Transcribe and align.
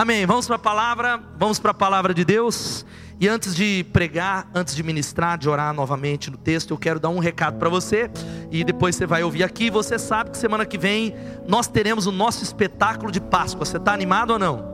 Amém. 0.00 0.24
Vamos 0.24 0.46
para 0.46 0.56
a 0.56 0.58
palavra, 0.58 1.20
vamos 1.36 1.58
para 1.58 1.72
a 1.72 1.74
palavra 1.74 2.14
de 2.14 2.24
Deus. 2.24 2.86
E 3.20 3.28
antes 3.28 3.54
de 3.54 3.84
pregar, 3.92 4.48
antes 4.54 4.74
de 4.74 4.82
ministrar, 4.82 5.36
de 5.36 5.46
orar 5.46 5.74
novamente 5.74 6.30
no 6.30 6.38
texto, 6.38 6.70
eu 6.70 6.78
quero 6.78 6.98
dar 6.98 7.10
um 7.10 7.18
recado 7.18 7.58
para 7.58 7.68
você. 7.68 8.10
E 8.50 8.64
depois 8.64 8.96
você 8.96 9.04
vai 9.04 9.22
ouvir 9.22 9.44
aqui. 9.44 9.68
Você 9.68 9.98
sabe 9.98 10.30
que 10.30 10.38
semana 10.38 10.64
que 10.64 10.78
vem 10.78 11.14
nós 11.46 11.68
teremos 11.68 12.06
o 12.06 12.12
nosso 12.12 12.42
espetáculo 12.42 13.12
de 13.12 13.20
Páscoa. 13.20 13.62
Você 13.62 13.76
está 13.76 13.92
animado 13.92 14.30
ou 14.30 14.38
não? 14.38 14.64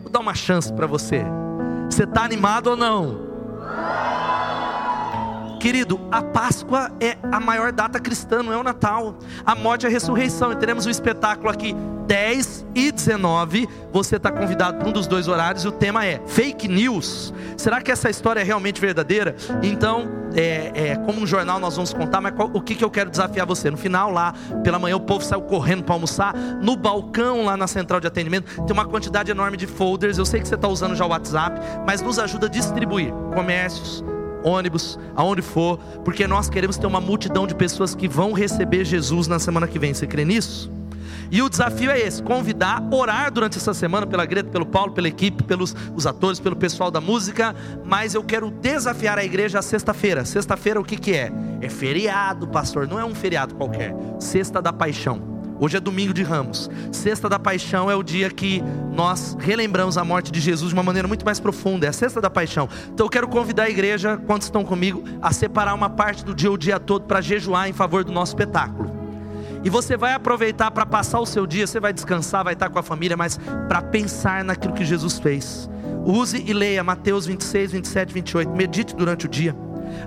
Vou 0.00 0.10
dar 0.10 0.20
uma 0.20 0.34
chance 0.34 0.72
para 0.72 0.86
você. 0.86 1.22
Você 1.90 2.04
está 2.04 2.24
animado 2.24 2.68
ou 2.68 2.76
não? 2.78 3.26
Querido, 5.66 5.98
a 6.12 6.22
Páscoa 6.22 6.92
é 7.00 7.18
a 7.32 7.40
maior 7.40 7.72
data 7.72 7.98
cristã, 7.98 8.40
não 8.40 8.52
é 8.52 8.56
o 8.56 8.62
Natal. 8.62 9.18
A 9.44 9.52
morte 9.56 9.82
e 9.82 9.88
a 9.88 9.90
ressurreição. 9.90 10.52
E 10.52 10.54
teremos 10.54 10.86
um 10.86 10.90
espetáculo 10.90 11.50
aqui 11.50 11.74
10 12.06 12.64
e 12.72 12.92
19. 12.92 13.68
Você 13.92 14.14
está 14.14 14.30
convidado 14.30 14.78
para 14.78 14.88
um 14.88 14.92
dos 14.92 15.08
dois 15.08 15.26
horários. 15.26 15.64
E 15.64 15.66
o 15.66 15.72
tema 15.72 16.06
é 16.06 16.22
fake 16.24 16.68
news. 16.68 17.34
Será 17.56 17.80
que 17.80 17.90
essa 17.90 18.08
história 18.08 18.38
é 18.38 18.44
realmente 18.44 18.80
verdadeira? 18.80 19.34
Então, 19.60 20.08
é, 20.36 20.70
é, 20.72 20.96
como 20.98 21.20
um 21.20 21.26
jornal 21.26 21.58
nós 21.58 21.74
vamos 21.74 21.92
contar, 21.92 22.20
mas 22.20 22.36
qual, 22.36 22.48
o 22.54 22.60
que, 22.60 22.76
que 22.76 22.84
eu 22.84 22.90
quero 22.90 23.10
desafiar 23.10 23.44
você? 23.44 23.68
No 23.68 23.76
final, 23.76 24.12
lá, 24.12 24.34
pela 24.62 24.78
manhã, 24.78 24.94
o 24.94 25.00
povo 25.00 25.24
saiu 25.24 25.42
correndo 25.42 25.82
para 25.82 25.96
almoçar. 25.96 26.32
No 26.62 26.76
balcão, 26.76 27.44
lá 27.44 27.56
na 27.56 27.66
central 27.66 27.98
de 27.98 28.06
atendimento, 28.06 28.62
tem 28.62 28.72
uma 28.72 28.84
quantidade 28.84 29.32
enorme 29.32 29.56
de 29.56 29.66
folders. 29.66 30.16
Eu 30.16 30.26
sei 30.26 30.40
que 30.40 30.46
você 30.46 30.54
está 30.54 30.68
usando 30.68 30.94
já 30.94 31.04
o 31.04 31.08
WhatsApp, 31.08 31.60
mas 31.84 32.00
nos 32.02 32.20
ajuda 32.20 32.46
a 32.46 32.48
distribuir 32.48 33.10
comércios 33.34 34.04
ônibus, 34.46 34.98
aonde 35.14 35.42
for, 35.42 35.78
porque 36.04 36.26
nós 36.26 36.48
queremos 36.48 36.78
ter 36.78 36.86
uma 36.86 37.00
multidão 37.00 37.46
de 37.46 37.54
pessoas 37.54 37.94
que 37.94 38.06
vão 38.06 38.32
receber 38.32 38.84
Jesus 38.84 39.26
na 39.26 39.38
semana 39.38 39.66
que 39.66 39.78
vem. 39.78 39.92
Você 39.92 40.06
crê 40.06 40.24
nisso? 40.24 40.70
E 41.30 41.42
o 41.42 41.48
desafio 41.48 41.90
é 41.90 41.98
esse: 41.98 42.22
convidar, 42.22 42.82
orar 42.92 43.32
durante 43.32 43.58
essa 43.58 43.74
semana 43.74 44.06
pela 44.06 44.24
Greta, 44.24 44.48
pelo 44.50 44.66
Paulo, 44.66 44.92
pela 44.92 45.08
equipe, 45.08 45.42
pelos 45.42 45.74
os 45.94 46.06
atores, 46.06 46.38
pelo 46.38 46.56
pessoal 46.56 46.90
da 46.90 47.00
música. 47.00 47.54
Mas 47.84 48.14
eu 48.14 48.22
quero 48.22 48.50
desafiar 48.50 49.18
a 49.18 49.24
igreja 49.24 49.60
sexta-feira. 49.60 50.24
Sexta-feira 50.24 50.80
o 50.80 50.84
que, 50.84 50.96
que 50.96 51.12
é? 51.12 51.32
É 51.60 51.68
feriado, 51.68 52.46
pastor. 52.46 52.86
Não 52.86 52.98
é 52.98 53.04
um 53.04 53.14
feriado 53.14 53.54
qualquer. 53.54 53.94
Sexta 54.20 54.62
da 54.62 54.72
Paixão. 54.72 55.35
Hoje 55.58 55.78
é 55.78 55.80
domingo 55.80 56.12
de 56.12 56.22
Ramos. 56.22 56.70
Sexta 56.92 57.28
da 57.28 57.38
Paixão 57.38 57.90
é 57.90 57.94
o 57.94 58.02
dia 58.02 58.28
que 58.30 58.62
nós 58.92 59.36
relembramos 59.40 59.96
a 59.96 60.04
morte 60.04 60.30
de 60.30 60.38
Jesus 60.38 60.68
de 60.68 60.74
uma 60.74 60.82
maneira 60.82 61.08
muito 61.08 61.24
mais 61.24 61.40
profunda. 61.40 61.86
É 61.86 61.88
a 61.88 61.92
Sexta 61.92 62.20
da 62.20 62.28
Paixão. 62.28 62.68
Então 62.92 63.06
eu 63.06 63.10
quero 63.10 63.26
convidar 63.26 63.64
a 63.64 63.70
igreja, 63.70 64.18
quantos 64.26 64.48
estão 64.48 64.64
comigo, 64.64 65.02
a 65.22 65.32
separar 65.32 65.74
uma 65.74 65.88
parte 65.88 66.24
do 66.24 66.34
dia 66.34 66.52
o 66.52 66.58
dia 66.58 66.78
todo 66.78 67.06
para 67.06 67.22
jejuar 67.22 67.68
em 67.68 67.72
favor 67.72 68.04
do 68.04 68.12
nosso 68.12 68.32
espetáculo. 68.32 68.94
E 69.64 69.70
você 69.70 69.96
vai 69.96 70.12
aproveitar 70.12 70.70
para 70.70 70.84
passar 70.84 71.20
o 71.20 71.26
seu 71.26 71.46
dia, 71.46 71.66
você 71.66 71.80
vai 71.80 71.92
descansar, 71.92 72.44
vai 72.44 72.52
estar 72.52 72.68
com 72.68 72.78
a 72.78 72.82
família, 72.82 73.16
mas 73.16 73.40
para 73.66 73.80
pensar 73.80 74.44
naquilo 74.44 74.74
que 74.74 74.84
Jesus 74.84 75.18
fez. 75.18 75.68
Use 76.04 76.40
e 76.46 76.52
leia 76.52 76.84
Mateus 76.84 77.26
26, 77.26 77.72
27, 77.72 78.14
28. 78.14 78.50
Medite 78.52 78.94
durante 78.94 79.26
o 79.26 79.28
dia. 79.28 79.56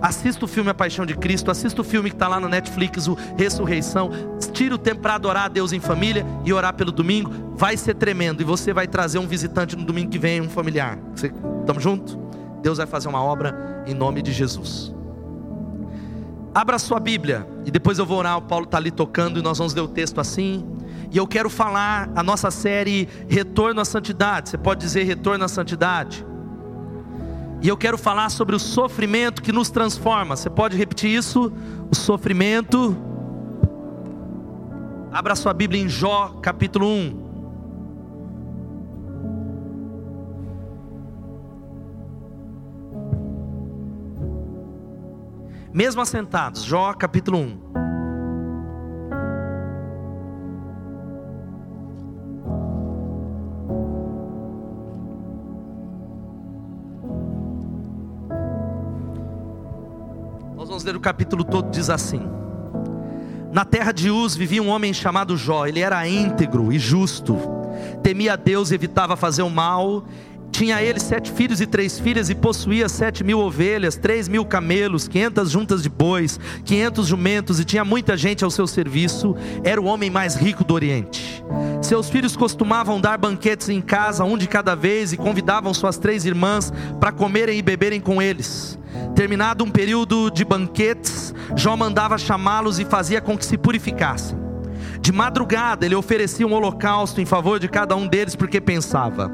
Assista 0.02 0.46
o 0.46 0.48
filme 0.48 0.70
A 0.70 0.74
Paixão 0.74 1.06
de 1.06 1.16
Cristo, 1.16 1.52
assista 1.52 1.82
o 1.82 1.84
filme 1.84 2.10
que 2.10 2.16
está 2.16 2.28
lá 2.28 2.40
no 2.40 2.48
Netflix, 2.48 3.08
o 3.08 3.14
Ressurreição. 3.38 4.10
Tira 4.54 4.76
o 4.76 4.78
tempo 4.78 5.02
para 5.02 5.16
adorar 5.16 5.46
a 5.46 5.48
Deus 5.48 5.74
em 5.74 5.80
família 5.80 6.26
e 6.46 6.54
orar 6.54 6.74
pelo 6.74 6.92
domingo. 6.92 7.32
Vai 7.56 7.78
ser 7.78 7.96
tremendo 7.96 8.42
e 8.42 8.44
você 8.44 8.74
vai 8.74 8.88
trazer 8.88 9.20
um 9.20 9.28
visitante 9.28 9.76
no 9.76 9.84
domingo 9.84 10.10
que 10.10 10.20
vem, 10.20 10.42
um 10.42 10.50
familiar. 10.50 10.98
Estamos 11.16 11.84
juntos? 11.84 12.18
Deus 12.62 12.78
vai 12.78 12.88
fazer 12.88 13.08
uma 13.08 13.22
obra 13.22 13.84
em 13.86 13.94
nome 13.94 14.22
de 14.22 14.32
Jesus. 14.32 14.94
Abra 16.54 16.80
sua 16.80 17.00
Bíblia 17.00 17.48
e 17.66 17.72
depois 17.72 18.00
eu 18.00 18.06
vou 18.06 18.18
orar. 18.18 18.38
O 18.38 18.42
Paulo 18.42 18.66
está 18.66 18.78
ali 18.78 18.92
tocando 18.92 19.40
e 19.40 19.42
nós 19.42 19.58
vamos 19.58 19.74
ler 19.74 19.82
o 19.82 19.88
texto 19.88 20.20
assim. 20.20 20.66
E 21.12 21.18
eu 21.18 21.28
quero 21.28 21.50
falar 21.50 22.10
a 22.16 22.22
nossa 22.22 22.52
série 22.52 23.08
Retorno 23.28 23.82
à 23.82 23.86
Santidade. 23.86 24.50
Você 24.50 24.58
pode 24.58 24.82
dizer 24.82 25.04
Retorno 25.04 25.46
à 25.46 25.48
Santidade? 25.48 26.26
E 27.62 27.68
eu 27.68 27.76
quero 27.76 27.98
falar 27.98 28.30
sobre 28.30 28.56
o 28.56 28.60
sofrimento 28.60 29.42
que 29.42 29.52
nos 29.52 29.70
transforma. 29.70 30.36
Você 30.36 30.50
pode 30.50 30.78
repetir 30.78 31.10
isso? 31.10 31.52
O 31.92 31.96
sofrimento. 31.96 32.96
Abra 35.12 35.36
sua 35.36 35.54
Bíblia 35.54 35.82
em 35.82 35.90
Jó, 35.90 36.40
capítulo 36.42 36.88
1. 36.88 37.30
Mesmo 45.74 46.02
assentados, 46.02 46.64
Jó 46.64 46.94
capítulo 46.94 47.40
1. 47.40 47.89
Vamos 60.80 60.84
ler 60.86 60.96
o 60.96 61.00
capítulo 61.00 61.44
todo, 61.44 61.70
diz 61.70 61.90
assim: 61.90 62.22
Na 63.52 63.66
terra 63.66 63.92
de 63.92 64.10
Uz 64.10 64.36
vivia 64.36 64.64
um 64.64 64.70
homem 64.70 64.94
chamado 64.94 65.36
Jó, 65.36 65.66
ele 65.66 65.82
era 65.82 66.08
íntegro 66.08 66.72
e 66.72 66.80
justo, 66.80 67.38
temia 68.02 68.34
a 68.34 68.36
Deus 68.38 68.72
e 68.72 68.76
evitava 68.76 69.18
fazer 69.18 69.42
o 69.42 69.50
mal, 69.50 70.06
tinha 70.52 70.82
ele 70.82 71.00
sete 71.00 71.32
filhos 71.34 71.60
e 71.60 71.68
três 71.68 72.00
filhas 72.00 72.30
e 72.30 72.36
possuía 72.36 72.88
sete 72.88 73.26
mil 73.26 73.40
ovelhas, 73.40 73.98
três 73.98 74.30
mil 74.30 74.46
camelos, 74.46 75.06
quinhentas 75.06 75.52
juntas 75.52 75.84
de 75.84 75.90
bois, 75.90 76.40
quinhentos 76.64 77.08
jumentos 77.08 77.60
e 77.60 77.66
tinha 77.66 77.84
muita 77.84 78.16
gente 78.16 78.46
ao 78.46 78.50
seu 78.50 78.66
serviço. 78.66 79.36
Era 79.66 79.82
o 79.82 79.86
homem 79.86 80.10
mais 80.10 80.36
rico 80.36 80.64
do 80.64 80.74
Oriente. 80.74 81.44
Seus 81.82 82.10
filhos 82.10 82.38
costumavam 82.38 83.02
dar 83.02 83.18
banquetes 83.18 83.68
em 83.68 83.82
casa, 83.82 84.24
um 84.24 84.38
de 84.38 84.48
cada 84.48 84.76
vez, 84.76 85.12
e 85.12 85.18
convidavam 85.18 85.74
suas 85.74 85.98
três 85.98 86.24
irmãs 86.24 86.72
para 87.02 87.12
comerem 87.12 87.58
e 87.58 87.62
beberem 87.62 88.00
com 88.00 88.22
eles. 88.22 88.79
Terminado 89.20 89.66
um 89.66 89.70
período 89.70 90.32
de 90.32 90.46
banquetes, 90.46 91.34
Jó 91.54 91.76
mandava 91.76 92.18
chamá-los 92.18 92.80
e 92.80 92.86
fazia 92.86 93.20
com 93.20 93.38
que 93.38 93.46
se 93.46 93.58
purificassem. 93.58 94.40
De 95.02 95.12
madrugada 95.12 95.86
ele 95.86 95.94
oferecia 95.94 96.48
um 96.48 96.54
holocausto 96.54 97.20
em 97.20 97.26
favor 97.26 97.60
de 97.60 97.68
cada 97.68 97.98
um 97.98 98.08
deles, 98.08 98.34
porque 98.34 98.62
pensava: 98.62 99.30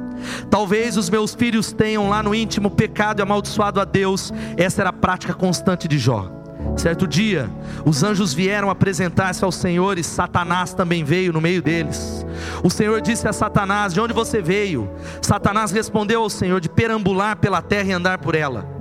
talvez 0.49 0.97
os 0.97 1.07
meus 1.07 1.35
filhos 1.35 1.71
tenham 1.71 2.09
lá 2.09 2.23
no 2.23 2.33
íntimo 2.33 2.71
pecado 2.71 3.19
e 3.19 3.21
amaldiçoado 3.21 3.79
a 3.79 3.85
Deus. 3.85 4.33
Essa 4.57 4.81
era 4.81 4.89
a 4.89 4.91
prática 4.93 5.35
constante 5.35 5.87
de 5.87 5.99
Jó. 5.99 6.31
Certo 6.75 7.07
dia, 7.07 7.47
os 7.85 8.01
anjos 8.01 8.33
vieram 8.33 8.71
apresentar-se 8.71 9.45
ao 9.45 9.51
Senhor 9.51 9.99
e 9.99 10.03
Satanás 10.03 10.73
também 10.73 11.03
veio 11.03 11.31
no 11.31 11.39
meio 11.39 11.61
deles. 11.61 12.25
O 12.63 12.71
Senhor 12.71 13.01
disse 13.01 13.27
a 13.27 13.33
Satanás: 13.33 13.93
De 13.93 14.01
onde 14.01 14.13
você 14.13 14.41
veio? 14.41 14.89
Satanás 15.21 15.71
respondeu 15.71 16.23
ao 16.23 16.29
Senhor: 16.31 16.59
De 16.59 16.69
perambular 16.69 17.37
pela 17.37 17.61
terra 17.61 17.89
e 17.89 17.93
andar 17.93 18.17
por 18.17 18.33
ela. 18.33 18.74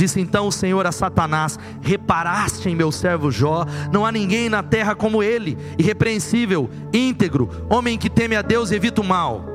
Disse 0.00 0.18
então 0.18 0.46
o 0.46 0.50
Senhor 0.50 0.86
a 0.86 0.92
Satanás: 0.92 1.58
Reparaste 1.82 2.70
em 2.70 2.74
meu 2.74 2.90
servo 2.90 3.30
Jó, 3.30 3.66
não 3.92 4.06
há 4.06 4.10
ninguém 4.10 4.48
na 4.48 4.62
terra 4.62 4.94
como 4.94 5.22
ele, 5.22 5.58
irrepreensível, 5.78 6.70
íntegro, 6.90 7.66
homem 7.68 7.98
que 7.98 8.08
teme 8.08 8.34
a 8.34 8.40
Deus 8.40 8.70
e 8.70 8.76
evita 8.76 9.02
o 9.02 9.04
mal. 9.04 9.49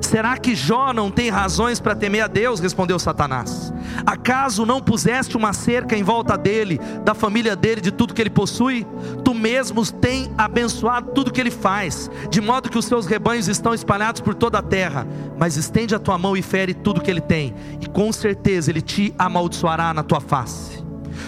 Será 0.00 0.36
que 0.38 0.54
Jó 0.54 0.92
não 0.92 1.10
tem 1.10 1.28
razões 1.28 1.80
para 1.80 1.94
temer 1.94 2.22
a 2.22 2.26
Deus? 2.26 2.60
Respondeu 2.60 2.98
Satanás. 2.98 3.72
Acaso 4.06 4.64
não 4.64 4.80
puseste 4.80 5.36
uma 5.36 5.52
cerca 5.52 5.96
em 5.96 6.02
volta 6.02 6.36
dele, 6.36 6.80
da 7.04 7.14
família 7.14 7.54
dele, 7.54 7.80
de 7.80 7.90
tudo 7.90 8.14
que 8.14 8.22
ele 8.22 8.30
possui? 8.30 8.86
Tu 9.24 9.34
mesmo 9.34 9.84
tem 9.92 10.32
abençoado 10.38 11.12
tudo 11.12 11.32
que 11.32 11.40
ele 11.40 11.50
faz, 11.50 12.10
de 12.30 12.40
modo 12.40 12.70
que 12.70 12.78
os 12.78 12.84
seus 12.84 13.06
rebanhos 13.06 13.48
estão 13.48 13.74
espalhados 13.74 14.20
por 14.20 14.34
toda 14.34 14.58
a 14.58 14.62
terra. 14.62 15.06
Mas 15.38 15.56
estende 15.56 15.94
a 15.94 15.98
tua 15.98 16.16
mão 16.16 16.36
e 16.36 16.42
fere 16.42 16.74
tudo 16.74 17.00
que 17.00 17.10
ele 17.10 17.20
tem, 17.20 17.54
e 17.80 17.86
com 17.86 18.12
certeza 18.12 18.70
ele 18.70 18.80
te 18.80 19.14
amaldiçoará 19.18 19.92
na 19.92 20.02
tua 20.02 20.20
face. 20.20 20.82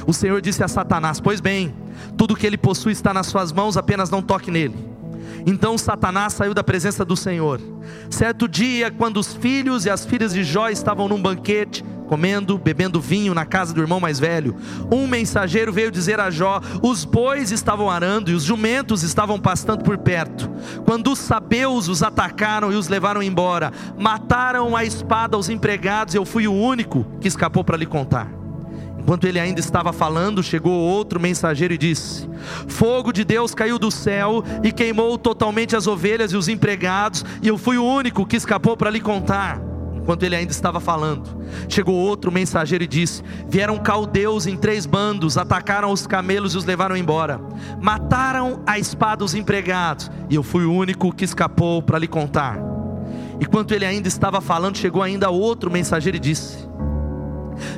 O 0.06 0.12
Senhor 0.12 0.40
disse 0.40 0.62
a 0.62 0.68
Satanás: 0.68 1.20
Pois 1.20 1.40
bem, 1.40 1.74
tudo 2.16 2.36
que 2.36 2.46
ele 2.46 2.56
possui 2.56 2.92
está 2.92 3.12
nas 3.12 3.26
suas 3.26 3.52
mãos, 3.52 3.76
apenas 3.76 4.10
não 4.10 4.22
toque 4.22 4.50
nele. 4.50 4.90
Então 5.46 5.78
Satanás 5.78 6.32
saiu 6.32 6.54
da 6.54 6.62
presença 6.62 7.04
do 7.04 7.16
Senhor. 7.16 7.60
Certo 8.08 8.48
dia, 8.48 8.90
quando 8.90 9.18
os 9.18 9.34
filhos 9.34 9.84
e 9.84 9.90
as 9.90 10.04
filhas 10.04 10.32
de 10.32 10.44
Jó 10.44 10.68
estavam 10.68 11.08
num 11.08 11.20
banquete, 11.20 11.84
comendo, 12.06 12.58
bebendo 12.58 13.00
vinho 13.00 13.32
na 13.32 13.46
casa 13.46 13.72
do 13.72 13.80
irmão 13.80 14.00
mais 14.00 14.18
velho, 14.18 14.56
um 14.90 15.06
mensageiro 15.06 15.72
veio 15.72 15.90
dizer 15.90 16.18
a 16.18 16.30
Jó: 16.30 16.60
os 16.82 17.04
bois 17.04 17.52
estavam 17.52 17.88
arando 17.88 18.30
e 18.30 18.34
os 18.34 18.42
jumentos 18.42 19.02
estavam 19.02 19.38
pastando 19.38 19.84
por 19.84 19.96
perto. 19.98 20.50
Quando 20.84 21.12
os 21.12 21.18
sabeus 21.18 21.88
os 21.88 22.02
atacaram 22.02 22.72
e 22.72 22.74
os 22.74 22.88
levaram 22.88 23.22
embora, 23.22 23.72
mataram 23.98 24.76
a 24.76 24.84
espada 24.84 25.38
os 25.38 25.48
empregados, 25.48 26.14
eu 26.14 26.24
fui 26.24 26.48
o 26.48 26.52
único 26.52 27.06
que 27.20 27.28
escapou 27.28 27.62
para 27.62 27.76
lhe 27.76 27.86
contar. 27.86 28.39
Enquanto 29.00 29.24
ele 29.24 29.40
ainda 29.40 29.60
estava 29.60 29.92
falando, 29.92 30.42
chegou 30.42 30.72
outro 30.72 31.18
mensageiro 31.18 31.72
e 31.72 31.78
disse: 31.78 32.28
Fogo 32.68 33.12
de 33.12 33.24
Deus 33.24 33.54
caiu 33.54 33.78
do 33.78 33.90
céu 33.90 34.44
e 34.62 34.70
queimou 34.70 35.16
totalmente 35.16 35.74
as 35.74 35.86
ovelhas 35.86 36.32
e 36.32 36.36
os 36.36 36.48
empregados, 36.48 37.24
e 37.42 37.48
eu 37.48 37.56
fui 37.56 37.78
o 37.78 37.84
único 37.84 38.26
que 38.26 38.36
escapou 38.36 38.76
para 38.76 38.90
lhe 38.90 39.00
contar. 39.00 39.60
enquanto 39.96 40.22
ele 40.22 40.36
ainda 40.36 40.50
estava 40.50 40.80
falando, 40.80 41.28
chegou 41.68 41.94
outro 41.94 42.30
mensageiro 42.30 42.84
e 42.84 42.86
disse: 42.86 43.22
Vieram 43.48 43.78
caldeus 43.78 44.46
em 44.46 44.56
três 44.56 44.84
bandos, 44.84 45.38
atacaram 45.38 45.90
os 45.90 46.06
camelos 46.06 46.54
e 46.54 46.58
os 46.58 46.64
levaram 46.66 46.96
embora. 46.96 47.40
Mataram 47.80 48.62
a 48.66 48.78
espada 48.78 49.24
os 49.24 49.34
empregados, 49.34 50.10
e 50.28 50.34
eu 50.34 50.42
fui 50.42 50.64
o 50.64 50.72
único 50.72 51.12
que 51.12 51.24
escapou 51.24 51.82
para 51.82 51.98
lhe 51.98 52.08
contar. 52.08 52.58
Enquanto 53.40 53.72
ele 53.72 53.86
ainda 53.86 54.06
estava 54.06 54.40
falando, 54.42 54.76
chegou 54.76 55.02
ainda 55.02 55.30
outro 55.30 55.70
mensageiro 55.70 56.16
e 56.16 56.20
disse: 56.20 56.69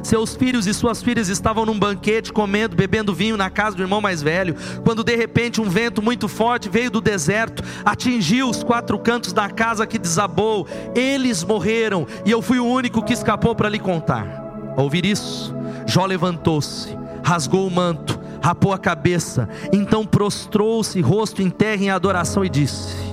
seus 0.02 0.34
filhos 0.34 0.66
e 0.66 0.74
suas 0.74 1.02
filhas 1.02 1.28
estavam 1.28 1.66
num 1.66 1.78
banquete, 1.78 2.32
comendo, 2.32 2.76
bebendo 2.76 3.14
vinho 3.14 3.36
na 3.36 3.50
casa 3.50 3.76
do 3.76 3.82
irmão 3.82 4.00
mais 4.00 4.22
velho, 4.22 4.54
quando 4.84 5.04
de 5.04 5.14
repente 5.16 5.60
um 5.60 5.68
vento 5.68 6.02
muito 6.02 6.28
forte 6.28 6.68
veio 6.68 6.90
do 6.90 7.00
deserto, 7.00 7.62
atingiu 7.84 8.48
os 8.48 8.62
quatro 8.62 8.98
cantos 8.98 9.32
da 9.32 9.48
casa 9.48 9.86
que 9.86 9.98
desabou, 9.98 10.66
eles 10.94 11.44
morreram, 11.44 12.06
e 12.24 12.30
eu 12.30 12.42
fui 12.42 12.58
o 12.58 12.66
único 12.66 13.02
que 13.02 13.12
escapou 13.12 13.54
para 13.54 13.68
lhe 13.68 13.78
contar. 13.78 14.26
Ao 14.76 14.84
ouvir 14.84 15.04
isso, 15.04 15.54
Jó 15.86 16.06
levantou-se, 16.06 16.96
rasgou 17.22 17.66
o 17.66 17.70
manto, 17.70 18.18
rapou 18.42 18.72
a 18.72 18.78
cabeça, 18.78 19.48
então 19.72 20.06
prostrou-se, 20.06 21.00
rosto 21.00 21.42
em 21.42 21.50
terra 21.50 21.82
em 21.82 21.90
adoração, 21.90 22.44
e 22.44 22.48
disse: 22.48 23.12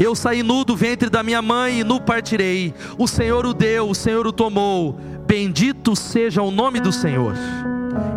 eu 0.00 0.14
saí 0.14 0.42
nu 0.42 0.64
do 0.64 0.74
ventre 0.74 1.10
da 1.10 1.22
minha 1.22 1.42
mãe 1.42 1.80
e 1.80 1.84
nu 1.84 2.00
partirei. 2.00 2.72
O 2.96 3.06
Senhor 3.06 3.44
o 3.44 3.52
deu, 3.52 3.86
o 3.86 3.94
Senhor 3.94 4.26
o 4.26 4.32
tomou. 4.32 4.98
Bendito 5.30 5.94
seja 5.94 6.42
o 6.42 6.50
nome 6.50 6.80
do 6.80 6.90
Senhor. 6.90 7.34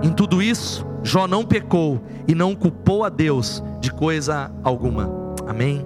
Em 0.02 0.12
tudo 0.12 0.42
isso, 0.42 0.84
Jó 1.04 1.28
não 1.28 1.46
pecou 1.46 2.04
e 2.28 2.34
não 2.34 2.56
culpou 2.56 3.04
a 3.04 3.10
Deus 3.10 3.64
de 3.80 3.92
coisa 3.92 4.52
alguma. 4.64 5.12
Amém? 5.48 5.86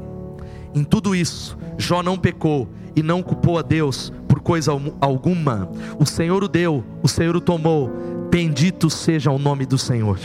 Em 0.73 0.85
tudo 0.85 1.13
isso, 1.13 1.57
Jó 1.77 2.01
não 2.01 2.17
pecou 2.17 2.69
e 2.95 3.03
não 3.03 3.21
culpou 3.21 3.59
a 3.59 3.61
Deus 3.61 4.09
por 4.25 4.39
coisa 4.39 4.71
alguma. 5.01 5.69
O 5.99 6.05
Senhor 6.05 6.41
o 6.45 6.47
deu, 6.47 6.81
o 7.03 7.09
Senhor 7.09 7.35
o 7.35 7.41
tomou. 7.41 7.91
Bendito 8.31 8.89
seja 8.89 9.29
o 9.29 9.37
nome 9.37 9.65
do 9.65 9.77
Senhor. 9.77 10.17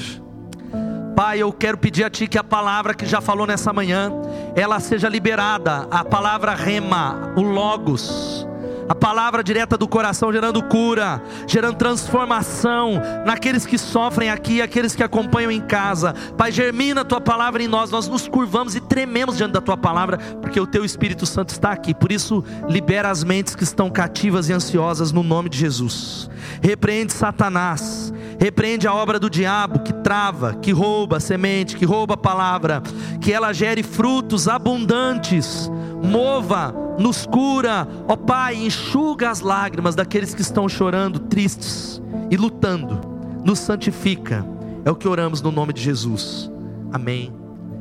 Pai, 1.17 1.41
eu 1.41 1.53
quero 1.53 1.79
pedir 1.79 2.05
a 2.05 2.11
Ti 2.11 2.29
que 2.29 2.39
a 2.39 2.45
palavra 2.45 2.95
que 2.95 3.07
já 3.07 3.21
falou 3.21 3.45
nessa 3.45 3.73
manhã, 3.73 4.13
ela 4.55 4.79
seja 4.79 5.09
liberada, 5.09 5.89
a 5.91 6.05
palavra 6.05 6.55
rema, 6.55 7.33
o 7.37 7.43
logos 7.43 8.47
a 8.89 8.95
palavra 8.95 9.43
direta 9.43 9.77
do 9.77 9.87
coração 9.89 10.33
gerando 10.33 10.63
cura, 10.63 11.23
gerando 11.47 11.77
transformação 11.77 13.01
naqueles 13.25 13.65
que 13.65 13.79
sofrem 13.79 14.31
aqui, 14.31 14.61
aqueles 14.61 14.95
que 14.95 15.03
acompanham 15.03 15.51
em 15.51 15.61
casa. 15.61 16.15
Pai, 16.37 16.53
germina 16.53 17.03
a 17.03 17.05
tua 17.05 17.21
palavra 17.21 17.63
em 17.63 17.69
nós, 17.69 17.91
nós 17.91 18.09
nos 18.09 18.29
curvamos 18.29 18.75
e 18.75 18.81
trememos 18.81 19.37
diante 19.37 19.53
da 19.53 19.61
tua 19.61 19.77
palavra, 19.77 20.19
porque 20.41 20.61
o 20.61 20.67
teu 20.67 20.85
Espírito 20.85 21.27
Santo 21.27 21.51
está 21.51 21.73
aqui. 21.73 21.95
Por 21.95 22.13
isso, 22.13 22.45
libera 22.69 23.11
as 23.11 23.25
mentes 23.25 23.55
que 23.55 23.65
estão 23.65 23.91
cativas 23.91 24.49
e 24.49 24.53
ansiosas 24.53 25.13
no 25.13 25.23
nome 25.23 25.49
de 25.49 25.59
Jesus. 25.59 26.29
Repreende 26.61 27.13
Satanás, 27.13 28.13
repreende 28.39 28.87
a 28.87 28.95
obra 28.95 29.19
do 29.19 29.31
diabo 29.31 29.81
que 29.81 29.93
trava, 29.93 30.55
que 30.55 30.73
rouba 30.73 31.19
a 31.19 31.21
semente, 31.21 31.77
que 31.77 31.85
rouba 31.85 32.15
a 32.15 32.17
palavra, 32.17 32.83
que 33.21 33.33
ela 33.33 33.53
gere 33.53 33.83
frutos 33.83 34.49
abundantes 34.49 35.71
mova, 36.03 36.75
nos 36.99 37.27
cura, 37.27 37.87
ó 38.09 38.17
Pai, 38.17 38.57
enxuga 38.57 39.31
as 39.31 39.41
lágrimas 39.41 39.95
daqueles 39.95 40.35
que 40.35 40.43
estão 40.43 40.69
chorando, 40.69 41.19
tristes 41.19 42.03
e 42.31 42.37
lutando, 42.37 43.01
nos 43.45 43.59
santifica, 43.59 44.47
é 44.85 44.91
o 44.91 44.97
que 44.97 45.09
oramos 45.09 45.41
no 45.41 45.51
nome 45.51 45.73
de 45.73 45.83
Jesus, 45.83 46.51
amém 46.93 47.33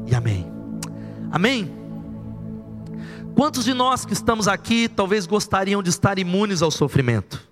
e 0.08 0.16
amém. 0.16 0.46
Amém. 1.32 1.72
Quantos 3.36 3.64
de 3.64 3.74
nós 3.74 4.06
que 4.06 4.14
estamos 4.14 4.48
aqui 4.48 4.90
talvez 4.90 5.26
gostariam 5.26 5.82
de 5.82 5.90
estar 5.90 6.20
imunes 6.20 6.62
ao 6.62 6.70
sofrimento? 6.70 7.51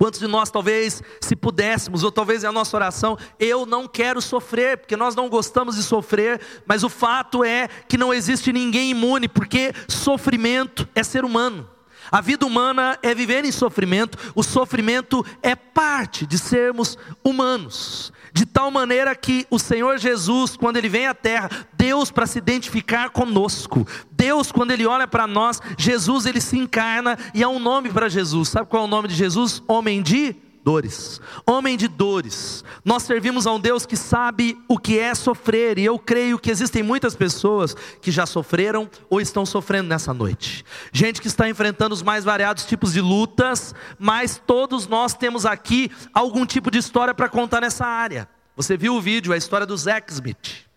Quantos 0.00 0.18
de 0.18 0.26
nós, 0.26 0.50
talvez, 0.50 1.02
se 1.20 1.36
pudéssemos, 1.36 2.02
ou 2.02 2.10
talvez 2.10 2.42
é 2.42 2.46
a 2.46 2.52
nossa 2.52 2.74
oração, 2.74 3.18
eu 3.38 3.66
não 3.66 3.86
quero 3.86 4.22
sofrer, 4.22 4.78
porque 4.78 4.96
nós 4.96 5.14
não 5.14 5.28
gostamos 5.28 5.76
de 5.76 5.82
sofrer, 5.82 6.40
mas 6.64 6.82
o 6.82 6.88
fato 6.88 7.44
é 7.44 7.68
que 7.86 7.98
não 7.98 8.14
existe 8.14 8.50
ninguém 8.50 8.92
imune, 8.92 9.28
porque 9.28 9.74
sofrimento 9.86 10.88
é 10.94 11.02
ser 11.02 11.22
humano. 11.22 11.68
A 12.10 12.22
vida 12.22 12.46
humana 12.46 12.98
é 13.02 13.14
viver 13.14 13.44
em 13.44 13.52
sofrimento, 13.52 14.16
o 14.34 14.42
sofrimento 14.42 15.22
é 15.42 15.54
parte 15.54 16.24
de 16.24 16.38
sermos 16.38 16.96
humanos. 17.22 18.10
De 18.40 18.46
tal 18.46 18.70
maneira 18.70 19.14
que 19.14 19.46
o 19.50 19.58
Senhor 19.58 19.98
Jesus, 19.98 20.56
quando 20.56 20.78
Ele 20.78 20.88
vem 20.88 21.06
à 21.06 21.12
terra, 21.12 21.50
Deus 21.74 22.10
para 22.10 22.26
se 22.26 22.38
identificar 22.38 23.10
conosco, 23.10 23.86
Deus, 24.10 24.50
quando 24.50 24.70
Ele 24.70 24.86
olha 24.86 25.06
para 25.06 25.26
nós, 25.26 25.60
Jesus 25.76 26.24
ele 26.24 26.40
se 26.40 26.56
encarna 26.56 27.18
e 27.34 27.42
há 27.42 27.50
um 27.50 27.58
nome 27.58 27.90
para 27.90 28.08
Jesus. 28.08 28.48
Sabe 28.48 28.70
qual 28.70 28.84
é 28.84 28.86
o 28.86 28.88
nome 28.88 29.08
de 29.08 29.14
Jesus? 29.14 29.62
Homem 29.68 30.00
de 30.00 30.34
dores. 30.62 31.20
Homem 31.46 31.76
de 31.76 31.88
dores. 31.88 32.64
Nós 32.84 33.02
servimos 33.02 33.46
a 33.46 33.52
um 33.52 33.60
Deus 33.60 33.86
que 33.86 33.96
sabe 33.96 34.58
o 34.68 34.78
que 34.78 34.98
é 34.98 35.14
sofrer, 35.14 35.78
e 35.78 35.84
eu 35.84 35.98
creio 35.98 36.38
que 36.38 36.50
existem 36.50 36.82
muitas 36.82 37.14
pessoas 37.14 37.74
que 38.00 38.10
já 38.10 38.26
sofreram 38.26 38.88
ou 39.08 39.20
estão 39.20 39.44
sofrendo 39.44 39.88
nessa 39.88 40.12
noite. 40.12 40.64
Gente 40.92 41.20
que 41.20 41.28
está 41.28 41.48
enfrentando 41.48 41.94
os 41.94 42.02
mais 42.02 42.24
variados 42.24 42.64
tipos 42.64 42.92
de 42.92 43.00
lutas, 43.00 43.74
mas 43.98 44.40
todos 44.46 44.86
nós 44.86 45.14
temos 45.14 45.46
aqui 45.46 45.90
algum 46.12 46.46
tipo 46.46 46.70
de 46.70 46.78
história 46.78 47.14
para 47.14 47.28
contar 47.28 47.60
nessa 47.60 47.86
área. 47.86 48.28
Você 48.56 48.76
viu 48.76 48.94
o 48.94 49.00
vídeo, 49.00 49.32
a 49.32 49.36
história 49.36 49.66
do 49.66 49.76
Zack 49.76 50.12
Smith. 50.12 50.69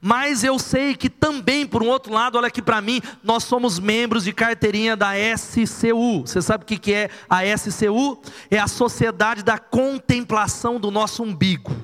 Mas 0.00 0.44
eu 0.44 0.58
sei 0.58 0.94
que 0.94 1.08
também, 1.08 1.66
por 1.66 1.82
um 1.82 1.88
outro 1.88 2.12
lado, 2.12 2.36
olha 2.36 2.48
aqui 2.48 2.62
para 2.62 2.80
mim, 2.80 3.00
nós 3.22 3.44
somos 3.44 3.78
membros 3.78 4.24
de 4.24 4.32
carteirinha 4.32 4.96
da 4.96 5.12
SCU. 5.36 6.22
Você 6.26 6.42
sabe 6.42 6.64
o 6.64 6.66
que 6.66 6.92
é 6.92 7.10
a 7.28 7.42
SCU? 7.56 8.20
É 8.50 8.58
a 8.58 8.66
Sociedade 8.66 9.42
da 9.42 9.58
Contemplação 9.58 10.78
do 10.78 10.90
Nosso 10.90 11.22
Umbigo. 11.22 11.74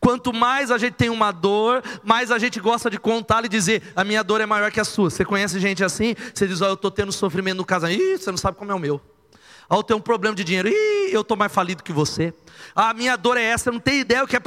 Quanto 0.00 0.32
mais 0.32 0.70
a 0.70 0.78
gente 0.78 0.94
tem 0.94 1.10
uma 1.10 1.32
dor, 1.32 1.82
mais 2.04 2.30
a 2.30 2.38
gente 2.38 2.60
gosta 2.60 2.88
de 2.88 2.98
contar 2.98 3.44
e 3.44 3.48
dizer: 3.48 3.82
a 3.96 4.04
minha 4.04 4.22
dor 4.22 4.40
é 4.40 4.46
maior 4.46 4.70
que 4.70 4.80
a 4.80 4.84
sua. 4.84 5.10
Você 5.10 5.24
conhece 5.24 5.58
gente 5.58 5.82
assim? 5.82 6.14
Você 6.32 6.46
diz: 6.46 6.60
oh, 6.60 6.66
eu 6.66 6.74
estou 6.74 6.90
tendo 6.90 7.12
sofrimento 7.12 7.56
no 7.56 7.64
casamento. 7.64 8.00
Ih, 8.00 8.18
você 8.18 8.30
não 8.30 8.38
sabe 8.38 8.56
como 8.56 8.70
é 8.70 8.74
o 8.74 8.78
meu. 8.78 9.00
Ah, 9.72 9.76
eu 9.76 9.82
tenho 9.82 9.98
um 9.98 10.02
problema 10.02 10.36
de 10.36 10.44
dinheiro. 10.44 10.68
Ih, 10.68 11.14
eu 11.14 11.22
estou 11.22 11.34
mais 11.34 11.50
falido 11.50 11.82
que 11.82 11.94
você. 11.94 12.34
Ah, 12.76 12.90
a 12.90 12.94
minha 12.94 13.16
dor 13.16 13.38
é 13.38 13.42
essa, 13.42 13.70
eu 13.70 13.72
não 13.72 13.80
tenho 13.80 14.00
ideia 14.00 14.22
o 14.22 14.26
que 14.26 14.36
é 14.36 14.40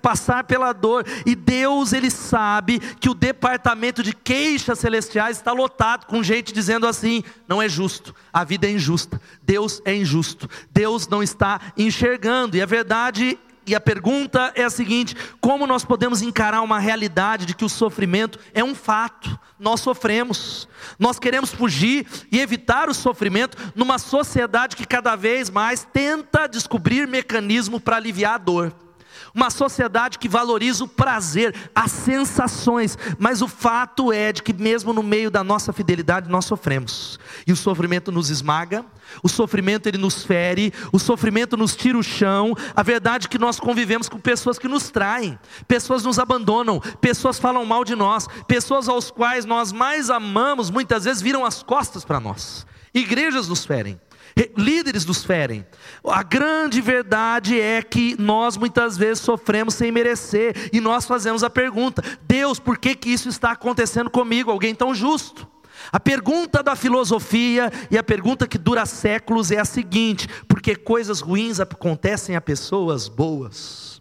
passar 0.00 0.44
pela 0.44 0.72
dor. 0.72 1.04
E 1.26 1.34
Deus, 1.34 1.92
Ele 1.92 2.10
sabe 2.10 2.78
que 2.78 3.10
o 3.10 3.14
departamento 3.14 4.02
de 4.02 4.14
queixas 4.14 4.78
celestiais 4.78 5.36
está 5.36 5.52
lotado 5.52 6.06
com 6.06 6.22
gente 6.22 6.54
dizendo 6.54 6.86
assim: 6.86 7.22
não 7.46 7.60
é 7.60 7.68
justo, 7.68 8.14
a 8.32 8.44
vida 8.44 8.66
é 8.66 8.70
injusta, 8.70 9.20
Deus 9.42 9.82
é 9.84 9.94
injusto, 9.94 10.48
Deus 10.70 11.06
não 11.06 11.22
está 11.22 11.60
enxergando. 11.76 12.56
E 12.56 12.62
a 12.62 12.66
verdade 12.66 13.38
e 13.66 13.74
a 13.74 13.80
pergunta 13.80 14.52
é 14.54 14.64
a 14.64 14.70
seguinte: 14.70 15.16
como 15.40 15.66
nós 15.66 15.84
podemos 15.84 16.22
encarar 16.22 16.62
uma 16.62 16.78
realidade 16.78 17.46
de 17.46 17.54
que 17.54 17.64
o 17.64 17.68
sofrimento 17.68 18.38
é 18.52 18.62
um 18.62 18.74
fato? 18.74 19.38
Nós 19.58 19.80
sofremos, 19.80 20.68
nós 20.98 21.18
queremos 21.18 21.50
fugir 21.50 22.06
e 22.30 22.40
evitar 22.40 22.88
o 22.88 22.94
sofrimento 22.94 23.56
numa 23.76 23.98
sociedade 23.98 24.74
que 24.74 24.86
cada 24.86 25.14
vez 25.14 25.48
mais 25.48 25.86
tenta 25.92 26.48
descobrir 26.48 27.06
mecanismo 27.06 27.80
para 27.80 27.96
aliviar 27.96 28.34
a 28.34 28.38
dor 28.38 28.74
uma 29.34 29.50
sociedade 29.50 30.18
que 30.18 30.28
valoriza 30.28 30.84
o 30.84 30.88
prazer, 30.88 31.54
as 31.74 31.90
sensações, 31.90 32.98
mas 33.18 33.42
o 33.42 33.48
fato 33.48 34.12
é 34.12 34.32
de 34.32 34.42
que 34.42 34.52
mesmo 34.52 34.92
no 34.92 35.02
meio 35.02 35.30
da 35.30 35.42
nossa 35.42 35.72
fidelidade 35.72 36.28
nós 36.28 36.44
sofremos. 36.44 37.18
E 37.46 37.52
o 37.52 37.56
sofrimento 37.56 38.12
nos 38.12 38.30
esmaga, 38.30 38.84
o 39.22 39.28
sofrimento 39.28 39.86
ele 39.86 39.98
nos 39.98 40.24
fere, 40.24 40.72
o 40.92 40.98
sofrimento 40.98 41.56
nos 41.56 41.74
tira 41.74 41.98
o 41.98 42.02
chão. 42.02 42.54
A 42.74 42.82
verdade 42.82 43.26
é 43.26 43.28
que 43.28 43.38
nós 43.38 43.58
convivemos 43.58 44.08
com 44.08 44.18
pessoas 44.18 44.58
que 44.58 44.68
nos 44.68 44.90
traem, 44.90 45.38
pessoas 45.66 46.04
nos 46.04 46.18
abandonam, 46.18 46.80
pessoas 47.00 47.38
falam 47.38 47.64
mal 47.64 47.84
de 47.84 47.94
nós, 47.94 48.28
pessoas 48.46 48.88
aos 48.88 49.10
quais 49.10 49.44
nós 49.44 49.72
mais 49.72 50.10
amamos, 50.10 50.70
muitas 50.70 51.04
vezes 51.04 51.22
viram 51.22 51.44
as 51.44 51.62
costas 51.62 52.04
para 52.04 52.20
nós. 52.20 52.66
Igrejas 52.94 53.48
nos 53.48 53.64
ferem 53.64 53.98
líderes 54.56 55.04
nos 55.04 55.24
ferem. 55.24 55.66
A 56.04 56.22
grande 56.22 56.80
verdade 56.80 57.60
é 57.60 57.82
que 57.82 58.16
nós 58.20 58.56
muitas 58.56 58.96
vezes 58.96 59.22
sofremos 59.22 59.74
sem 59.74 59.92
merecer 59.92 60.70
e 60.72 60.80
nós 60.80 61.04
fazemos 61.04 61.42
a 61.44 61.50
pergunta: 61.50 62.02
Deus, 62.22 62.58
por 62.58 62.78
que, 62.78 62.94
que 62.94 63.10
isso 63.10 63.28
está 63.28 63.52
acontecendo 63.52 64.10
comigo? 64.10 64.50
Alguém 64.50 64.74
tão 64.74 64.94
justo? 64.94 65.46
A 65.90 65.98
pergunta 65.98 66.62
da 66.62 66.76
filosofia 66.76 67.72
e 67.90 67.98
a 67.98 68.02
pergunta 68.02 68.46
que 68.46 68.58
dura 68.58 68.86
séculos 68.86 69.50
é 69.50 69.58
a 69.58 69.64
seguinte: 69.64 70.28
por 70.46 70.60
que 70.60 70.74
coisas 70.76 71.20
ruins 71.20 71.60
acontecem 71.60 72.36
a 72.36 72.40
pessoas 72.40 73.08
boas? 73.08 73.91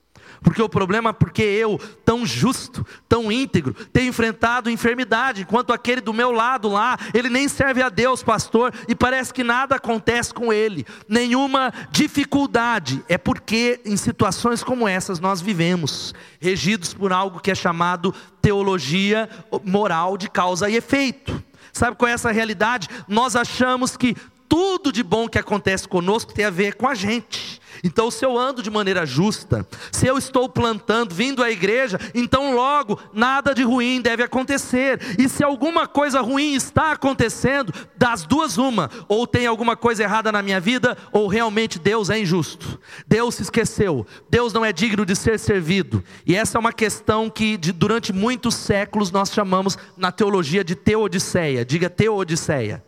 Porque 0.43 0.61
o 0.61 0.67
problema 0.67 1.11
é 1.11 1.13
porque 1.13 1.43
eu, 1.43 1.79
tão 2.03 2.25
justo, 2.25 2.85
tão 3.07 3.31
íntegro, 3.31 3.73
tenho 3.93 4.09
enfrentado 4.09 4.71
enfermidade, 4.71 5.43
enquanto 5.43 5.71
aquele 5.71 6.01
do 6.01 6.13
meu 6.13 6.31
lado 6.31 6.67
lá, 6.67 6.97
ele 7.13 7.29
nem 7.29 7.47
serve 7.47 7.81
a 7.81 7.89
Deus, 7.89 8.23
pastor, 8.23 8.73
e 8.87 8.95
parece 8.95 9.31
que 9.31 9.43
nada 9.43 9.75
acontece 9.75 10.33
com 10.33 10.51
ele, 10.51 10.85
nenhuma 11.07 11.71
dificuldade. 11.91 13.03
É 13.07 13.19
porque 13.19 13.79
em 13.85 13.95
situações 13.95 14.63
como 14.63 14.87
essas 14.87 15.19
nós 15.19 15.41
vivemos, 15.41 16.13
regidos 16.39 16.91
por 16.91 17.13
algo 17.13 17.39
que 17.39 17.51
é 17.51 17.55
chamado 17.55 18.13
teologia 18.41 19.29
moral 19.63 20.17
de 20.17 20.27
causa 20.27 20.69
e 20.69 20.75
efeito. 20.75 21.41
Sabe 21.71 21.95
qual 21.95 22.09
é 22.09 22.13
essa 22.13 22.31
realidade? 22.31 22.89
Nós 23.07 23.35
achamos 23.35 23.95
que 23.95 24.15
tudo 24.49 24.91
de 24.91 25.03
bom 25.03 25.29
que 25.29 25.39
acontece 25.39 25.87
conosco 25.87 26.33
tem 26.33 26.43
a 26.43 26.49
ver 26.49 26.75
com 26.75 26.87
a 26.87 26.95
gente. 26.95 27.60
Então, 27.83 28.11
se 28.11 28.23
eu 28.25 28.37
ando 28.37 28.61
de 28.61 28.69
maneira 28.69 29.05
justa, 29.05 29.67
se 29.91 30.05
eu 30.05 30.17
estou 30.17 30.47
plantando, 30.47 31.15
vindo 31.15 31.43
à 31.43 31.49
igreja, 31.49 31.99
então 32.13 32.55
logo 32.55 32.99
nada 33.13 33.53
de 33.53 33.63
ruim 33.63 34.01
deve 34.01 34.23
acontecer. 34.23 34.99
E 35.17 35.27
se 35.27 35.43
alguma 35.43 35.87
coisa 35.87 36.21
ruim 36.21 36.53
está 36.53 36.91
acontecendo, 36.91 37.73
das 37.97 38.23
duas, 38.23 38.57
uma: 38.57 38.89
ou 39.07 39.25
tem 39.25 39.47
alguma 39.47 39.75
coisa 39.75 40.03
errada 40.03 40.31
na 40.31 40.41
minha 40.41 40.59
vida, 40.59 40.97
ou 41.11 41.27
realmente 41.27 41.79
Deus 41.79 42.09
é 42.09 42.19
injusto. 42.19 42.79
Deus 43.07 43.35
se 43.35 43.43
esqueceu, 43.43 44.05
Deus 44.29 44.53
não 44.53 44.63
é 44.63 44.71
digno 44.71 45.05
de 45.05 45.15
ser 45.15 45.39
servido. 45.39 46.03
E 46.25 46.35
essa 46.35 46.57
é 46.57 46.59
uma 46.59 46.73
questão 46.73 47.29
que 47.29 47.57
de, 47.57 47.71
durante 47.71 48.13
muitos 48.13 48.55
séculos 48.55 49.11
nós 49.11 49.31
chamamos 49.31 49.77
na 49.97 50.11
teologia 50.11 50.63
de 50.63 50.75
teodiceia. 50.75 51.65
Diga 51.65 51.89
teodiceia. 51.89 52.83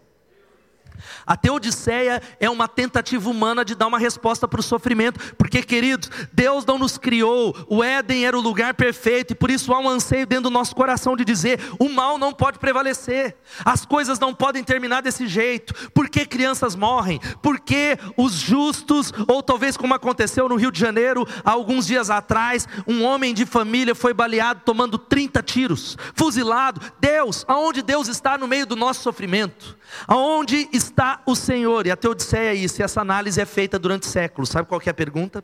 A 1.25 1.35
teodiceia 1.35 2.21
é 2.39 2.49
uma 2.49 2.67
tentativa 2.67 3.29
humana 3.29 3.63
de 3.63 3.75
dar 3.75 3.87
uma 3.87 3.99
resposta 3.99 4.47
para 4.47 4.59
o 4.59 4.63
sofrimento, 4.63 5.19
porque, 5.35 5.61
queridos, 5.63 6.09
Deus 6.31 6.65
não 6.65 6.77
nos 6.77 6.97
criou, 6.97 7.55
o 7.67 7.83
Éden 7.83 8.25
era 8.25 8.37
o 8.37 8.41
lugar 8.41 8.73
perfeito, 8.73 9.31
e 9.31 9.35
por 9.35 9.49
isso 9.49 9.73
há 9.73 9.79
um 9.79 9.89
anseio 9.89 10.25
dentro 10.25 10.43
do 10.43 10.49
nosso 10.49 10.75
coração 10.75 11.15
de 11.15 11.25
dizer: 11.25 11.59
o 11.79 11.89
mal 11.89 12.17
não 12.17 12.31
pode 12.31 12.59
prevalecer, 12.59 13.35
as 13.63 13.85
coisas 13.85 14.19
não 14.19 14.33
podem 14.33 14.63
terminar 14.63 15.01
desse 15.01 15.27
jeito. 15.27 15.91
Por 15.91 16.09
que 16.09 16.25
crianças 16.25 16.75
morrem? 16.75 17.19
Por 17.41 17.59
que 17.59 17.97
os 18.17 18.33
justos, 18.33 19.11
ou 19.27 19.41
talvez 19.41 19.77
como 19.77 19.93
aconteceu 19.93 20.47
no 20.47 20.55
Rio 20.55 20.71
de 20.71 20.79
Janeiro, 20.79 21.27
há 21.43 21.51
alguns 21.51 21.87
dias 21.87 22.09
atrás, 22.09 22.67
um 22.87 23.03
homem 23.03 23.33
de 23.33 23.45
família 23.45 23.95
foi 23.95 24.13
baleado 24.13 24.61
tomando 24.65 24.97
30 24.97 25.41
tiros, 25.41 25.97
fuzilado. 26.13 26.81
Deus, 26.99 27.45
aonde 27.47 27.81
Deus 27.81 28.07
está 28.07 28.37
no 28.37 28.47
meio 28.47 28.65
do 28.65 28.75
nosso 28.75 29.01
sofrimento? 29.01 29.77
Aonde 30.07 30.67
está 30.71 30.82
o 31.25 31.35
Senhor? 31.35 31.85
E 31.87 31.91
a 31.91 31.95
Teodiceia 31.95 32.51
é 32.51 32.55
isso, 32.55 32.81
e 32.81 32.83
essa 32.83 33.01
análise 33.01 33.39
é 33.39 33.45
feita 33.45 33.77
durante 33.77 34.05
séculos. 34.07 34.49
Sabe 34.49 34.67
qual 34.67 34.81
é 34.85 34.89
a 34.89 34.93
pergunta? 34.93 35.43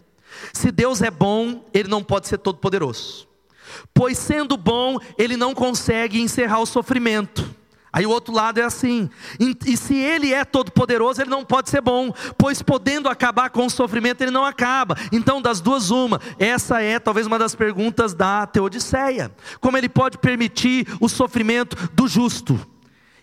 Se 0.54 0.72
Deus 0.72 1.02
é 1.02 1.12
bom, 1.12 1.66
Ele 1.74 1.90
não 1.90 2.04
pode 2.04 2.28
ser 2.28 2.38
todo-poderoso. 2.38 3.28
Pois 3.94 4.18
sendo 4.18 4.58
bom, 4.58 4.98
Ele 5.18 5.38
não 5.38 5.54
consegue 5.54 6.22
encerrar 6.22 6.60
o 6.60 6.66
sofrimento. 6.66 7.60
Aí 7.92 8.06
o 8.06 8.10
outro 8.10 8.34
lado 8.34 8.60
é 8.60 8.64
assim. 8.64 9.10
E 9.66 9.76
se 9.76 9.96
ele 9.96 10.34
é 10.34 10.46
todo 10.46 10.72
poderoso, 10.72 11.22
ele 11.22 11.30
não 11.30 11.44
pode 11.44 11.70
ser 11.70 11.82
bom, 11.82 12.14
pois 12.38 12.62
podendo 12.62 13.10
acabar 13.10 13.50
com 13.50 13.66
o 13.66 13.70
sofrimento, 13.70 14.22
ele 14.22 14.32
não 14.32 14.46
acaba. 14.46 14.96
Então, 15.12 15.42
das 15.42 15.60
duas 15.60 15.90
uma, 15.90 16.22
essa 16.38 16.82
é 16.82 17.00
talvez 17.00 17.26
uma 17.26 17.40
das 17.40 17.56
perguntas 17.56 18.14
da 18.14 18.46
Teodiceia. 18.46 19.32
Como 19.60 19.78
ele 19.78 19.90
pode 19.90 20.20
permitir 20.20 20.88
o 21.00 21.10
sofrimento 21.10 21.76
do 21.94 22.08
justo? 22.08 22.60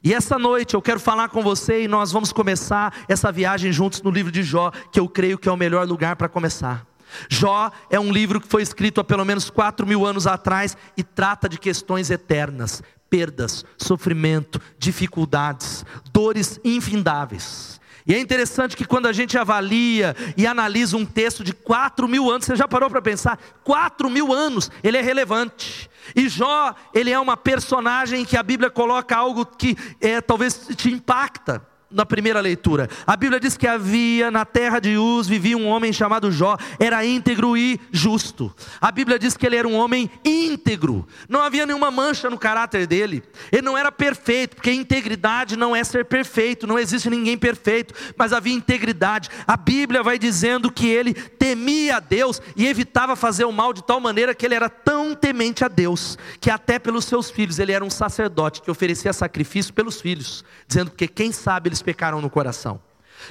E 0.02 0.14
essa 0.14 0.38
noite 0.38 0.74
eu 0.74 0.82
quero 0.82 1.00
falar 1.00 1.28
com 1.28 1.42
você 1.42 1.82
e 1.84 1.88
nós 1.88 2.12
vamos 2.12 2.32
começar 2.32 2.94
essa 3.08 3.32
viagem 3.32 3.72
juntos 3.72 4.02
no 4.02 4.10
livro 4.10 4.30
de 4.30 4.42
Jó, 4.42 4.70
que 4.92 5.00
eu 5.00 5.08
creio 5.08 5.38
que 5.38 5.48
é 5.48 5.52
o 5.52 5.56
melhor 5.56 5.86
lugar 5.86 6.16
para 6.16 6.28
começar. 6.28 6.86
Jó 7.28 7.70
é 7.90 7.98
um 7.98 8.12
livro 8.12 8.40
que 8.40 8.48
foi 8.48 8.62
escrito 8.62 9.00
há 9.00 9.04
pelo 9.04 9.24
menos 9.24 9.48
quatro 9.48 9.86
mil 9.86 10.04
anos 10.04 10.26
atrás 10.26 10.76
e 10.96 11.02
trata 11.02 11.48
de 11.48 11.58
questões 11.58 12.10
eternas, 12.10 12.82
perdas, 13.08 13.64
sofrimento, 13.78 14.60
dificuldades, 14.78 15.84
dores 16.12 16.60
infindáveis. 16.64 17.75
E 18.06 18.14
é 18.14 18.20
interessante 18.20 18.76
que 18.76 18.84
quando 18.84 19.06
a 19.06 19.12
gente 19.12 19.36
avalia 19.36 20.14
e 20.36 20.46
analisa 20.46 20.96
um 20.96 21.04
texto 21.04 21.42
de 21.42 21.52
quatro 21.52 22.06
mil 22.06 22.30
anos, 22.30 22.46
você 22.46 22.54
já 22.54 22.68
parou 22.68 22.88
para 22.88 23.02
pensar? 23.02 23.38
Quatro 23.64 24.08
mil 24.08 24.32
anos, 24.32 24.70
ele 24.82 24.96
é 24.96 25.00
relevante. 25.00 25.90
E 26.14 26.28
Jó, 26.28 26.74
ele 26.94 27.10
é 27.10 27.18
uma 27.18 27.36
personagem 27.36 28.24
que 28.24 28.36
a 28.36 28.42
Bíblia 28.42 28.70
coloca 28.70 29.16
algo 29.16 29.44
que 29.44 29.76
é, 30.00 30.20
talvez 30.20 30.68
te 30.76 30.90
impacta 30.90 31.66
na 31.90 32.04
primeira 32.04 32.40
leitura. 32.40 32.88
A 33.06 33.16
Bíblia 33.16 33.38
diz 33.38 33.56
que 33.56 33.66
havia 33.66 34.30
na 34.30 34.44
terra 34.44 34.80
de 34.80 34.96
Uz 34.96 35.28
vivia 35.28 35.56
um 35.56 35.66
homem 35.66 35.92
chamado 35.92 36.32
Jó, 36.32 36.56
era 36.80 37.04
íntegro 37.04 37.56
e 37.56 37.80
justo. 37.92 38.52
A 38.80 38.90
Bíblia 38.90 39.18
diz 39.18 39.36
que 39.36 39.46
ele 39.46 39.56
era 39.56 39.68
um 39.68 39.74
homem 39.74 40.10
íntegro. 40.24 41.06
Não 41.28 41.40
havia 41.40 41.64
nenhuma 41.64 41.90
mancha 41.90 42.28
no 42.28 42.38
caráter 42.38 42.86
dele. 42.86 43.22
Ele 43.52 43.62
não 43.62 43.78
era 43.78 43.92
perfeito, 43.92 44.56
porque 44.56 44.72
integridade 44.72 45.56
não 45.56 45.76
é 45.76 45.84
ser 45.84 46.04
perfeito, 46.04 46.66
não 46.66 46.78
existe 46.78 47.08
ninguém 47.08 47.38
perfeito, 47.38 47.94
mas 48.16 48.32
havia 48.32 48.54
integridade. 48.54 49.28
A 49.46 49.56
Bíblia 49.56 50.02
vai 50.02 50.18
dizendo 50.18 50.70
que 50.70 50.88
ele 50.88 51.14
temia 51.14 51.96
a 51.96 52.00
Deus 52.00 52.42
e 52.56 52.66
evitava 52.66 53.14
fazer 53.14 53.44
o 53.44 53.52
mal 53.52 53.72
de 53.72 53.84
tal 53.84 54.00
maneira 54.00 54.34
que 54.34 54.44
ele 54.44 54.54
era 54.54 54.68
tão 54.68 55.14
temente 55.14 55.64
a 55.64 55.68
Deus, 55.68 56.18
que 56.40 56.50
até 56.50 56.78
pelos 56.78 57.04
seus 57.04 57.30
filhos 57.30 57.58
ele 57.58 57.72
era 57.72 57.84
um 57.84 57.90
sacerdote 57.90 58.60
que 58.60 58.70
oferecia 58.70 59.12
sacrifício 59.12 59.72
pelos 59.72 60.00
filhos, 60.00 60.44
dizendo 60.66 60.90
que 60.90 61.06
quem 61.06 61.30
sabe 61.30 61.75
eles 61.76 61.82
pecaram 61.82 62.20
no 62.20 62.30
coração. 62.30 62.80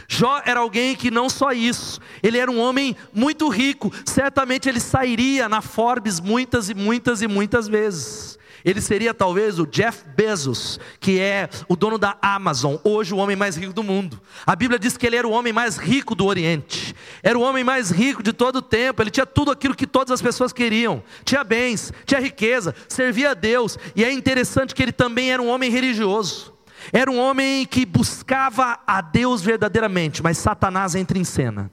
Jó 0.07 0.41
era 0.45 0.59
alguém 0.59 0.95
que 0.95 1.11
não 1.11 1.29
só 1.29 1.51
isso, 1.51 1.99
ele 2.21 2.37
era 2.37 2.49
um 2.49 2.59
homem 2.59 2.95
muito 3.13 3.47
rico, 3.49 3.91
certamente 4.05 4.67
ele 4.67 4.79
sairia 4.79 5.47
na 5.47 5.61
Forbes 5.61 6.19
muitas 6.19 6.69
e 6.69 6.73
muitas 6.73 7.21
e 7.21 7.27
muitas 7.27 7.67
vezes. 7.67 8.37
Ele 8.63 8.81
seria 8.81 9.13
talvez 9.13 9.59
o 9.59 9.67
Jeff 9.67 10.03
Bezos, 10.15 10.79
que 10.99 11.19
é 11.19 11.47
o 11.69 11.75
dono 11.75 11.99
da 11.99 12.17
Amazon, 12.19 12.77
hoje 12.83 13.13
o 13.13 13.17
homem 13.17 13.35
mais 13.35 13.55
rico 13.55 13.73
do 13.73 13.83
mundo. 13.83 14.19
A 14.43 14.55
Bíblia 14.55 14.79
diz 14.79 14.97
que 14.97 15.05
ele 15.05 15.15
era 15.15 15.27
o 15.27 15.31
homem 15.31 15.53
mais 15.53 15.77
rico 15.77 16.15
do 16.15 16.25
Oriente, 16.25 16.95
era 17.21 17.37
o 17.37 17.43
homem 17.43 17.63
mais 17.63 17.91
rico 17.91 18.23
de 18.23 18.33
todo 18.33 18.57
o 18.57 18.61
tempo, 18.63 19.03
ele 19.03 19.11
tinha 19.11 19.25
tudo 19.25 19.51
aquilo 19.51 19.75
que 19.75 19.85
todas 19.85 20.11
as 20.11 20.21
pessoas 20.21 20.51
queriam: 20.51 21.03
tinha 21.23 21.43
bens, 21.43 21.93
tinha 22.07 22.19
riqueza, 22.19 22.73
servia 22.89 23.31
a 23.31 23.33
Deus, 23.35 23.77
e 23.95 24.03
é 24.03 24.11
interessante 24.11 24.73
que 24.73 24.81
ele 24.81 24.91
também 24.91 25.31
era 25.31 25.41
um 25.41 25.47
homem 25.47 25.69
religioso. 25.69 26.54
Era 26.91 27.09
um 27.11 27.19
homem 27.19 27.65
que 27.65 27.85
buscava 27.85 28.79
a 28.85 29.01
Deus 29.01 29.41
verdadeiramente, 29.41 30.21
mas 30.23 30.37
Satanás 30.37 30.95
entra 30.95 31.17
em 31.17 31.23
cena. 31.23 31.71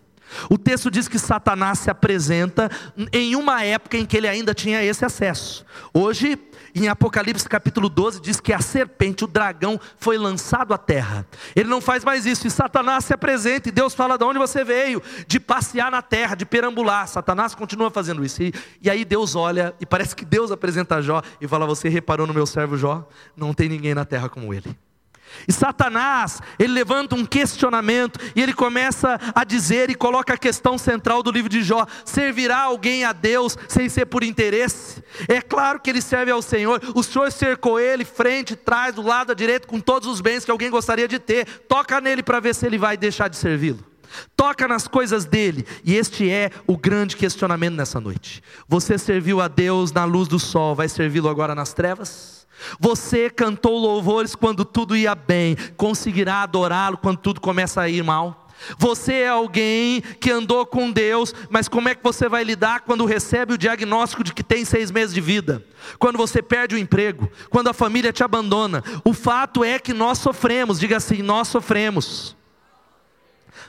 O 0.48 0.58
texto 0.58 0.90
diz 0.90 1.08
que 1.08 1.18
Satanás 1.18 1.80
se 1.80 1.90
apresenta 1.90 2.70
em 3.12 3.36
uma 3.36 3.62
época 3.62 3.96
em 3.96 4.06
que 4.06 4.16
ele 4.16 4.28
ainda 4.28 4.54
tinha 4.54 4.82
esse 4.82 5.04
acesso. 5.04 5.64
Hoje, 5.92 6.38
em 6.74 6.88
Apocalipse 6.88 7.48
capítulo 7.48 7.88
12, 7.88 8.20
diz 8.20 8.40
que 8.40 8.52
a 8.52 8.60
serpente, 8.60 9.24
o 9.24 9.26
dragão, 9.26 9.78
foi 9.98 10.16
lançado 10.16 10.72
à 10.72 10.78
terra. 10.78 11.26
Ele 11.54 11.68
não 11.68 11.80
faz 11.80 12.04
mais 12.04 12.26
isso, 12.26 12.46
e 12.46 12.50
Satanás 12.50 13.04
se 13.04 13.12
apresenta, 13.12 13.68
e 13.68 13.72
Deus 13.72 13.94
fala 13.94 14.16
de 14.16 14.24
onde 14.24 14.38
você 14.38 14.64
veio, 14.64 15.02
de 15.26 15.38
passear 15.38 15.90
na 15.90 16.02
terra, 16.02 16.34
de 16.34 16.46
perambular. 16.46 17.06
Satanás 17.06 17.54
continua 17.54 17.90
fazendo 17.90 18.24
isso. 18.24 18.42
E, 18.42 18.54
e 18.80 18.90
aí 18.90 19.04
Deus 19.04 19.34
olha, 19.34 19.74
e 19.80 19.86
parece 19.86 20.16
que 20.16 20.24
Deus 20.24 20.50
apresenta 20.50 21.02
Jó 21.02 21.22
e 21.40 21.48
fala: 21.48 21.66
Você 21.66 21.88
reparou 21.88 22.26
no 22.26 22.34
meu 22.34 22.46
servo 22.46 22.76
Jó? 22.76 23.06
Não 23.36 23.52
tem 23.52 23.68
ninguém 23.68 23.94
na 23.94 24.04
terra 24.04 24.28
como 24.28 24.54
ele. 24.54 24.76
E 25.46 25.52
Satanás, 25.52 26.40
ele 26.58 26.72
levanta 26.72 27.14
um 27.14 27.24
questionamento 27.24 28.18
e 28.34 28.42
ele 28.42 28.52
começa 28.52 29.18
a 29.34 29.44
dizer 29.44 29.90
e 29.90 29.94
coloca 29.94 30.34
a 30.34 30.38
questão 30.38 30.78
central 30.78 31.22
do 31.22 31.30
livro 31.30 31.48
de 31.48 31.62
Jó: 31.62 31.86
servirá 32.04 32.60
alguém 32.62 33.04
a 33.04 33.12
Deus 33.12 33.56
sem 33.68 33.88
ser 33.88 34.06
por 34.06 34.22
interesse? 34.22 35.02
É 35.28 35.40
claro 35.40 35.80
que 35.80 35.90
ele 35.90 36.00
serve 36.00 36.30
ao 36.30 36.42
Senhor. 36.42 36.80
O 36.94 37.02
Senhor 37.02 37.30
cercou 37.32 37.78
ele 37.78 38.04
frente, 38.04 38.56
trás, 38.56 38.94
do 38.94 39.02
lado 39.02 39.34
direito 39.34 39.66
com 39.66 39.80
todos 39.80 40.08
os 40.08 40.20
bens 40.20 40.44
que 40.44 40.50
alguém 40.50 40.70
gostaria 40.70 41.08
de 41.08 41.18
ter. 41.18 41.46
Toca 41.68 42.00
nele 42.00 42.22
para 42.22 42.40
ver 42.40 42.54
se 42.54 42.66
ele 42.66 42.78
vai 42.78 42.96
deixar 42.96 43.28
de 43.28 43.36
servi-lo. 43.36 43.92
Toca 44.36 44.68
nas 44.68 44.86
coisas 44.86 45.24
dele, 45.24 45.66
e 45.84 45.96
este 45.96 46.28
é 46.28 46.50
o 46.66 46.76
grande 46.76 47.16
questionamento 47.16 47.74
nessa 47.74 47.98
noite. 47.98 48.42
Você 48.68 48.98
serviu 48.98 49.40
a 49.40 49.48
Deus 49.48 49.90
na 49.90 50.04
luz 50.04 50.28
do 50.28 50.38
sol, 50.38 50.74
vai 50.74 50.88
servi-lo 50.88 51.28
agora 51.28 51.54
nas 51.54 51.72
trevas? 51.72 52.41
Você 52.78 53.30
cantou 53.30 53.78
louvores 53.78 54.34
quando 54.34 54.64
tudo 54.64 54.96
ia 54.96 55.14
bem, 55.14 55.56
conseguirá 55.76 56.42
adorá-lo 56.42 56.96
quando 56.96 57.18
tudo 57.18 57.40
começa 57.40 57.80
a 57.80 57.88
ir 57.88 58.02
mal? 58.02 58.42
Você 58.78 59.14
é 59.14 59.28
alguém 59.28 60.00
que 60.20 60.30
andou 60.30 60.64
com 60.64 60.90
Deus, 60.90 61.34
mas 61.50 61.68
como 61.68 61.88
é 61.88 61.94
que 61.94 62.02
você 62.02 62.28
vai 62.28 62.44
lidar 62.44 62.82
quando 62.82 63.04
recebe 63.04 63.54
o 63.54 63.58
diagnóstico 63.58 64.22
de 64.22 64.32
que 64.32 64.42
tem 64.42 64.64
seis 64.64 64.90
meses 64.90 65.14
de 65.14 65.20
vida? 65.20 65.64
Quando 65.98 66.16
você 66.16 66.40
perde 66.40 66.74
o 66.74 66.78
emprego? 66.78 67.30
Quando 67.50 67.68
a 67.68 67.74
família 67.74 68.12
te 68.12 68.22
abandona? 68.22 68.82
O 69.04 69.12
fato 69.12 69.64
é 69.64 69.78
que 69.78 69.92
nós 69.92 70.18
sofremos, 70.18 70.78
diga 70.78 70.96
assim: 70.96 71.22
nós 71.22 71.48
sofremos. 71.48 72.36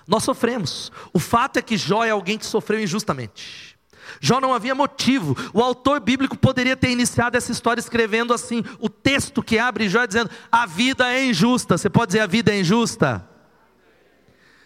Nós 0.07 0.23
sofremos. 0.23 0.91
O 1.13 1.19
fato 1.19 1.57
é 1.57 1.62
que 1.62 1.77
Jó 1.77 2.03
é 2.03 2.12
alguém 2.12 2.38
que 2.38 2.45
sofreu 2.45 2.81
injustamente. 2.81 3.72
Jó 4.19 4.39
não 4.39 4.53
havia 4.53 4.75
motivo. 4.75 5.36
O 5.53 5.62
autor 5.62 6.00
bíblico 6.00 6.38
poderia 6.38 6.75
ter 6.75 6.89
iniciado 6.89 7.38
essa 7.38 7.51
história 7.51 7.79
escrevendo 7.79 8.33
assim: 8.33 8.63
o 8.79 8.89
texto 8.89 9.43
que 9.43 9.57
abre 9.57 9.89
Jó 9.89 10.05
dizendo: 10.05 10.29
a 10.51 10.65
vida 10.65 11.12
é 11.12 11.25
injusta. 11.25 11.77
Você 11.77 11.89
pode 11.89 12.07
dizer 12.07 12.22
a 12.22 12.27
vida 12.27 12.51
é 12.51 12.60
injusta? 12.60 13.27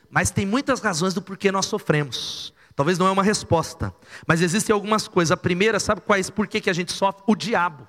Mas 0.10 0.32
tem 0.32 0.46
muitas 0.46 0.80
razões 0.80 1.14
do 1.14 1.22
porquê 1.22 1.52
nós 1.52 1.66
sofremos. 1.66 2.54
Talvez 2.76 3.00
não 3.00 3.08
é 3.08 3.12
uma 3.12 3.24
resposta, 3.24 3.94
mas 4.28 4.42
existem 4.42 4.72
algumas 4.74 5.08
coisas. 5.08 5.32
A 5.32 5.38
primeira, 5.38 5.80
sabe 5.80 6.02
quais? 6.02 6.30
Por 6.30 6.48
que, 6.48 6.62
que 6.62 6.70
a 6.70 6.74
gente 6.74 6.92
sofre? 6.92 7.24
O 7.26 7.36
diabo. 7.36 7.88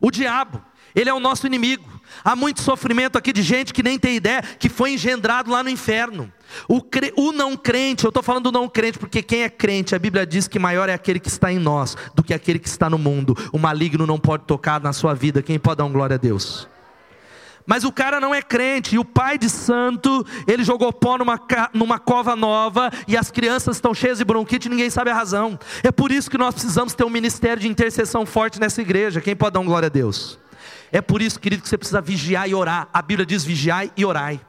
O 0.00 0.10
diabo. 0.10 0.62
Ele 0.94 1.08
é 1.08 1.14
o 1.14 1.20
nosso 1.20 1.46
inimigo. 1.46 2.00
Há 2.24 2.36
muito 2.36 2.60
sofrimento 2.60 3.16
aqui 3.16 3.32
de 3.32 3.42
gente 3.42 3.72
que 3.72 3.82
nem 3.82 3.98
tem 3.98 4.16
ideia, 4.16 4.42
que 4.42 4.68
foi 4.68 4.92
engendrado 4.92 5.50
lá 5.50 5.62
no 5.62 5.70
inferno. 5.70 6.32
O, 6.68 6.82
cre... 6.82 7.12
o 7.16 7.32
não 7.32 7.56
crente, 7.56 8.04
eu 8.04 8.08
estou 8.08 8.22
falando 8.22 8.44
do 8.44 8.52
não 8.52 8.68
crente, 8.68 8.98
porque 8.98 9.22
quem 9.22 9.42
é 9.42 9.48
crente, 9.48 9.94
a 9.94 9.98
Bíblia 9.98 10.26
diz 10.26 10.48
que 10.48 10.58
maior 10.58 10.88
é 10.88 10.94
aquele 10.94 11.20
que 11.20 11.28
está 11.28 11.52
em 11.52 11.58
nós 11.58 11.96
do 12.14 12.22
que 12.22 12.34
aquele 12.34 12.58
que 12.58 12.68
está 12.68 12.88
no 12.88 12.98
mundo. 12.98 13.36
O 13.52 13.58
maligno 13.58 14.06
não 14.06 14.18
pode 14.18 14.44
tocar 14.44 14.80
na 14.80 14.92
sua 14.92 15.14
vida. 15.14 15.42
Quem 15.42 15.58
pode 15.58 15.78
dar 15.78 15.84
um 15.84 15.92
glória 15.92 16.14
a 16.14 16.18
Deus? 16.18 16.68
Mas 17.68 17.84
o 17.84 17.92
cara 17.92 18.18
não 18.18 18.34
é 18.34 18.40
crente, 18.40 18.94
e 18.94 18.98
o 18.98 19.04
pai 19.04 19.36
de 19.36 19.50
santo, 19.50 20.24
ele 20.46 20.64
jogou 20.64 20.90
pó 20.90 21.18
numa, 21.18 21.38
numa 21.74 21.98
cova 21.98 22.34
nova, 22.34 22.90
e 23.06 23.14
as 23.14 23.30
crianças 23.30 23.76
estão 23.76 23.92
cheias 23.92 24.16
de 24.16 24.24
bronquite 24.24 24.70
ninguém 24.70 24.88
sabe 24.88 25.10
a 25.10 25.14
razão. 25.14 25.58
É 25.82 25.92
por 25.92 26.10
isso 26.10 26.30
que 26.30 26.38
nós 26.38 26.54
precisamos 26.54 26.94
ter 26.94 27.04
um 27.04 27.10
ministério 27.10 27.60
de 27.60 27.68
intercessão 27.68 28.24
forte 28.24 28.58
nessa 28.58 28.80
igreja. 28.80 29.20
Quem 29.20 29.36
pode 29.36 29.52
dar 29.52 29.60
um 29.60 29.66
glória 29.66 29.84
a 29.84 29.90
Deus? 29.90 30.38
É 30.90 31.02
por 31.02 31.20
isso, 31.20 31.38
querido, 31.38 31.62
que 31.62 31.68
você 31.68 31.76
precisa 31.76 32.00
vigiar 32.00 32.48
e 32.48 32.54
orar. 32.54 32.88
A 32.90 33.02
Bíblia 33.02 33.26
diz 33.26 33.44
vigiar 33.44 33.86
e 33.94 34.02
orai. 34.02 34.40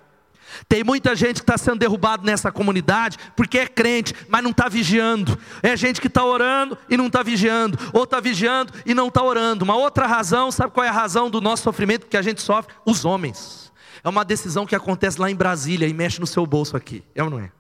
Tem 0.68 0.84
muita 0.84 1.15
gente 1.15 1.36
que 1.36 1.44
está 1.44 1.58
sendo 1.58 1.79
derrubado 1.79 2.25
nessa 2.25 2.51
comunidade 2.51 3.18
porque 3.36 3.60
é 3.60 3.68
crente, 3.68 4.13
mas 4.27 4.44
não 4.44 4.51
está 4.51 4.68
vigiando. 4.68 5.38
É 5.62 5.75
gente 5.75 6.01
que 6.01 6.08
está 6.08 6.24
orando 6.24 6.77
e 6.89 6.98
não 6.98 7.08
está 7.08 7.24
vigiando, 7.24 7.77
ou 7.94 8.03
está 8.03 8.20
vigiando 8.20 8.74
e 8.86 8.94
não 8.94 9.08
está 9.08 9.24
orando. 9.24 9.63
Uma 9.63 9.75
outra 9.75 10.08
razão, 10.08 10.51
sabe 10.51 10.74
qual 10.74 10.86
é 10.86 10.89
a 10.89 10.94
razão 10.94 11.29
do 11.29 11.41
nosso 11.41 11.63
sofrimento 11.63 12.08
que 12.08 12.18
a 12.18 12.22
gente 12.22 12.41
sofre? 12.41 12.74
Os 12.86 13.06
homens. 13.06 13.72
É 14.03 14.10
uma 14.10 14.24
decisão 14.24 14.65
que 14.65 14.75
acontece 14.75 15.20
lá 15.20 15.29
em 15.29 15.36
Brasília 15.36 15.88
e 15.88 15.94
mexe 15.94 16.20
no 16.20 16.27
seu 16.27 16.46
bolso 16.46 16.77
aqui. 16.77 17.03
É 17.13 17.24
ou 17.24 17.29
não 17.29 17.39
é? 17.39 17.51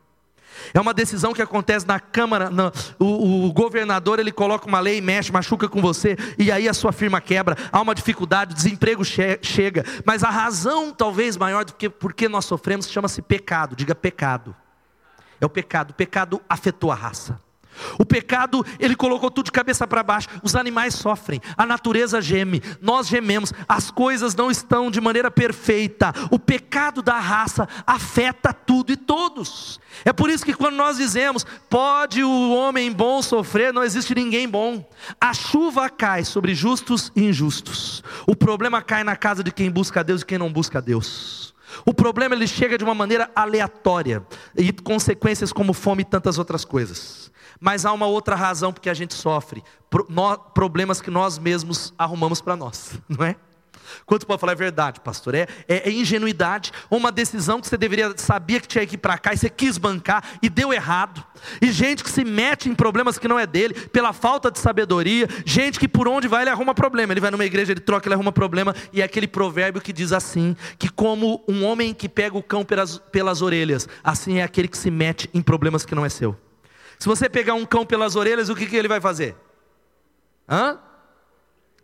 É 0.73 0.79
uma 0.79 0.93
decisão 0.93 1.33
que 1.33 1.41
acontece 1.41 1.87
na 1.87 1.99
Câmara, 1.99 2.49
no, 2.49 2.71
o, 2.97 3.47
o, 3.47 3.53
governador 3.53 4.19
ele 4.19 4.31
coloca 4.31 4.67
uma 4.67 4.79
lei, 4.79 5.01
mexe, 5.01 5.31
machuca 5.31 5.67
com 5.67 5.81
você, 5.81 6.17
e 6.37 6.51
aí 6.51 6.67
a 6.67 6.73
sua 6.73 6.91
firma 6.91 7.21
quebra, 7.21 7.55
há 7.71 7.81
uma 7.81 7.95
dificuldade, 7.95 8.53
o 8.53 8.55
desemprego 8.55 9.03
che 9.03 9.39
chega, 9.41 9.83
mas 10.05 10.23
a 10.23 10.29
razão 10.29 10.91
talvez 10.91 11.37
maior 11.37 11.65
do 11.65 11.73
que 11.73 11.89
porque 11.89 12.27
nós 12.27 12.45
sofremos 12.45 12.89
chama-se 12.89 13.21
pecado, 13.21 13.75
diga 13.75 13.95
pecado. 13.95 14.55
É 15.41 15.45
o 15.45 15.49
pecado, 15.49 15.91
o 15.91 15.93
pecado 15.93 16.41
afetou 16.49 16.91
a 16.91 16.95
raça. 16.95 17.39
O 17.97 18.05
pecado, 18.05 18.65
ele 18.79 18.95
colocou 18.95 19.29
tudo 19.29 19.45
de 19.45 19.51
cabeça 19.51 19.87
para 19.87 20.03
baixo. 20.03 20.27
Os 20.43 20.55
animais 20.55 20.95
sofrem, 20.95 21.41
a 21.57 21.65
natureza 21.65 22.21
geme, 22.21 22.61
nós 22.81 23.07
gememos, 23.07 23.53
as 23.67 23.91
coisas 23.91 24.35
não 24.35 24.49
estão 24.49 24.91
de 24.91 25.01
maneira 25.01 25.31
perfeita. 25.31 26.13
O 26.31 26.39
pecado 26.39 27.01
da 27.01 27.19
raça 27.19 27.67
afeta 27.85 28.53
tudo 28.53 28.91
e 28.91 28.97
todos. 28.97 29.79
É 30.05 30.13
por 30.13 30.29
isso 30.29 30.45
que 30.45 30.53
quando 30.53 30.75
nós 30.75 30.97
dizemos, 30.97 31.45
pode 31.69 32.23
o 32.23 32.53
homem 32.53 32.91
bom 32.91 33.21
sofrer, 33.21 33.73
não 33.73 33.83
existe 33.83 34.15
ninguém 34.15 34.47
bom. 34.47 34.87
A 35.19 35.33
chuva 35.33 35.89
cai 35.89 36.23
sobre 36.23 36.53
justos 36.55 37.11
e 37.15 37.23
injustos. 37.25 38.03
O 38.25 38.35
problema 38.35 38.81
cai 38.81 39.03
na 39.03 39.15
casa 39.15 39.43
de 39.43 39.51
quem 39.51 39.69
busca 39.69 39.99
a 39.99 40.03
Deus 40.03 40.21
e 40.21 40.25
quem 40.25 40.37
não 40.37 40.51
busca 40.51 40.77
a 40.77 40.81
Deus. 40.81 41.48
O 41.85 41.93
problema 41.93 42.35
ele 42.35 42.47
chega 42.47 42.77
de 42.77 42.83
uma 42.83 42.93
maneira 42.93 43.29
aleatória 43.35 44.25
e 44.55 44.71
consequências 44.71 45.51
como 45.51 45.73
fome 45.73 46.01
e 46.01 46.05
tantas 46.05 46.37
outras 46.37 46.65
coisas. 46.65 47.31
Mas 47.59 47.85
há 47.85 47.91
uma 47.91 48.05
outra 48.05 48.35
razão 48.35 48.71
porque 48.71 48.89
a 48.89 48.93
gente 48.93 49.13
sofre, 49.13 49.63
problemas 50.53 51.01
que 51.01 51.11
nós 51.11 51.37
mesmos 51.37 51.93
arrumamos 51.97 52.41
para 52.41 52.55
nós, 52.55 52.99
não 53.07 53.25
é? 53.25 53.35
Quanto 54.05 54.25
pode 54.25 54.39
falar 54.39 54.53
é 54.53 54.55
verdade, 54.55 54.99
pastor? 54.99 55.35
É, 55.35 55.47
é, 55.67 55.89
é, 55.89 55.91
ingenuidade, 55.91 56.71
uma 56.89 57.11
decisão 57.11 57.59
que 57.59 57.67
você 57.67 57.77
deveria 57.77 58.13
sabia 58.17 58.59
que 58.59 58.67
tinha 58.67 58.85
que 58.85 58.95
ir 58.95 58.97
para 58.97 59.17
cá 59.17 59.33
e 59.33 59.37
você 59.37 59.49
quis 59.49 59.77
bancar 59.77 60.37
e 60.41 60.49
deu 60.49 60.73
errado. 60.73 61.23
E 61.61 61.71
gente 61.71 62.03
que 62.03 62.09
se 62.09 62.23
mete 62.23 62.69
em 62.69 62.75
problemas 62.75 63.17
que 63.17 63.27
não 63.27 63.39
é 63.39 63.47
dele, 63.47 63.73
pela 63.73 64.13
falta 64.13 64.51
de 64.51 64.59
sabedoria, 64.59 65.27
gente 65.45 65.79
que 65.79 65.87
por 65.87 66.07
onde 66.07 66.27
vai 66.27 66.43
ele 66.43 66.49
arruma 66.49 66.73
problema. 66.73 67.13
Ele 67.13 67.21
vai 67.21 67.31
numa 67.31 67.45
igreja, 67.45 67.71
ele 67.71 67.79
troca, 67.79 68.07
ele 68.07 68.15
arruma 68.15 68.31
problema, 68.31 68.75
e 68.91 69.01
é 69.01 69.05
aquele 69.05 69.27
provérbio 69.27 69.81
que 69.81 69.93
diz 69.93 70.11
assim: 70.11 70.55
que 70.77 70.89
como 70.89 71.43
um 71.47 71.63
homem 71.65 71.93
que 71.93 72.09
pega 72.09 72.37
o 72.37 72.43
cão 72.43 72.63
pelas, 72.65 72.97
pelas 72.97 73.41
orelhas, 73.41 73.87
assim 74.03 74.39
é 74.39 74.43
aquele 74.43 74.67
que 74.67 74.77
se 74.77 74.91
mete 74.91 75.29
em 75.33 75.41
problemas 75.41 75.85
que 75.85 75.95
não 75.95 76.05
é 76.05 76.09
seu. 76.09 76.37
Se 76.97 77.07
você 77.07 77.29
pegar 77.29 77.53
um 77.53 77.65
cão 77.65 77.85
pelas 77.85 78.15
orelhas, 78.17 78.49
o 78.49 78.55
que, 78.55 78.65
que 78.65 78.75
ele 78.75 78.87
vai 78.87 78.99
fazer? 78.99 79.35
Hã? 80.47 80.77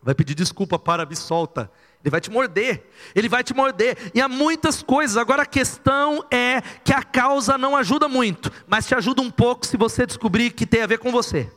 Vai 0.02 0.14
pedir 0.14 0.36
desculpa 0.36 0.78
para 0.78 1.06
me 1.06 1.16
solta. 1.16 1.72
Ele 2.06 2.12
vai 2.12 2.22
te 2.22 2.30
morder, 2.30 2.84
ele 3.16 3.28
vai 3.28 3.44
te 3.44 3.52
morder. 3.52 4.12
E 4.14 4.22
há 4.22 4.30
muitas 4.30 4.84
coisas. 4.84 5.18
Agora 5.18 5.42
a 5.42 5.46
questão 5.46 6.24
é 6.30 6.62
que 6.84 6.94
a 6.94 7.02
causa 7.02 7.58
não 7.58 7.76
ajuda 7.76 8.08
muito, 8.08 8.52
mas 8.68 8.86
te 8.86 8.94
ajuda 8.94 9.24
um 9.24 9.32
pouco 9.32 9.66
se 9.66 9.76
você 9.76 10.06
descobrir 10.06 10.52
que 10.52 10.68
tem 10.68 10.84
a 10.84 10.88
ver 10.88 11.00
com 11.00 11.12
você. 11.12 11.50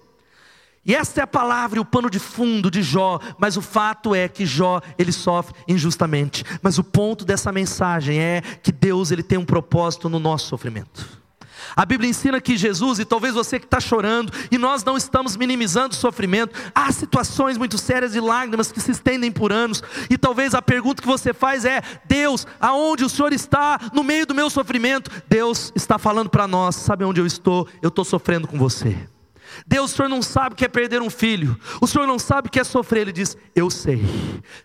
E 0.86 0.94
essa 0.94 1.20
é 1.20 1.22
a 1.22 1.26
palavra 1.26 1.78
e 1.78 1.82
o 1.82 1.84
pano 1.84 2.08
de 2.08 2.18
fundo 2.18 2.70
de 2.70 2.82
Jó, 2.82 3.20
mas 3.36 3.58
o 3.58 3.60
fato 3.60 4.14
é 4.14 4.26
que 4.26 4.46
Jó, 4.46 4.80
ele 4.98 5.12
sofre 5.12 5.54
injustamente. 5.68 6.42
Mas 6.62 6.78
o 6.78 6.84
ponto 6.84 7.26
dessa 7.26 7.52
mensagem 7.52 8.18
é 8.18 8.40
que 8.40 8.72
Deus, 8.72 9.10
ele 9.10 9.22
tem 9.22 9.36
um 9.36 9.44
propósito 9.44 10.08
no 10.08 10.18
nosso 10.18 10.46
sofrimento. 10.46 11.17
A 11.76 11.84
Bíblia 11.84 12.10
ensina 12.10 12.40
que 12.40 12.56
Jesus, 12.56 12.98
e 12.98 13.04
talvez 13.04 13.34
você 13.34 13.58
que 13.58 13.66
está 13.66 13.80
chorando, 13.80 14.32
e 14.50 14.58
nós 14.58 14.84
não 14.84 14.96
estamos 14.96 15.36
minimizando 15.36 15.94
o 15.94 15.98
sofrimento, 15.98 16.58
há 16.74 16.90
situações 16.92 17.56
muito 17.56 17.78
sérias 17.78 18.12
de 18.12 18.20
lágrimas 18.20 18.72
que 18.72 18.80
se 18.80 18.90
estendem 18.90 19.30
por 19.30 19.52
anos, 19.52 19.82
e 20.10 20.16
talvez 20.18 20.54
a 20.54 20.62
pergunta 20.62 21.02
que 21.02 21.08
você 21.08 21.32
faz 21.32 21.64
é: 21.64 21.82
Deus, 22.04 22.46
aonde 22.60 23.04
o 23.04 23.08
Senhor 23.08 23.32
está 23.32 23.78
no 23.92 24.02
meio 24.02 24.26
do 24.26 24.34
meu 24.34 24.50
sofrimento? 24.50 25.10
Deus 25.28 25.72
está 25.74 25.98
falando 25.98 26.30
para 26.30 26.46
nós: 26.46 26.76
sabe 26.76 27.04
onde 27.04 27.20
eu 27.20 27.26
estou? 27.26 27.68
Eu 27.82 27.88
estou 27.88 28.04
sofrendo 28.04 28.46
com 28.46 28.58
você. 28.58 28.96
Deus, 29.66 29.92
o 29.92 29.96
senhor 29.96 30.08
não 30.08 30.22
sabe 30.22 30.54
o 30.54 30.56
que 30.56 30.64
é 30.64 30.68
perder 30.68 31.02
um 31.02 31.10
filho, 31.10 31.58
o 31.80 31.86
senhor 31.86 32.06
não 32.06 32.18
sabe 32.18 32.48
o 32.48 32.50
que 32.50 32.60
é 32.60 32.64
sofrer. 32.64 33.02
Ele 33.02 33.12
diz: 33.12 33.36
Eu 33.54 33.70
sei. 33.70 34.02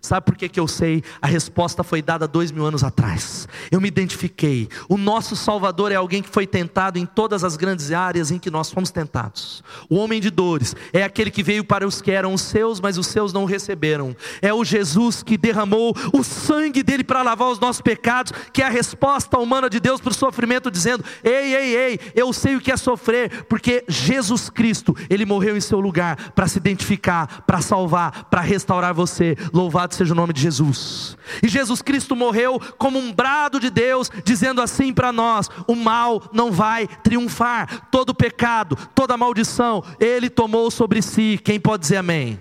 Sabe 0.02 0.26
por 0.26 0.36
que, 0.36 0.50
que 0.50 0.60
eu 0.60 0.68
sei? 0.68 1.04
A 1.22 1.28
resposta 1.28 1.84
foi 1.84 2.02
dada 2.02 2.28
dois 2.28 2.52
mil 2.52 2.66
anos 2.66 2.84
atrás. 2.84 3.48
Eu 3.72 3.82
me 3.82 3.88
identifiquei. 3.88 4.68
O 4.90 4.98
nosso 4.98 5.36
Salvador 5.36 5.92
é 5.92 5.96
alguém 5.96 6.22
que 6.22 6.30
foi 6.30 6.48
tentado 6.48 6.98
em 6.98 7.06
todas 7.06 7.44
as 7.44 7.56
grandes 7.56 7.92
áreas 7.92 8.32
em 8.32 8.40
que 8.40 8.50
nós 8.50 8.72
fomos 8.72 8.92
tentados. 8.92 9.64
O 9.90 9.96
homem 9.96 10.20
de 10.20 10.30
dores 10.30 10.76
é 10.92 11.04
aquele 11.04 11.32
que 11.32 11.44
veio 11.44 11.64
para 11.64 11.88
os 11.88 12.02
que 12.02 12.12
eram 12.12 12.34
os 12.34 12.42
seus, 12.42 12.80
mas 12.80 12.98
os 12.98 13.08
seus 13.08 13.34
não 13.34 13.46
receberam. 13.46 14.16
É 14.42 14.54
o 14.54 14.64
Jesus 14.64 15.24
que 15.24 15.38
derramou 15.38 15.96
o 16.14 16.24
sangue 16.24 16.84
dele 16.84 17.04
para 17.04 17.22
lavar 17.22 17.50
os 17.50 17.60
nossos 17.60 17.82
pecados, 17.82 18.32
que 18.52 18.62
é 18.62 18.66
a 18.66 18.70
resposta 18.70 19.38
humana 19.38 19.70
de 19.70 19.80
Deus 19.80 20.02
para 20.02 20.12
o 20.12 20.16
sofrimento, 20.16 20.72
dizendo: 20.72 21.04
Ei, 21.24 21.56
ei, 21.56 21.76
ei, 21.76 22.00
eu 22.16 22.32
sei 22.34 22.56
o 22.56 22.62
que 22.62 22.72
é 22.72 22.78
sofrer, 22.78 23.46
porque 23.46 23.84
Jesus 23.88 24.50
Cristo 24.50 24.73
Cristo, 24.74 24.96
ele 25.08 25.24
morreu 25.24 25.56
em 25.56 25.62
seu 25.62 25.80
lugar 25.80 26.32
para 26.32 26.48
se 26.48 26.58
identificar, 26.58 27.44
para 27.44 27.62
salvar, 27.62 28.24
para 28.26 28.42
restaurar 28.42 28.92
você. 28.92 29.38
Louvado 29.54 29.94
seja 29.94 30.14
o 30.14 30.16
nome 30.16 30.34
de 30.34 30.42
Jesus. 30.42 31.16
E 31.44 31.48
Jesus 31.48 31.84
Cristo 31.84 32.16
morreu 32.16 32.60
como 32.80 32.98
um 32.98 33.14
brado 33.14 33.60
de 33.60 33.70
Deus, 33.70 34.10
dizendo 34.26 34.62
assim 34.62 34.92
para 34.92 35.12
nós: 35.12 35.48
o 35.68 35.76
mal 35.76 36.24
não 36.34 36.52
vai 36.52 36.88
triunfar, 36.88 37.88
todo 37.92 38.16
pecado, 38.16 38.76
toda 38.96 39.16
maldição, 39.16 39.84
ele 40.00 40.28
tomou 40.28 40.72
sobre 40.72 41.04
si. 41.04 41.40
Quem 41.44 41.60
pode 41.60 41.82
dizer 41.82 41.98
amém? 41.98 42.40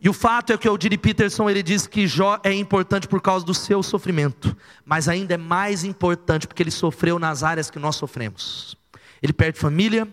E 0.00 0.08
o 0.08 0.12
fato 0.12 0.52
é 0.52 0.56
que 0.56 0.68
o 0.68 0.78
Diri 0.78 0.96
Peterson 0.96 1.50
ele 1.50 1.62
diz 1.62 1.88
que 1.88 2.06
Jó 2.06 2.38
é 2.44 2.52
importante 2.54 3.08
por 3.08 3.20
causa 3.20 3.44
do 3.44 3.52
seu 3.52 3.82
sofrimento, 3.82 4.56
mas 4.84 5.08
ainda 5.08 5.34
é 5.34 5.36
mais 5.36 5.82
importante 5.82 6.46
porque 6.46 6.62
ele 6.62 6.70
sofreu 6.70 7.18
nas 7.18 7.42
áreas 7.42 7.68
que 7.68 7.78
nós 7.80 7.96
sofremos. 7.96 8.76
Ele 9.22 9.32
perde 9.32 9.58
família, 9.58 10.08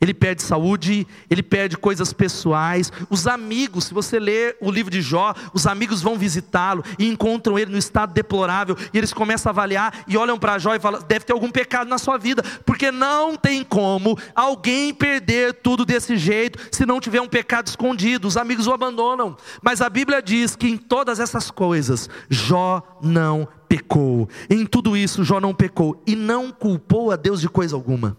ele 0.00 0.14
perde 0.14 0.42
saúde, 0.42 1.06
ele 1.28 1.42
perde 1.42 1.76
coisas 1.76 2.12
pessoais. 2.12 2.92
Os 3.10 3.26
amigos, 3.26 3.84
se 3.84 3.94
você 3.94 4.18
ler 4.18 4.56
o 4.60 4.70
livro 4.70 4.90
de 4.90 5.02
Jó, 5.02 5.34
os 5.52 5.66
amigos 5.66 6.00
vão 6.00 6.16
visitá-lo 6.16 6.84
e 6.98 7.08
encontram 7.08 7.58
ele 7.58 7.72
no 7.72 7.78
estado 7.78 8.12
deplorável, 8.12 8.76
e 8.92 8.98
eles 8.98 9.12
começam 9.12 9.50
a 9.50 9.52
avaliar 9.52 10.04
e 10.06 10.16
olham 10.16 10.38
para 10.38 10.58
Jó 10.58 10.74
e 10.74 10.80
falam: 10.80 11.02
deve 11.06 11.24
ter 11.24 11.32
algum 11.32 11.50
pecado 11.50 11.88
na 11.88 11.98
sua 11.98 12.16
vida, 12.16 12.42
porque 12.64 12.90
não 12.90 13.36
tem 13.36 13.64
como 13.64 14.16
alguém 14.34 14.94
perder 14.94 15.54
tudo 15.54 15.84
desse 15.84 16.16
jeito 16.16 16.58
se 16.70 16.86
não 16.86 17.00
tiver 17.00 17.20
um 17.20 17.28
pecado 17.28 17.66
escondido. 17.66 18.28
Os 18.28 18.36
amigos 18.36 18.66
o 18.66 18.72
abandonam, 18.72 19.36
mas 19.62 19.80
a 19.80 19.90
Bíblia 19.90 20.22
diz 20.22 20.54
que 20.54 20.68
em 20.68 20.76
todas 20.76 21.18
essas 21.18 21.50
coisas, 21.50 22.08
Jó 22.28 22.82
não 23.02 23.48
pecou. 23.68 24.28
Em 24.48 24.64
tudo 24.64 24.96
isso, 24.96 25.24
Jó 25.24 25.40
não 25.40 25.54
pecou 25.54 26.00
e 26.06 26.14
não 26.14 26.50
culpou 26.50 27.10
a 27.10 27.16
Deus 27.16 27.40
de 27.40 27.48
coisa 27.48 27.74
alguma. 27.74 28.16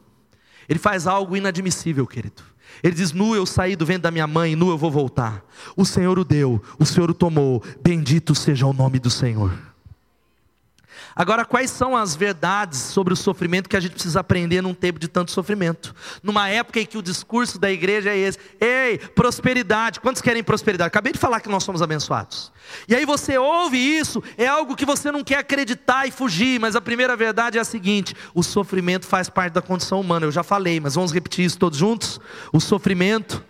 Ele 0.69 0.77
faz 0.79 1.07
algo 1.07 1.35
inadmissível, 1.35 2.05
querido. 2.05 2.43
Ele 2.83 2.93
diz: 2.93 3.11
Nu 3.11 3.35
eu 3.35 3.45
saí 3.45 3.75
do 3.75 3.85
ventre 3.85 4.03
da 4.03 4.11
minha 4.11 4.27
mãe, 4.27 4.55
nu 4.55 4.69
eu 4.69 4.77
vou 4.77 4.91
voltar. 4.91 5.43
O 5.75 5.83
Senhor 5.83 6.19
o 6.19 6.23
deu, 6.23 6.61
o 6.77 6.85
Senhor 6.85 7.09
o 7.09 7.13
tomou. 7.13 7.63
Bendito 7.83 8.35
seja 8.35 8.67
o 8.67 8.73
nome 8.73 8.99
do 8.99 9.09
Senhor. 9.09 9.68
Agora, 11.19 11.43
quais 11.43 11.69
são 11.69 11.97
as 11.97 12.15
verdades 12.15 12.79
sobre 12.79 13.11
o 13.11 13.17
sofrimento 13.17 13.67
que 13.67 13.75
a 13.75 13.79
gente 13.81 13.91
precisa 13.91 14.21
aprender 14.21 14.61
num 14.61 14.73
tempo 14.73 14.97
de 14.97 15.09
tanto 15.09 15.31
sofrimento? 15.31 15.93
Numa 16.23 16.47
época 16.47 16.79
em 16.79 16.85
que 16.85 16.97
o 16.97 17.01
discurso 17.01 17.59
da 17.59 17.69
igreja 17.69 18.11
é 18.11 18.17
esse: 18.17 18.39
ei, 18.57 18.97
prosperidade. 18.97 19.99
Quantos 19.99 20.21
querem 20.21 20.41
prosperidade? 20.41 20.87
Acabei 20.87 21.11
de 21.11 21.19
falar 21.19 21.41
que 21.41 21.49
nós 21.49 21.65
somos 21.65 21.81
abençoados. 21.81 22.53
E 22.87 22.95
aí 22.95 23.03
você 23.03 23.37
ouve 23.37 23.77
isso, 23.77 24.23
é 24.37 24.47
algo 24.47 24.77
que 24.77 24.85
você 24.85 25.11
não 25.11 25.21
quer 25.21 25.39
acreditar 25.39 26.07
e 26.07 26.11
fugir, 26.11 26.57
mas 26.57 26.73
a 26.73 26.79
primeira 26.79 27.17
verdade 27.17 27.57
é 27.57 27.61
a 27.61 27.65
seguinte: 27.65 28.15
o 28.33 28.41
sofrimento 28.41 29.05
faz 29.05 29.27
parte 29.29 29.51
da 29.51 29.61
condição 29.61 29.99
humana. 29.99 30.25
Eu 30.25 30.31
já 30.31 30.41
falei, 30.41 30.79
mas 30.79 30.95
vamos 30.95 31.11
repetir 31.11 31.43
isso 31.43 31.59
todos 31.59 31.77
juntos? 31.77 32.17
O 32.53 32.61
sofrimento. 32.61 33.43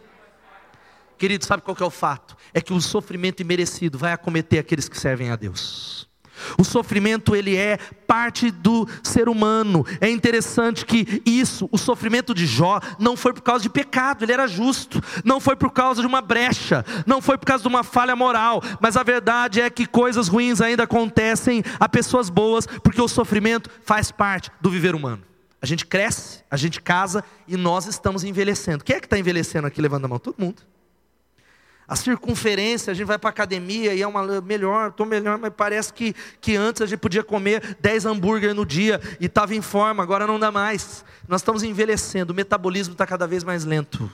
Querido, 1.19 1.45
sabe 1.45 1.61
qual 1.61 1.75
que 1.75 1.83
é 1.83 1.85
o 1.85 1.91
fato? 1.91 2.35
É 2.51 2.61
que 2.61 2.73
o 2.73 2.81
sofrimento 2.81 3.41
imerecido 3.41 3.95
vai 3.95 4.11
acometer 4.11 4.57
aqueles 4.57 4.89
que 4.89 4.99
servem 4.99 5.29
a 5.29 5.35
Deus. 5.35 6.08
O 6.57 6.63
sofrimento 6.63 7.35
ele 7.35 7.55
é 7.55 7.77
parte 8.07 8.51
do 8.51 8.87
ser 9.03 9.29
humano. 9.29 9.85
É 10.01 10.09
interessante 10.09 10.85
que 10.85 11.21
isso, 11.25 11.69
o 11.71 11.77
sofrimento 11.77 12.33
de 12.33 12.45
Jó, 12.45 12.79
não 12.97 13.15
foi 13.15 13.33
por 13.33 13.41
causa 13.41 13.63
de 13.63 13.69
pecado, 13.69 14.23
ele 14.23 14.33
era 14.33 14.47
justo. 14.47 15.01
Não 15.23 15.39
foi 15.39 15.55
por 15.55 15.71
causa 15.71 16.01
de 16.01 16.07
uma 16.07 16.21
brecha, 16.21 16.85
não 17.05 17.21
foi 17.21 17.37
por 17.37 17.45
causa 17.45 17.61
de 17.61 17.67
uma 17.67 17.83
falha 17.83 18.15
moral, 18.15 18.61
mas 18.79 18.97
a 18.97 19.03
verdade 19.03 19.61
é 19.61 19.69
que 19.69 19.85
coisas 19.85 20.27
ruins 20.27 20.61
ainda 20.61 20.83
acontecem 20.83 21.63
a 21.79 21.87
pessoas 21.87 22.29
boas, 22.29 22.65
porque 22.65 23.01
o 23.01 23.07
sofrimento 23.07 23.69
faz 23.83 24.11
parte 24.11 24.51
do 24.61 24.69
viver 24.69 24.95
humano. 24.95 25.23
A 25.61 25.65
gente 25.65 25.85
cresce, 25.85 26.43
a 26.49 26.55
gente 26.55 26.81
casa 26.81 27.23
e 27.47 27.57
nós 27.57 27.85
estamos 27.85 28.23
envelhecendo. 28.23 28.83
Quem 28.83 28.95
é 28.95 28.99
que 28.99 29.05
está 29.05 29.19
envelhecendo 29.19 29.67
aqui? 29.67 29.81
Levando 29.81 30.05
a 30.05 30.07
mão. 30.07 30.19
Todo 30.19 30.35
mundo. 30.39 30.63
A 31.89 31.95
circunferência, 31.95 32.91
a 32.91 32.93
gente 32.93 33.07
vai 33.07 33.17
para 33.17 33.29
a 33.29 33.31
academia 33.31 33.95
e 33.95 34.01
é 34.03 34.07
uma 34.07 34.39
melhor, 34.41 34.91
estou 34.91 35.07
melhor, 35.07 35.39
mas 35.39 35.51
parece 35.51 35.91
que, 35.91 36.15
que 36.39 36.55
antes 36.55 36.83
a 36.83 36.85
gente 36.85 36.99
podia 36.99 37.23
comer 37.23 37.75
10 37.81 38.05
hambúrguer 38.05 38.53
no 38.53 38.63
dia 38.63 39.01
e 39.19 39.25
estava 39.25 39.55
em 39.55 39.61
forma, 39.61 40.03
agora 40.03 40.27
não 40.27 40.39
dá 40.39 40.51
mais. 40.51 41.03
Nós 41.27 41.41
estamos 41.41 41.63
envelhecendo, 41.63 42.31
o 42.31 42.35
metabolismo 42.35 42.91
está 42.91 43.07
cada 43.07 43.25
vez 43.25 43.43
mais 43.43 43.65
lento. 43.65 44.07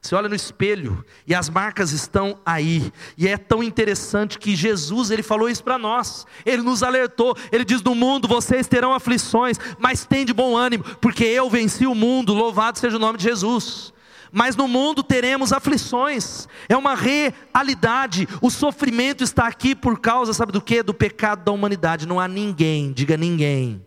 Você 0.00 0.14
olha 0.14 0.28
no 0.28 0.36
espelho 0.36 1.04
e 1.26 1.34
as 1.34 1.48
marcas 1.48 1.90
estão 1.90 2.38
aí. 2.46 2.92
E 3.18 3.26
é 3.26 3.36
tão 3.36 3.64
interessante 3.64 4.38
que 4.38 4.54
Jesus, 4.54 5.10
ele 5.10 5.24
falou 5.24 5.48
isso 5.48 5.64
para 5.64 5.76
nós. 5.76 6.24
Ele 6.44 6.62
nos 6.62 6.84
alertou. 6.84 7.36
Ele 7.50 7.64
diz: 7.64 7.82
"No 7.82 7.96
mundo 7.96 8.28
vocês 8.28 8.68
terão 8.68 8.94
aflições, 8.94 9.58
mas 9.80 10.06
tem 10.06 10.24
de 10.24 10.32
bom 10.32 10.56
ânimo, 10.56 10.84
porque 11.00 11.24
eu 11.24 11.50
venci 11.50 11.84
o 11.84 11.94
mundo. 11.96 12.32
Louvado 12.32 12.78
seja 12.78 12.96
o 12.96 13.00
nome 13.00 13.18
de 13.18 13.24
Jesus." 13.24 13.92
Mas 14.36 14.54
no 14.54 14.68
mundo 14.68 15.02
teremos 15.02 15.50
aflições, 15.50 16.46
é 16.68 16.76
uma 16.76 16.94
realidade, 16.94 18.28
o 18.42 18.50
sofrimento 18.50 19.24
está 19.24 19.46
aqui 19.46 19.74
por 19.74 19.98
causa, 19.98 20.34
sabe 20.34 20.52
do 20.52 20.60
que? 20.60 20.82
Do 20.82 20.92
pecado 20.92 21.42
da 21.42 21.52
humanidade, 21.52 22.06
não 22.06 22.20
há 22.20 22.28
ninguém, 22.28 22.92
diga 22.92 23.16
ninguém, 23.16 23.82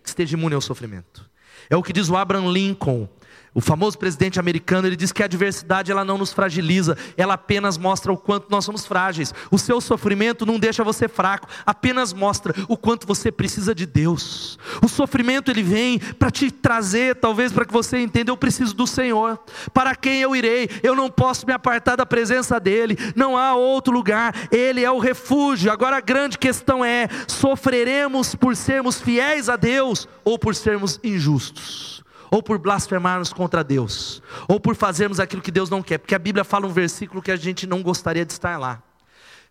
que 0.00 0.08
esteja 0.08 0.36
imune 0.36 0.54
ao 0.54 0.60
sofrimento. 0.60 1.28
É 1.68 1.76
o 1.76 1.82
que 1.82 1.92
diz 1.92 2.08
o 2.08 2.16
Abraham 2.16 2.52
Lincoln, 2.52 3.08
o 3.54 3.60
famoso 3.60 3.98
presidente 3.98 4.38
americano, 4.38 4.86
ele 4.86 4.96
diz 4.96 5.12
que 5.12 5.22
a 5.22 5.26
adversidade 5.26 5.90
ela 5.90 6.04
não 6.04 6.16
nos 6.16 6.32
fragiliza, 6.32 6.96
ela 7.16 7.34
apenas 7.34 7.76
mostra 7.76 8.12
o 8.12 8.16
quanto 8.16 8.50
nós 8.50 8.64
somos 8.64 8.86
frágeis. 8.86 9.34
O 9.50 9.58
seu 9.58 9.80
sofrimento 9.80 10.46
não 10.46 10.58
deixa 10.58 10.84
você 10.84 11.08
fraco, 11.08 11.48
apenas 11.66 12.12
mostra 12.12 12.54
o 12.68 12.76
quanto 12.76 13.06
você 13.06 13.32
precisa 13.32 13.74
de 13.74 13.86
Deus. 13.86 14.58
O 14.82 14.88
sofrimento 14.88 15.50
ele 15.50 15.62
vem 15.62 15.98
para 15.98 16.30
te 16.30 16.50
trazer, 16.50 17.16
talvez 17.16 17.52
para 17.52 17.64
que 17.64 17.72
você 17.72 17.98
entenda, 17.98 18.30
eu 18.30 18.36
preciso 18.36 18.74
do 18.74 18.86
Senhor. 18.86 19.38
Para 19.74 19.94
quem 19.96 20.20
eu 20.20 20.34
irei? 20.36 20.68
Eu 20.82 20.94
não 20.94 21.10
posso 21.10 21.46
me 21.46 21.52
apartar 21.52 21.96
da 21.96 22.06
presença 22.06 22.60
dele. 22.60 22.96
Não 23.16 23.36
há 23.36 23.54
outro 23.54 23.92
lugar. 23.92 24.34
Ele 24.50 24.84
é 24.84 24.90
o 24.90 24.98
refúgio. 24.98 25.72
Agora 25.72 25.96
a 25.96 26.00
grande 26.00 26.38
questão 26.38 26.84
é: 26.84 27.08
sofreremos 27.26 28.34
por 28.34 28.56
sermos 28.56 29.00
fiéis 29.00 29.48
a 29.48 29.56
Deus 29.56 30.08
ou 30.24 30.38
por 30.38 30.54
sermos 30.54 31.00
injustos? 31.02 32.02
Ou 32.30 32.42
por 32.42 32.58
blasfemarmos 32.58 33.32
contra 33.32 33.64
Deus, 33.64 34.22
ou 34.48 34.60
por 34.60 34.76
fazermos 34.76 35.18
aquilo 35.18 35.42
que 35.42 35.50
Deus 35.50 35.68
não 35.68 35.82
quer, 35.82 35.98
porque 35.98 36.14
a 36.14 36.18
Bíblia 36.18 36.44
fala 36.44 36.66
um 36.66 36.72
versículo 36.72 37.22
que 37.22 37.30
a 37.30 37.36
gente 37.36 37.66
não 37.66 37.82
gostaria 37.82 38.24
de 38.24 38.32
estar 38.32 38.58
lá. 38.58 38.82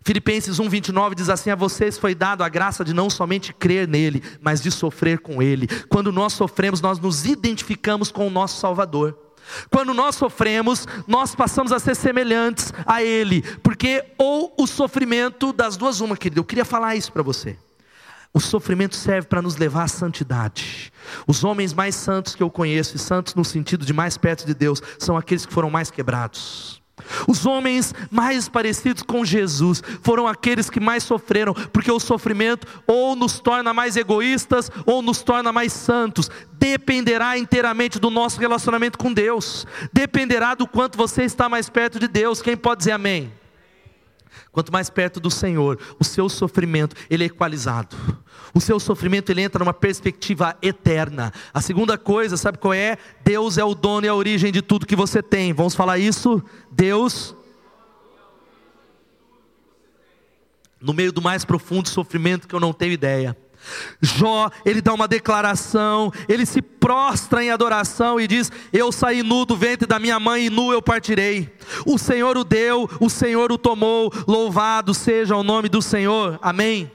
Filipenses 0.02 0.58
1:29 0.58 1.14
diz 1.14 1.28
assim: 1.28 1.50
A 1.50 1.54
vocês 1.54 1.98
foi 1.98 2.14
dado 2.14 2.42
a 2.42 2.48
graça 2.48 2.84
de 2.84 2.94
não 2.94 3.10
somente 3.10 3.52
crer 3.52 3.86
nele, 3.86 4.22
mas 4.40 4.62
de 4.62 4.70
sofrer 4.70 5.18
com 5.18 5.42
ele. 5.42 5.66
Quando 5.88 6.10
nós 6.10 6.32
sofremos, 6.32 6.80
nós 6.80 6.98
nos 6.98 7.26
identificamos 7.26 8.10
com 8.10 8.26
o 8.26 8.30
nosso 8.30 8.58
Salvador. 8.58 9.16
Quando 9.70 9.92
nós 9.92 10.14
sofremos, 10.14 10.86
nós 11.06 11.34
passamos 11.34 11.72
a 11.72 11.78
ser 11.78 11.96
semelhantes 11.96 12.72
a 12.86 13.02
ele, 13.02 13.42
porque 13.62 14.04
ou 14.16 14.54
o 14.58 14.66
sofrimento 14.66 15.52
das 15.52 15.76
duas 15.76 16.00
uma, 16.00 16.16
querido. 16.16 16.40
Eu 16.40 16.44
queria 16.44 16.64
falar 16.64 16.94
isso 16.94 17.12
para 17.12 17.22
você. 17.22 17.58
O 18.32 18.38
sofrimento 18.38 18.94
serve 18.94 19.26
para 19.26 19.42
nos 19.42 19.56
levar 19.56 19.84
à 19.84 19.88
santidade. 19.88 20.92
Os 21.26 21.42
homens 21.42 21.74
mais 21.74 21.96
santos 21.96 22.34
que 22.34 22.42
eu 22.42 22.50
conheço, 22.50 22.94
e 22.94 22.98
santos 22.98 23.34
no 23.34 23.44
sentido 23.44 23.84
de 23.84 23.92
mais 23.92 24.16
perto 24.16 24.46
de 24.46 24.54
Deus, 24.54 24.80
são 24.98 25.16
aqueles 25.16 25.44
que 25.44 25.52
foram 25.52 25.68
mais 25.68 25.90
quebrados. 25.90 26.80
Os 27.26 27.46
homens 27.46 27.94
mais 28.10 28.48
parecidos 28.48 29.02
com 29.02 29.24
Jesus 29.24 29.82
foram 30.02 30.28
aqueles 30.28 30.70
que 30.70 30.78
mais 30.78 31.02
sofreram, 31.02 31.54
porque 31.54 31.90
o 31.90 31.98
sofrimento 31.98 32.66
ou 32.86 33.16
nos 33.16 33.40
torna 33.40 33.72
mais 33.74 33.96
egoístas 33.96 34.70
ou 34.86 35.02
nos 35.02 35.22
torna 35.22 35.50
mais 35.50 35.72
santos. 35.72 36.30
Dependerá 36.52 37.36
inteiramente 37.38 37.98
do 37.98 38.10
nosso 38.10 38.38
relacionamento 38.38 38.98
com 38.98 39.12
Deus, 39.12 39.66
dependerá 39.92 40.54
do 40.54 40.66
quanto 40.66 40.96
você 40.96 41.24
está 41.24 41.48
mais 41.48 41.68
perto 41.68 41.98
de 41.98 42.06
Deus. 42.06 42.42
Quem 42.42 42.56
pode 42.56 42.80
dizer 42.80 42.92
amém? 42.92 43.39
Quanto 44.52 44.72
mais 44.72 44.90
perto 44.90 45.20
do 45.20 45.30
Senhor, 45.30 45.78
o 45.98 46.04
seu 46.04 46.28
sofrimento 46.28 46.96
ele 47.08 47.22
é 47.24 47.26
equalizado. 47.26 47.96
O 48.52 48.60
seu 48.60 48.80
sofrimento 48.80 49.30
ele 49.30 49.42
entra 49.42 49.60
numa 49.60 49.72
perspectiva 49.72 50.56
eterna. 50.60 51.32
A 51.54 51.60
segunda 51.60 51.96
coisa, 51.96 52.36
sabe 52.36 52.58
qual 52.58 52.74
é? 52.74 52.98
Deus 53.24 53.58
é 53.58 53.64
o 53.64 53.76
dono 53.76 54.06
e 54.06 54.08
a 54.08 54.14
origem 54.14 54.50
de 54.50 54.60
tudo 54.60 54.86
que 54.86 54.96
você 54.96 55.22
tem. 55.22 55.52
Vamos 55.52 55.74
falar 55.74 55.98
isso? 55.98 56.42
Deus 56.70 57.36
no 60.80 60.94
meio 60.94 61.12
do 61.12 61.20
mais 61.20 61.44
profundo 61.44 61.88
sofrimento 61.88 62.48
que 62.48 62.54
eu 62.54 62.60
não 62.60 62.72
tenho 62.72 62.92
ideia. 62.92 63.36
Jó, 64.00 64.50
ele 64.64 64.80
dá 64.80 64.92
uma 64.92 65.06
declaração, 65.06 66.12
ele 66.28 66.46
se 66.46 66.62
prostra 66.62 67.44
em 67.44 67.50
adoração 67.50 68.20
e 68.20 68.26
diz: 68.26 68.50
Eu 68.72 68.90
saí 68.90 69.22
nu 69.22 69.44
do 69.44 69.56
ventre 69.56 69.86
da 69.86 69.98
minha 69.98 70.18
mãe 70.18 70.46
e 70.46 70.50
nu 70.50 70.72
eu 70.72 70.82
partirei. 70.82 71.54
O 71.86 71.98
Senhor 71.98 72.36
o 72.36 72.44
deu, 72.44 72.88
o 73.00 73.10
Senhor 73.10 73.52
o 73.52 73.58
tomou, 73.58 74.12
louvado 74.26 74.94
seja 74.94 75.36
o 75.36 75.42
nome 75.42 75.68
do 75.68 75.82
Senhor. 75.82 76.38
Amém. 76.42 76.90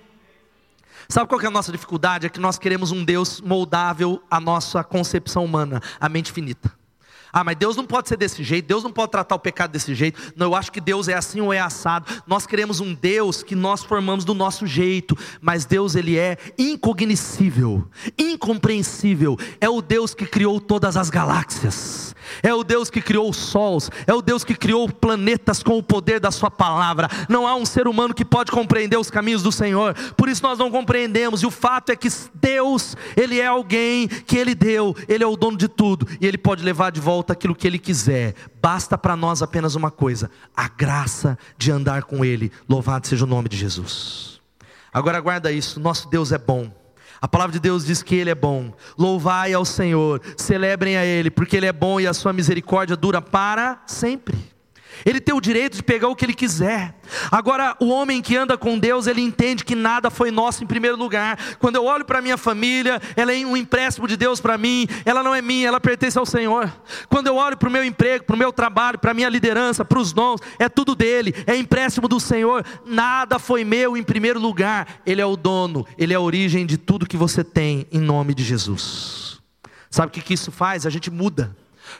Sabe 1.07 1.29
qual 1.29 1.39
é 1.39 1.45
a 1.45 1.51
nossa 1.51 1.71
dificuldade? 1.71 2.25
É 2.25 2.29
que 2.29 2.39
nós 2.39 2.57
queremos 2.57 2.91
um 2.91 3.03
Deus 3.03 3.39
moldável 3.39 4.21
à 4.29 4.39
nossa 4.39 4.83
concepção 4.83 5.45
humana, 5.45 5.81
à 5.99 6.09
mente 6.09 6.31
finita. 6.31 6.84
Ah, 7.37 7.43
mas 7.43 7.57
Deus 7.57 7.75
não 7.75 7.85
pode 7.85 8.07
ser 8.07 8.15
desse 8.15 8.41
jeito, 8.45 8.65
Deus 8.65 8.81
não 8.81 8.93
pode 8.93 9.11
tratar 9.11 9.35
o 9.35 9.39
pecado 9.39 9.71
desse 9.71 9.93
jeito. 9.93 10.31
Não, 10.37 10.45
eu 10.45 10.55
acho 10.55 10.71
que 10.71 10.79
Deus 10.79 11.09
é 11.09 11.15
assim 11.15 11.41
ou 11.41 11.51
é 11.51 11.59
assado. 11.59 12.09
Nós 12.25 12.47
queremos 12.47 12.79
um 12.79 12.93
Deus 12.93 13.43
que 13.43 13.55
nós 13.55 13.83
formamos 13.83 14.23
do 14.23 14.33
nosso 14.33 14.65
jeito, 14.65 15.17
mas 15.41 15.65
Deus 15.65 15.95
ele 15.95 16.17
é 16.17 16.37
incognoscível, 16.57 17.85
incompreensível. 18.17 19.37
É 19.59 19.67
o 19.67 19.81
Deus 19.81 20.15
que 20.15 20.25
criou 20.25 20.61
todas 20.61 20.95
as 20.95 21.09
galáxias 21.09 22.14
é 22.41 22.53
o 22.53 22.63
Deus 22.63 22.89
que 22.89 23.01
criou 23.01 23.29
os 23.29 23.37
sols, 23.37 23.89
é 24.05 24.13
o 24.13 24.21
Deus 24.21 24.43
que 24.43 24.55
criou 24.55 24.89
planetas 24.89 25.61
com 25.61 25.77
o 25.77 25.83
poder 25.83 26.19
da 26.19 26.31
Sua 26.31 26.51
palavra. 26.51 27.09
Não 27.29 27.47
há 27.47 27.55
um 27.55 27.65
ser 27.65 27.87
humano 27.87 28.13
que 28.13 28.25
pode 28.25 28.51
compreender 28.51 28.97
os 28.97 29.09
caminhos 29.09 29.43
do 29.43 29.51
Senhor, 29.51 29.93
por 30.15 30.29
isso 30.29 30.43
nós 30.43 30.59
não 30.59 30.71
compreendemos. 30.71 31.41
E 31.41 31.45
o 31.45 31.51
fato 31.51 31.91
é 31.91 31.95
que 31.95 32.09
Deus, 32.33 32.95
Ele 33.15 33.39
é 33.39 33.47
alguém 33.47 34.07
que 34.07 34.37
Ele 34.37 34.55
deu, 34.55 34.95
Ele 35.07 35.23
é 35.23 35.27
o 35.27 35.35
dono 35.35 35.57
de 35.57 35.67
tudo 35.67 36.07
e 36.19 36.25
Ele 36.25 36.37
pode 36.37 36.63
levar 36.63 36.91
de 36.91 36.99
volta 36.99 37.33
aquilo 37.33 37.55
que 37.55 37.67
Ele 37.67 37.79
quiser. 37.79 38.33
Basta 38.61 38.97
para 38.97 39.15
nós 39.15 39.41
apenas 39.41 39.75
uma 39.75 39.91
coisa: 39.91 40.29
a 40.55 40.67
graça 40.67 41.37
de 41.57 41.71
andar 41.71 42.03
com 42.03 42.23
Ele. 42.23 42.51
Louvado 42.67 43.07
seja 43.07 43.25
o 43.25 43.27
nome 43.27 43.49
de 43.49 43.57
Jesus. 43.57 44.41
Agora 44.91 45.19
guarda 45.19 45.51
isso: 45.51 45.79
nosso 45.79 46.09
Deus 46.09 46.31
é 46.31 46.37
bom. 46.37 46.84
A 47.25 47.27
palavra 47.27 47.53
de 47.53 47.59
Deus 47.59 47.83
diz 47.83 48.03
que 48.03 48.13
Ele 48.13 48.29
é 48.29 48.35
bom. 48.35 48.71
Louvai 48.95 49.51
ao 49.51 49.65
Senhor, 49.65 50.21
celebrem 50.37 50.95
a 50.95 51.03
Ele, 51.03 51.31
porque 51.31 51.57
Ele 51.57 51.65
é 51.65 51.73
bom 51.73 51.99
e 51.99 52.05
a 52.05 52.13
sua 52.13 52.31
misericórdia 52.31 52.95
dura 52.95 53.19
para 53.19 53.81
sempre. 53.87 54.37
Ele 55.05 55.19
tem 55.19 55.33
o 55.33 55.41
direito 55.41 55.75
de 55.77 55.83
pegar 55.83 56.07
o 56.07 56.15
que 56.15 56.23
ele 56.23 56.33
quiser. 56.33 56.95
Agora, 57.31 57.75
o 57.79 57.87
homem 57.89 58.21
que 58.21 58.35
anda 58.35 58.57
com 58.57 58.77
Deus, 58.77 59.07
ele 59.07 59.21
entende 59.21 59.63
que 59.63 59.75
nada 59.75 60.09
foi 60.09 60.31
nosso 60.31 60.63
em 60.63 60.67
primeiro 60.67 60.97
lugar. 60.97 61.37
Quando 61.59 61.75
eu 61.75 61.85
olho 61.85 62.05
para 62.05 62.21
minha 62.21 62.37
família, 62.37 63.01
ela 63.15 63.33
é 63.33 63.45
um 63.45 63.57
empréstimo 63.57 64.07
de 64.07 64.17
Deus 64.17 64.39
para 64.39 64.57
mim, 64.57 64.87
ela 65.03 65.23
não 65.23 65.33
é 65.33 65.41
minha, 65.41 65.67
ela 65.67 65.79
pertence 65.79 66.17
ao 66.17 66.25
Senhor. 66.25 66.71
Quando 67.09 67.27
eu 67.27 67.35
olho 67.35 67.57
para 67.57 67.69
o 67.69 67.71
meu 67.71 67.83
emprego, 67.83 68.25
para 68.25 68.35
o 68.35 68.39
meu 68.39 68.51
trabalho, 68.51 68.99
para 68.99 69.11
a 69.11 69.13
minha 69.13 69.29
liderança, 69.29 69.83
para 69.83 69.99
os 69.99 70.13
dons, 70.13 70.41
é 70.59 70.69
tudo 70.69 70.95
dele, 70.95 71.33
é 71.45 71.55
empréstimo 71.55 72.07
do 72.07 72.19
Senhor. 72.19 72.65
Nada 72.85 73.39
foi 73.39 73.63
meu 73.63 73.97
em 73.97 74.03
primeiro 74.03 74.39
lugar. 74.39 75.01
Ele 75.05 75.21
é 75.21 75.25
o 75.25 75.35
dono, 75.35 75.85
ele 75.97 76.13
é 76.13 76.17
a 76.17 76.21
origem 76.21 76.65
de 76.65 76.77
tudo 76.77 77.07
que 77.07 77.17
você 77.17 77.43
tem 77.43 77.87
em 77.91 77.99
nome 77.99 78.33
de 78.33 78.43
Jesus. 78.43 79.39
Sabe 79.89 80.07
o 80.07 80.11
que, 80.11 80.21
que 80.21 80.33
isso 80.33 80.51
faz? 80.51 80.85
A 80.85 80.89
gente 80.89 81.09
muda. 81.09 81.55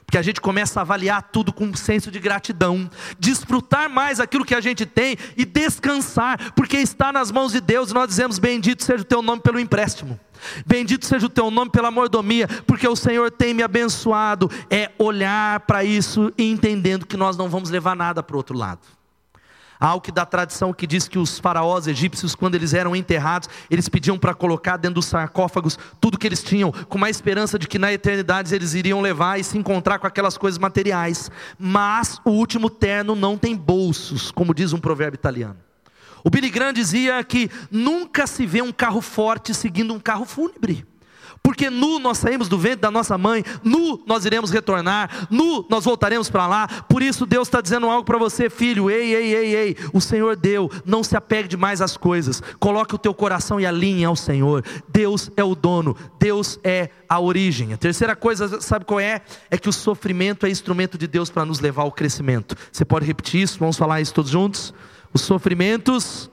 Porque 0.06 0.17
a 0.17 0.21
gente 0.21 0.41
começa 0.41 0.80
a 0.80 0.82
avaliar 0.82 1.21
tudo 1.32 1.54
com 1.54 1.65
um 1.65 1.76
senso 1.76 2.12
de 2.12 2.19
gratidão, 2.19 2.89
desfrutar 3.19 3.89
mais 3.89 4.19
aquilo 4.19 4.45
que 4.45 4.56
a 4.56 4.62
gente 4.62 4.86
tem 4.86 5.17
e 5.36 5.45
descansar, 5.45 6.54
porque 6.54 6.78
está 6.78 7.12
nas 7.12 7.32
mãos 7.32 7.52
de 7.52 7.62
Deus 7.62 7.91
e 7.91 7.93
nós 7.93 8.08
dizemos: 8.08 8.39
Bendito 8.39 8.84
seja 8.84 9.02
o 9.02 9.06
teu 9.06 9.21
nome 9.21 9.41
pelo 9.41 9.60
empréstimo. 9.60 10.19
Bendito 10.65 11.06
seja 11.06 11.26
o 11.26 11.30
teu 11.30 11.50
nome 11.50 11.71
pela 11.71 11.89
mordomia, 11.89 12.48
porque 12.67 12.88
o 12.88 12.95
Senhor 12.95 13.32
tem 13.32 13.54
me 13.54 13.63
abençoado. 13.63 14.50
É 14.69 14.91
olhar 14.98 15.62
para 15.62 15.84
isso 15.84 16.32
e 16.38 16.50
entendendo 16.50 17.06
que 17.06 17.17
nós 17.17 17.38
não 17.38 17.50
vamos 17.50 17.69
levar 17.69 17.95
nada 17.95 18.21
para 18.21 18.36
o 18.36 18.38
outro 18.38 18.58
lado. 18.58 18.94
Há 19.86 19.89
algo 19.89 20.02
que 20.04 20.12
da 20.12 20.26
tradição 20.26 20.74
que 20.74 20.88
diz 20.88 21.08
que 21.08 21.19
os 21.19 21.38
faraós 21.38 21.86
egípcios, 21.86 22.34
quando 22.34 22.56
eles 22.56 22.74
eram 22.74 22.95
enterrados, 22.95 23.48
eles 23.69 23.88
pediam 23.88 24.17
para 24.17 24.34
colocar 24.34 24.78
dentro 24.78 24.95
dos 24.95 25.06
sarcófagos 25.06 25.78
tudo 26.02 26.17
que 26.17 26.26
eles 26.26 26.41
tinham, 26.41 26.71
com 26.71 27.06
a 27.06 27.08
esperança 27.08 27.60
de 27.60 27.67
que 27.67 27.78
na 27.78 27.93
eternidade 27.93 28.56
eles 28.56 28.74
iriam 28.74 29.00
levar 29.00 29.39
e 29.39 29.43
se 29.43 29.60
encontrar 29.60 30.00
com 30.00 30.08
aquelas 30.08 30.39
coisas 30.39 30.58
materiais. 30.58 31.30
Mas 31.60 32.19
o 32.26 32.32
último 32.32 32.67
terno 32.67 33.13
não 33.13 33.38
tem 33.38 33.56
bolsos, 33.56 34.32
como 34.32 34.56
diz 34.56 34.74
um 34.74 34.80
provérbio 34.80 35.19
italiano. 35.19 35.58
O 36.24 36.32
Billy 36.32 36.50
Graham 36.50 36.74
dizia 36.74 37.24
que 37.24 37.52
nunca 37.69 38.26
se 38.26 38.43
vê 38.43 38.63
um 38.63 38.71
carro 38.71 39.02
forte 39.02 39.54
seguindo 39.54 39.93
um 39.93 40.00
carro 40.00 40.26
fúnebre. 40.26 40.84
Porque 41.45 41.69
nu 41.69 41.99
nós 41.99 42.17
saímos 42.17 42.49
do 42.49 42.58
ventre 42.58 42.77
da 42.77 42.89
nossa 42.89 43.19
mãe, 43.19 43.43
nu 43.63 44.01
nós 44.08 44.25
iremos 44.25 44.49
retornar, 44.49 45.27
nu 45.29 45.63
nós 45.69 45.86
voltaremos 45.86 46.27
para 46.27 46.47
lá. 46.47 46.67
Por 46.89 47.03
isso 47.03 47.23
Deus 47.23 47.47
está 47.47 47.62
dizendo 47.62 47.88
algo 47.88 48.03
para 48.03 48.17
você, 48.17 48.49
filho. 48.49 48.89
Ei, 48.89 49.13
ei, 49.13 49.36
ei, 49.36 49.55
ei. 49.55 49.77
O 49.93 50.01
Senhor 50.01 50.36
deu. 50.36 50.71
Não 50.84 51.03
se 51.03 51.15
apegue 51.15 51.47
demais 51.47 51.81
às 51.81 51.95
coisas. 51.95 52.41
Coloque 52.60 52.95
o 52.95 52.97
teu 52.97 53.13
coração 53.13 53.60
e 53.60 53.65
alinhe 53.67 54.03
ao 54.03 54.15
Senhor. 54.15 54.65
Deus 54.89 55.29
é 55.38 55.43
o 55.43 55.53
dono. 55.53 55.95
Deus 56.19 56.60
é 56.63 56.89
a 57.08 57.19
origem. 57.19 57.73
A 57.73 57.77
terceira 57.77 58.15
coisa, 58.15 58.60
sabe 58.60 58.84
qual 58.84 58.99
é? 58.99 59.21
É 59.51 59.55
que 59.55 59.69
o 59.69 59.73
sofrimento 59.73 60.47
é 60.47 60.49
instrumento 60.49 60.97
de 60.97 61.05
Deus 61.05 61.29
para 61.29 61.45
nos 61.45 61.60
levar 61.60 61.84
ao 61.84 61.91
crescimento. 61.91 62.55
Você 62.71 62.84
pode 62.84 63.05
repetir 63.05 63.43
isso? 63.43 63.60
Vamos 63.60 63.77
falar 63.77 64.01
isso 64.01 64.15
todos 64.15 64.31
juntos? 64.31 64.73
Os 65.13 65.21
sofrimentos 65.21 66.27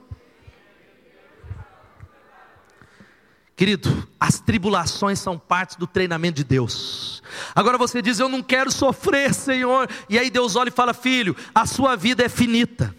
Querido, 3.55 4.07
as 4.19 4.39
tribulações 4.39 5.19
são 5.19 5.37
parte 5.37 5.77
do 5.77 5.85
treinamento 5.85 6.37
de 6.37 6.43
Deus. 6.43 7.21
Agora 7.53 7.77
você 7.77 8.01
diz, 8.01 8.19
eu 8.19 8.27
não 8.27 8.41
quero 8.41 8.71
sofrer, 8.71 9.33
Senhor. 9.33 9.87
E 10.09 10.17
aí 10.17 10.29
Deus 10.31 10.55
olha 10.55 10.69
e 10.69 10.71
fala, 10.71 10.93
filho, 10.93 11.35
a 11.53 11.65
sua 11.65 11.95
vida 11.95 12.23
é 12.23 12.29
finita. 12.29 12.95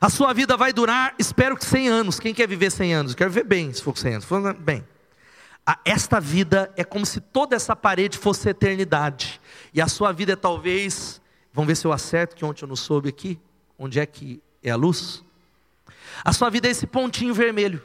A 0.00 0.08
sua 0.08 0.32
vida 0.32 0.56
vai 0.56 0.72
durar, 0.72 1.14
espero 1.18 1.56
que 1.56 1.64
100 1.64 1.88
anos. 1.88 2.20
Quem 2.20 2.32
quer 2.32 2.48
viver 2.48 2.70
100 2.70 2.94
anos? 2.94 3.14
Quero 3.14 3.30
viver 3.30 3.44
bem, 3.44 3.72
se 3.72 3.82
for 3.82 3.96
100 3.96 4.14
anos. 4.14 4.26
Bem. 4.60 4.86
Esta 5.84 6.18
vida 6.18 6.72
é 6.76 6.84
como 6.84 7.04
se 7.04 7.20
toda 7.20 7.54
essa 7.54 7.76
parede 7.76 8.16
fosse 8.16 8.48
eternidade. 8.48 9.38
E 9.74 9.80
a 9.82 9.88
sua 9.88 10.12
vida 10.12 10.32
é 10.32 10.36
talvez, 10.36 11.20
vamos 11.52 11.68
ver 11.68 11.76
se 11.76 11.86
eu 11.86 11.92
acerto, 11.92 12.34
que 12.34 12.44
ontem 12.44 12.64
eu 12.64 12.68
não 12.68 12.76
soube 12.76 13.10
aqui. 13.10 13.38
Onde 13.78 14.00
é 14.00 14.06
que 14.06 14.40
é 14.62 14.70
a 14.70 14.76
luz? 14.76 15.22
A 16.24 16.32
sua 16.32 16.48
vida 16.48 16.66
é 16.66 16.70
esse 16.70 16.86
pontinho 16.86 17.34
vermelho. 17.34 17.82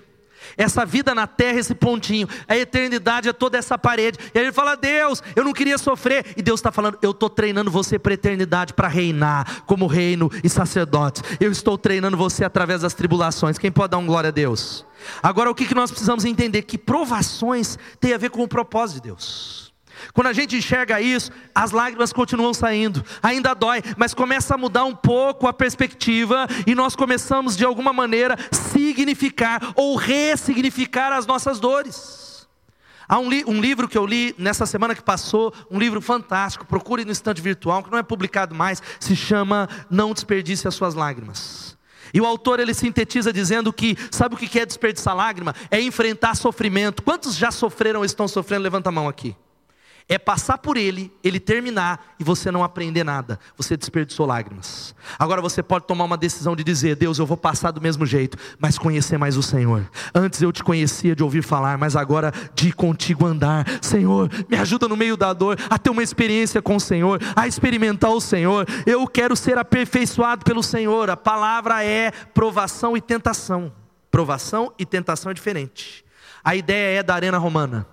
Essa 0.58 0.86
vida 0.86 1.14
na 1.16 1.28
terra, 1.28 1.60
esse 1.60 1.76
pontinho, 1.76 2.28
a 2.48 2.58
eternidade 2.58 3.30
é 3.30 3.34
toda 3.34 3.58
essa 3.58 3.78
parede. 3.78 4.18
E 4.34 4.40
aí 4.40 4.46
ele 4.46 4.52
fala: 4.52 4.76
Deus, 4.76 5.22
eu 5.36 5.44
não 5.44 5.54
queria 5.54 5.78
sofrer. 5.78 6.34
E 6.38 6.42
Deus 6.42 6.60
está 6.60 6.72
falando: 6.72 6.98
Eu 7.02 7.12
estou 7.12 7.30
treinando 7.30 7.72
você 7.72 7.98
para 7.98 8.14
a 8.14 8.16
eternidade, 8.16 8.74
para 8.74 8.88
reinar 8.88 9.64
como 9.66 9.88
reino 9.88 10.30
e 10.44 10.50
sacerdote. 10.50 11.22
Eu 11.40 11.52
estou 11.52 11.78
treinando 11.78 12.18
você 12.18 12.46
através 12.46 12.82
das 12.82 12.94
tribulações. 12.94 13.58
Quem 13.58 13.72
pode 13.72 13.92
dar 13.92 13.98
um 13.98 14.06
glória 14.06 14.30
a 14.30 14.32
Deus? 14.32 14.86
Agora, 15.22 15.50
o 15.50 15.56
que, 15.56 15.74
nós 15.74 15.92
precisamos 15.92 16.26
entender? 16.26 16.62
Que 16.64 16.78
provações 16.78 17.78
tem 18.00 18.14
a 18.14 18.18
ver 18.18 18.30
com 18.30 18.44
o 18.44 18.48
propósito 18.48 18.96
de 18.98 19.10
Deus. 19.10 19.73
Quando 20.14 20.28
a 20.28 20.34
gente 20.34 20.56
enxerga 20.56 21.00
isso, 21.00 21.32
as 21.54 21.72
lágrimas 21.72 22.12
continuam 22.12 22.54
saindo, 22.54 23.04
ainda 23.22 23.54
dói, 23.54 23.82
mas 23.98 24.14
começa 24.14 24.56
a 24.56 24.58
mudar 24.58 24.86
um 24.86 24.96
pouco 24.96 25.48
a 25.48 25.54
perspectiva 25.54 26.48
e 26.66 26.76
nós 26.76 26.96
começamos 26.96 27.56
de 27.56 27.64
alguma 27.64 27.94
maneira 27.94 28.38
significar 28.52 29.74
ou 29.76 29.96
ressignificar 29.96 31.14
as 31.14 31.26
nossas 31.26 31.60
dores. 31.60 32.48
Há 33.08 33.20
um, 33.20 33.30
li 33.30 33.44
um, 33.46 33.60
livro 33.60 33.88
que 33.88 33.98
eu 33.98 34.06
li 34.06 34.34
nessa 34.38 34.66
semana 34.66 34.96
que 34.96 35.04
passou, 35.04 35.54
um 35.70 35.78
livro 35.78 36.02
fantástico, 36.02 36.66
procure 36.66 37.04
no 37.04 37.12
estante 37.12 37.42
virtual, 37.42 37.84
que 37.84 37.92
não 37.92 37.98
é 37.98 38.04
publicado 38.04 38.56
mais, 38.56 38.82
se 39.00 39.16
chama 39.16 39.68
Não 39.90 40.14
Desperdice 40.14 40.68
as 40.68 40.76
Suas 40.76 40.96
Lágrimas. 40.96 41.78
E 42.14 42.22
o 42.22 42.26
autor 42.26 42.60
ele 42.60 42.74
sintetiza 42.74 43.34
dizendo 43.34 43.74
que, 43.74 43.98
sabe 44.12 44.36
o 44.36 44.38
que 44.38 44.60
é 44.60 44.66
desperdiçar 44.66 45.16
lágrima? 45.16 45.56
É 45.72 45.82
enfrentar 45.82 46.36
sofrimento. 46.36 47.02
Quantos 47.02 47.36
já 47.36 47.50
sofreram 47.50 48.02
ou 48.02 48.06
estão 48.06 48.28
sofrendo? 48.28 48.64
Levanta 48.64 48.90
a 48.90 48.92
mão 48.92 49.08
aqui 49.08 49.36
é 50.08 50.18
passar 50.18 50.58
por 50.58 50.78
ele, 50.78 51.12
ele 51.24 51.40
terminar 51.40 52.16
e 52.20 52.24
você 52.24 52.52
não 52.52 52.64
aprender 52.64 53.04
nada. 53.04 53.40
Você 53.58 53.78
desperdiçou 53.78 54.26
lágrimas. 54.26 54.94
Agora 55.18 55.42
você 55.42 55.64
pode 55.64 55.86
tomar 55.88 56.04
uma 56.04 56.18
decisão 56.18 56.56
de 56.56 56.64
dizer: 56.64 56.96
Deus, 56.96 57.20
eu 57.20 57.26
vou 57.26 57.38
passar 57.38 57.72
do 57.72 57.82
mesmo 57.82 58.06
jeito, 58.06 58.38
mas 58.60 58.78
conhecer 58.78 59.18
mais 59.18 59.38
o 59.38 59.44
Senhor. 59.44 59.90
Antes 60.14 60.42
eu 60.42 60.52
te 60.52 60.64
conhecia 60.64 61.16
de 61.16 61.24
ouvir 61.24 61.44
falar, 61.44 61.78
mas 61.78 61.96
agora 61.96 62.32
de 62.54 62.72
contigo 62.72 63.26
andar. 63.26 63.66
Senhor, 63.82 64.30
me 64.50 64.58
ajuda 64.58 64.88
no 64.88 64.98
meio 64.98 65.16
da 65.16 65.34
dor 65.34 65.58
a 65.70 65.78
ter 65.78 65.90
uma 65.90 66.04
experiência 66.04 66.62
com 66.62 66.76
o 66.76 66.80
Senhor, 66.80 67.20
a 67.36 67.48
experimentar 67.48 68.12
o 68.12 68.22
Senhor. 68.22 68.68
Eu 68.86 69.08
quero 69.08 69.36
ser 69.36 69.58
aperfeiçoado 69.58 70.44
pelo 70.44 70.64
Senhor. 70.64 71.10
A 71.10 71.18
palavra 71.18 71.84
é 71.84 72.12
provação 72.12 72.98
e 72.98 73.02
tentação. 73.02 73.72
Provação 74.12 74.72
e 74.78 74.86
tentação 74.86 75.32
é 75.32 75.34
diferente. 75.34 76.06
A 76.44 76.56
ideia 76.56 77.00
é 77.00 77.04
da 77.04 77.16
arena 77.16 77.38
romana. 77.38 77.88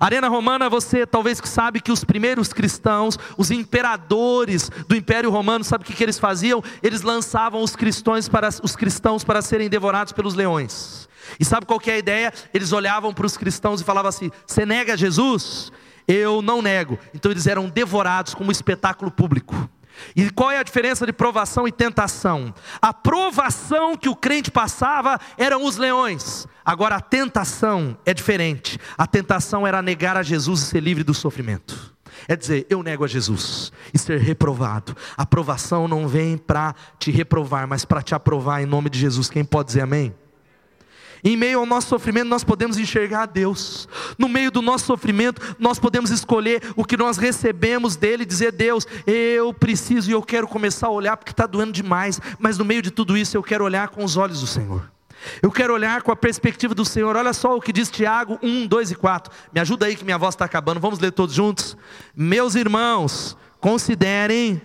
Arena 0.00 0.28
Romana, 0.28 0.70
você 0.70 1.06
talvez 1.06 1.42
sabe 1.44 1.78
que 1.78 1.92
os 1.92 2.02
primeiros 2.02 2.54
cristãos, 2.54 3.18
os 3.36 3.50
imperadores 3.50 4.70
do 4.88 4.96
Império 4.96 5.30
Romano, 5.30 5.62
sabe 5.62 5.84
o 5.84 5.86
que, 5.86 5.92
que 5.92 6.02
eles 6.02 6.18
faziam? 6.18 6.64
Eles 6.82 7.02
lançavam 7.02 7.62
os 7.62 7.76
cristãos, 7.76 8.26
para, 8.26 8.48
os 8.62 8.74
cristãos 8.74 9.22
para 9.22 9.42
serem 9.42 9.68
devorados 9.68 10.14
pelos 10.14 10.34
leões. 10.34 11.06
E 11.38 11.44
sabe 11.44 11.66
qual 11.66 11.78
que 11.78 11.90
é 11.90 11.94
a 11.94 11.98
ideia? 11.98 12.32
Eles 12.54 12.72
olhavam 12.72 13.12
para 13.12 13.26
os 13.26 13.36
cristãos 13.36 13.82
e 13.82 13.84
falavam 13.84 14.08
assim: 14.08 14.30
Você 14.46 14.64
nega 14.64 14.96
Jesus? 14.96 15.70
Eu 16.08 16.40
não 16.40 16.62
nego. 16.62 16.98
Então 17.14 17.30
eles 17.30 17.46
eram 17.46 17.68
devorados 17.68 18.34
como 18.34 18.50
espetáculo 18.50 19.10
público. 19.10 19.68
E 20.14 20.30
qual 20.30 20.50
é 20.50 20.58
a 20.58 20.62
diferença 20.62 21.06
de 21.06 21.12
provação 21.12 21.66
e 21.66 21.72
tentação? 21.72 22.54
A 22.80 22.92
provação 22.92 23.96
que 23.96 24.08
o 24.08 24.16
crente 24.16 24.50
passava 24.50 25.18
eram 25.36 25.64
os 25.64 25.76
leões. 25.76 26.46
Agora 26.64 26.96
a 26.96 27.00
tentação 27.00 27.96
é 28.04 28.14
diferente. 28.14 28.78
A 28.96 29.06
tentação 29.06 29.66
era 29.66 29.82
negar 29.82 30.16
a 30.16 30.22
Jesus 30.22 30.62
e 30.62 30.66
ser 30.66 30.80
livre 30.80 31.04
do 31.04 31.14
sofrimento. 31.14 31.94
É 32.28 32.36
dizer, 32.36 32.66
eu 32.68 32.82
nego 32.82 33.04
a 33.04 33.08
Jesus 33.08 33.72
e 33.94 33.98
ser 33.98 34.20
reprovado. 34.20 34.96
A 35.16 35.22
aprovação 35.22 35.88
não 35.88 36.06
vem 36.06 36.36
para 36.36 36.74
te 36.98 37.10
reprovar, 37.10 37.66
mas 37.66 37.84
para 37.84 38.02
te 38.02 38.14
aprovar 38.14 38.62
em 38.62 38.66
nome 38.66 38.90
de 38.90 38.98
Jesus. 38.98 39.30
Quem 39.30 39.44
pode 39.44 39.68
dizer 39.68 39.82
amém? 39.82 40.14
Em 41.22 41.36
meio 41.36 41.58
ao 41.58 41.66
nosso 41.66 41.88
sofrimento, 41.88 42.28
nós 42.28 42.44
podemos 42.44 42.78
enxergar 42.78 43.22
a 43.22 43.26
Deus. 43.26 43.88
No 44.18 44.28
meio 44.28 44.50
do 44.50 44.62
nosso 44.62 44.86
sofrimento, 44.86 45.56
nós 45.58 45.78
podemos 45.78 46.10
escolher 46.10 46.62
o 46.76 46.84
que 46.84 46.96
nós 46.96 47.16
recebemos 47.16 47.96
dele 47.96 48.22
e 48.22 48.26
dizer: 48.26 48.52
Deus, 48.52 48.86
eu 49.06 49.52
preciso 49.52 50.10
e 50.10 50.12
eu 50.12 50.22
quero 50.22 50.48
começar 50.48 50.86
a 50.86 50.90
olhar 50.90 51.16
porque 51.16 51.32
está 51.32 51.46
doendo 51.46 51.72
demais, 51.72 52.20
mas 52.38 52.56
no 52.58 52.64
meio 52.64 52.82
de 52.82 52.90
tudo 52.90 53.16
isso 53.16 53.36
eu 53.36 53.42
quero 53.42 53.64
olhar 53.64 53.88
com 53.88 54.04
os 54.04 54.16
olhos 54.16 54.40
do 54.40 54.46
Senhor. 54.46 54.90
Eu 55.42 55.50
quero 55.50 55.74
olhar 55.74 56.02
com 56.02 56.10
a 56.10 56.16
perspectiva 56.16 56.74
do 56.74 56.84
Senhor. 56.84 57.14
Olha 57.14 57.32
só 57.32 57.56
o 57.56 57.60
que 57.60 57.72
diz 57.72 57.90
Tiago 57.90 58.38
1, 58.42 58.66
2 58.66 58.92
e 58.92 58.94
4. 58.94 59.32
Me 59.52 59.60
ajuda 59.60 59.86
aí 59.86 59.94
que 59.94 60.04
minha 60.04 60.16
voz 60.16 60.34
está 60.34 60.46
acabando. 60.46 60.80
Vamos 60.80 60.98
ler 60.98 61.12
todos 61.12 61.34
juntos. 61.34 61.76
Meus 62.16 62.54
irmãos, 62.54 63.36
considerem 63.60 64.62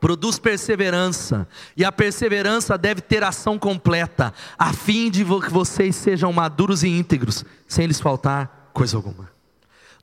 produz 0.00 0.38
perseverança, 0.38 1.46
e 1.76 1.84
a 1.84 1.92
perseverança 1.92 2.76
deve 2.76 3.00
ter 3.00 3.22
ação 3.24 3.58
completa, 3.58 4.32
a 4.58 4.72
fim 4.72 5.10
de 5.10 5.24
que 5.24 5.50
vocês 5.50 5.96
sejam 5.96 6.32
maduros 6.32 6.82
e 6.82 6.88
íntegros, 6.88 7.44
sem 7.66 7.86
lhes 7.86 8.00
faltar 8.00 8.70
coisa 8.72 8.96
alguma. 8.96 9.30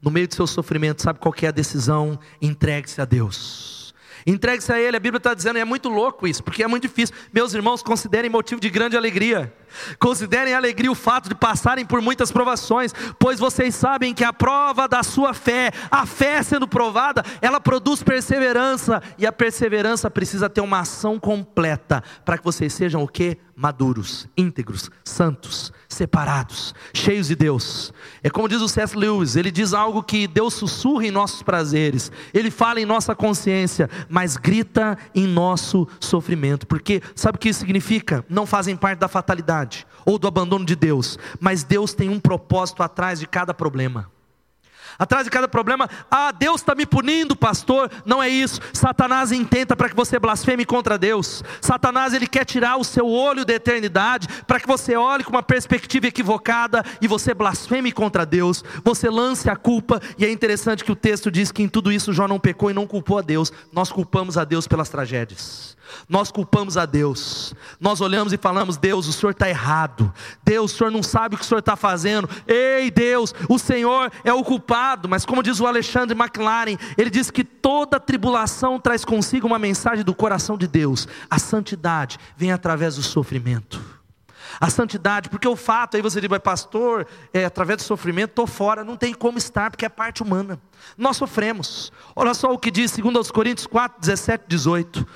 No 0.02 0.12
meio 0.12 0.28
do 0.28 0.36
seu 0.36 0.48
sofrimento, 0.48 1.02
sabe 1.02 1.20
qual 1.20 1.34
é 1.42 1.48
a 1.48 1.52
decisão? 1.52 2.20
Entregue-se 2.42 3.00
a 3.00 3.06
Deus. 3.06 3.83
Entregue-se 4.26 4.72
a 4.72 4.80
Ele, 4.80 4.98
a 4.98 5.00
Bíblia 5.00 5.18
está 5.18 5.34
dizendo, 5.34 5.58
e 5.58 5.62
é 5.62 5.66
muito 5.66 5.90
louco 5.90 6.28
isso, 6.28 6.44
porque 6.44 6.64
é 6.64 6.68
muito 6.68 6.84
difícil. 6.84 7.16
Meus 7.32 7.54
irmãos, 7.54 7.84
considerem 7.84 8.30
motivo 8.30 8.60
de 8.62 8.70
grande 8.70 8.96
alegria. 8.96 9.54
Considerem 10.00 10.54
alegria 10.54 10.92
o 10.92 10.96
fato 10.96 11.30
de 11.30 11.36
passarem 11.36 11.86
por 11.86 12.02
muitas 12.02 12.32
provações, 12.32 12.94
pois 13.18 13.40
vocês 13.40 13.74
sabem 13.74 14.14
que 14.14 14.24
a 14.24 14.32
prova 14.32 14.88
da 14.88 15.02
sua 15.04 15.34
fé, 15.34 15.72
a 15.90 16.06
fé 16.06 16.44
sendo 16.44 16.68
provada, 16.68 17.24
ela 17.42 17.60
produz 17.60 18.04
perseverança, 18.04 19.02
e 19.18 19.26
a 19.26 19.32
perseverança 19.32 20.10
precisa 20.10 20.50
ter 20.50 20.62
uma 20.62 20.80
ação 20.80 21.20
completa, 21.20 22.04
para 22.24 22.38
que 22.38 22.44
vocês 22.44 22.74
sejam 22.74 23.04
o 23.04 23.08
que? 23.08 23.38
Maduros, 23.56 24.28
íntegros, 24.38 24.90
santos, 25.04 25.72
separados, 25.94 26.74
cheios 26.94 27.28
de 27.28 27.36
Deus. 27.36 27.94
É 28.22 28.30
como 28.30 28.48
diz 28.48 28.62
o 28.62 28.68
C.S. 28.68 28.98
Lewis, 28.98 29.36
ele 29.36 29.52
diz 29.52 29.74
algo 29.74 30.04
que 30.04 30.28
Deus 30.28 30.54
sussurra 30.54 31.06
em 31.06 31.12
nossos 31.12 31.42
prazeres, 31.42 32.12
ele 32.34 32.52
fala 32.52 32.80
em 32.80 32.86
nossa 32.86 33.16
consciência, 33.16 33.90
mas 34.10 34.38
grita 34.38 34.98
em 35.16 35.28
nosso 35.28 35.88
sofrimento, 36.00 36.68
porque 36.68 37.02
sabe 37.16 37.38
o 37.38 37.40
que 37.40 37.50
isso 37.50 37.60
significa? 37.60 38.26
Não 38.30 38.46
fazem 38.46 38.76
parte 38.76 39.00
da 39.00 39.08
fatalidade 39.08 39.88
ou 40.06 40.20
do 40.20 40.28
abandono 40.28 40.66
de 40.66 40.76
Deus, 40.76 41.18
mas 41.40 41.64
Deus 41.64 41.94
tem 41.94 42.10
um 42.10 42.20
propósito 42.20 42.84
atrás 42.84 43.20
de 43.20 43.28
cada 43.28 43.54
problema. 43.54 44.13
Atrás 44.98 45.26
de 45.26 45.32
cada 45.32 45.48
problema, 45.48 45.90
ah, 46.10 46.32
Deus 46.32 46.62
está 46.62 46.76
me 46.76 46.86
punindo, 46.86 47.36
pastor. 47.36 47.90
Não 48.06 48.22
é 48.22 48.30
isso. 48.30 48.60
Satanás 48.72 49.32
intenta 49.32 49.76
para 49.76 49.90
que 49.90 49.96
você 49.96 50.20
blasfeme 50.20 50.66
contra 50.66 50.98
Deus. 50.98 51.44
Satanás 51.62 52.14
ele 52.14 52.28
quer 52.28 52.46
tirar 52.46 52.78
o 52.78 52.84
seu 52.84 53.08
olho 53.08 53.46
da 53.46 53.54
eternidade 53.54 54.28
para 54.46 54.60
que 54.60 54.68
você 54.68 54.96
olhe 54.96 55.24
com 55.24 55.32
uma 55.32 55.44
perspectiva 55.44 56.08
equivocada 56.08 56.84
e 57.02 57.08
você 57.08 57.34
blasfeme 57.34 57.92
contra 57.92 58.26
Deus. 58.26 58.64
Você 58.84 59.10
lance 59.10 59.50
a 59.50 59.56
culpa 59.56 60.00
e 60.18 60.26
é 60.26 60.32
interessante 60.32 60.84
que 60.84 60.92
o 60.92 60.96
texto 60.96 61.32
diz 61.32 61.52
que 61.52 61.64
em 61.64 61.68
tudo 61.68 61.92
isso 61.92 62.14
Jó 62.14 62.28
não 62.28 62.40
pecou 62.40 62.70
e 62.70 62.74
não 62.74 62.86
culpou 62.86 63.18
a 63.18 63.22
Deus. 63.22 63.52
Nós 63.72 63.92
culpamos 63.92 64.38
a 64.38 64.44
Deus 64.44 64.68
pelas 64.68 64.90
tragédias. 64.90 65.76
Nós 66.08 66.32
culpamos 66.32 66.78
a 66.78 66.86
Deus. 66.86 67.54
Nós 67.80 68.02
olhamos 68.02 68.34
e 68.34 68.38
falamos: 68.38 68.78
Deus, 68.78 69.08
o 69.08 69.14
Senhor 69.14 69.32
está 69.32 69.50
errado. 69.50 70.12
Deus, 70.44 70.74
o 70.74 70.78
Senhor 70.78 70.90
não 70.92 71.04
sabe 71.04 71.36
o 71.36 71.38
que 71.38 71.44
o 71.44 71.48
Senhor 71.48 71.60
está 71.60 71.76
fazendo. 71.76 72.30
Ei, 72.48 72.90
Deus, 72.90 73.34
o 73.50 73.60
Senhor 73.60 74.12
é 74.24 74.34
o 74.34 74.44
culpado 74.44 74.83
lado, 74.84 75.08
mas 75.08 75.26
como 75.26 75.42
diz 75.42 75.60
o 75.60 75.66
Alexandre 75.66 76.18
McLaren, 76.18 76.78
ele 76.98 77.10
diz 77.10 77.32
que 77.32 77.44
toda 77.44 78.00
tribulação 78.00 78.80
traz 78.80 79.06
consigo 79.06 79.48
uma 79.48 79.58
mensagem 79.58 80.04
do 80.04 80.14
coração 80.14 80.58
de 80.58 80.68
Deus. 80.68 81.08
A 81.30 81.40
santidade 81.40 82.20
vem 82.36 82.52
através 82.52 82.96
do 82.96 83.04
sofrimento. 83.04 83.82
A 84.60 84.70
santidade, 84.70 85.30
porque 85.30 85.48
o 85.48 85.56
fato, 85.56 85.96
aí 85.96 86.02
você 86.02 86.20
diz, 86.20 86.30
pastor, 86.40 87.08
é, 87.34 87.46
através 87.46 87.78
do 87.78 87.84
sofrimento, 87.84 88.32
estou 88.32 88.46
fora, 88.46 88.84
não 88.84 88.98
tem 88.98 89.14
como 89.14 89.38
estar, 89.38 89.72
porque 89.72 89.86
é 89.86 89.90
parte 89.90 90.22
humana. 90.22 90.60
Nós 90.98 91.18
sofremos. 91.18 91.92
Olha 92.16 92.34
só 92.34 92.52
o 92.52 92.60
que 92.60 92.70
diz 92.70 92.96
2 92.96 93.32
Coríntios 93.32 93.66
4, 93.66 94.00
17, 94.02 94.44
18 94.48 95.08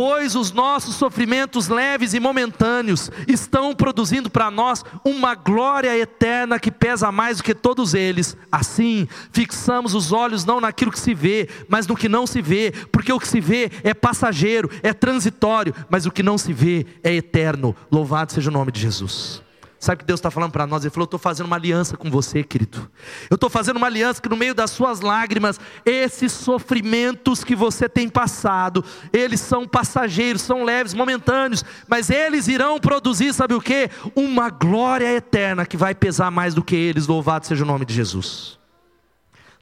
pois 0.00 0.34
os 0.34 0.50
nossos 0.50 0.94
sofrimentos 0.94 1.68
leves 1.68 2.14
e 2.14 2.20
momentâneos 2.20 3.10
estão 3.28 3.74
produzindo 3.74 4.30
para 4.30 4.50
nós 4.50 4.82
uma 5.04 5.34
glória 5.34 5.94
eterna 5.94 6.58
que 6.58 6.70
pesa 6.70 7.12
mais 7.12 7.36
do 7.36 7.42
que 7.42 7.54
todos 7.54 7.92
eles. 7.92 8.34
Assim, 8.50 9.06
fixamos 9.30 9.94
os 9.94 10.10
olhos 10.10 10.46
não 10.46 10.58
naquilo 10.58 10.90
que 10.90 10.98
se 10.98 11.12
vê, 11.12 11.50
mas 11.68 11.86
no 11.86 11.94
que 11.94 12.08
não 12.08 12.26
se 12.26 12.40
vê, 12.40 12.72
porque 12.90 13.12
o 13.12 13.20
que 13.20 13.28
se 13.28 13.42
vê 13.42 13.70
é 13.84 13.92
passageiro, 13.92 14.70
é 14.82 14.94
transitório, 14.94 15.74
mas 15.90 16.06
o 16.06 16.10
que 16.10 16.22
não 16.22 16.38
se 16.38 16.54
vê 16.54 16.86
é 17.04 17.12
eterno. 17.12 17.76
Louvado 17.92 18.32
seja 18.32 18.48
o 18.48 18.54
nome 18.54 18.72
de 18.72 18.80
Jesus. 18.80 19.49
Sabe 19.80 19.94
o 19.94 19.98
que 20.00 20.04
Deus 20.04 20.20
está 20.20 20.30
falando 20.30 20.52
para 20.52 20.66
nós? 20.66 20.84
Ele 20.84 20.90
falou: 20.90 21.04
Eu 21.04 21.06
estou 21.06 21.18
fazendo 21.18 21.46
uma 21.46 21.56
aliança 21.56 21.96
com 21.96 22.10
você, 22.10 22.44
querido. 22.44 22.90
Eu 23.30 23.36
estou 23.36 23.48
fazendo 23.48 23.78
uma 23.78 23.86
aliança 23.86 24.20
que 24.20 24.28
no 24.28 24.36
meio 24.36 24.54
das 24.54 24.70
suas 24.70 25.00
lágrimas, 25.00 25.58
esses 25.86 26.32
sofrimentos 26.32 27.42
que 27.42 27.56
você 27.56 27.88
tem 27.88 28.06
passado, 28.06 28.84
eles 29.10 29.40
são 29.40 29.66
passageiros, 29.66 30.42
são 30.42 30.64
leves, 30.64 30.92
momentâneos, 30.92 31.64
mas 31.88 32.10
eles 32.10 32.46
irão 32.46 32.78
produzir, 32.78 33.32
sabe 33.32 33.54
o 33.54 33.60
que? 33.60 33.88
Uma 34.14 34.50
glória 34.50 35.10
eterna 35.16 35.64
que 35.64 35.78
vai 35.78 35.94
pesar 35.94 36.30
mais 36.30 36.52
do 36.52 36.62
que 36.62 36.76
eles. 36.76 37.06
Louvado 37.06 37.46
seja 37.46 37.64
o 37.64 37.66
nome 37.66 37.86
de 37.86 37.94
Jesus. 37.94 38.58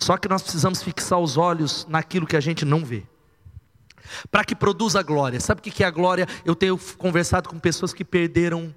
Só 0.00 0.16
que 0.16 0.28
nós 0.28 0.42
precisamos 0.42 0.82
fixar 0.82 1.20
os 1.20 1.36
olhos 1.36 1.86
naquilo 1.88 2.26
que 2.26 2.36
a 2.36 2.40
gente 2.40 2.64
não 2.64 2.84
vê 2.84 3.04
para 4.30 4.44
que 4.44 4.54
produza 4.54 5.02
glória. 5.02 5.38
Sabe 5.40 5.60
o 5.60 5.62
que 5.62 5.84
é 5.84 5.86
a 5.86 5.90
glória? 5.90 6.26
Eu 6.44 6.54
tenho 6.54 6.78
conversado 6.96 7.48
com 7.48 7.58
pessoas 7.58 7.92
que 7.92 8.04
perderam 8.04 8.74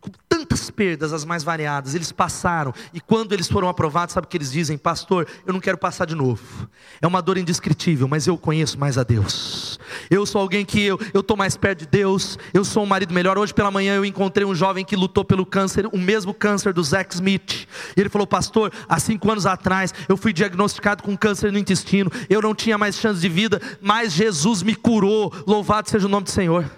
com 0.00 0.10
tantas 0.28 0.70
perdas, 0.70 1.12
as 1.12 1.24
mais 1.24 1.42
variadas, 1.42 1.94
eles 1.94 2.12
passaram, 2.12 2.72
e 2.94 3.00
quando 3.00 3.32
eles 3.32 3.48
foram 3.48 3.68
aprovados, 3.68 4.12
sabe 4.12 4.26
o 4.26 4.28
que 4.28 4.36
eles 4.36 4.52
dizem? 4.52 4.78
Pastor, 4.78 5.26
eu 5.44 5.52
não 5.52 5.60
quero 5.60 5.76
passar 5.76 6.04
de 6.04 6.14
novo, 6.14 6.68
é 7.00 7.06
uma 7.06 7.20
dor 7.20 7.36
indescritível, 7.36 8.06
mas 8.06 8.26
eu 8.26 8.38
conheço 8.38 8.78
mais 8.78 8.96
a 8.96 9.02
Deus, 9.02 9.78
eu 10.08 10.24
sou 10.24 10.40
alguém 10.40 10.64
que 10.64 10.84
eu 10.84 10.98
estou 11.14 11.36
mais 11.36 11.56
perto 11.56 11.80
de 11.80 11.86
Deus, 11.86 12.38
eu 12.54 12.64
sou 12.64 12.84
um 12.84 12.86
marido 12.86 13.12
melhor. 13.12 13.38
Hoje 13.38 13.52
pela 13.52 13.70
manhã 13.70 13.96
eu 13.96 14.04
encontrei 14.04 14.46
um 14.46 14.54
jovem 14.54 14.84
que 14.84 14.94
lutou 14.94 15.24
pelo 15.24 15.44
câncer, 15.44 15.86
o 15.92 15.98
mesmo 15.98 16.32
câncer 16.32 16.72
do 16.72 16.82
Zack 16.82 17.14
Smith, 17.14 17.66
e 17.96 18.00
ele 18.00 18.08
falou, 18.08 18.26
pastor, 18.26 18.72
há 18.88 19.00
cinco 19.00 19.30
anos 19.30 19.46
atrás 19.46 19.92
eu 20.08 20.16
fui 20.16 20.32
diagnosticado 20.32 21.02
com 21.02 21.16
câncer 21.16 21.50
no 21.50 21.58
intestino, 21.58 22.10
eu 22.30 22.40
não 22.40 22.54
tinha 22.54 22.78
mais 22.78 22.96
chance 22.96 23.20
de 23.20 23.28
vida, 23.28 23.60
mas 23.80 24.12
Jesus 24.12 24.62
me 24.62 24.74
curou, 24.74 25.32
louvado 25.46 25.90
seja 25.90 26.06
o 26.06 26.10
nome 26.10 26.24
do 26.24 26.30
Senhor. 26.30 26.77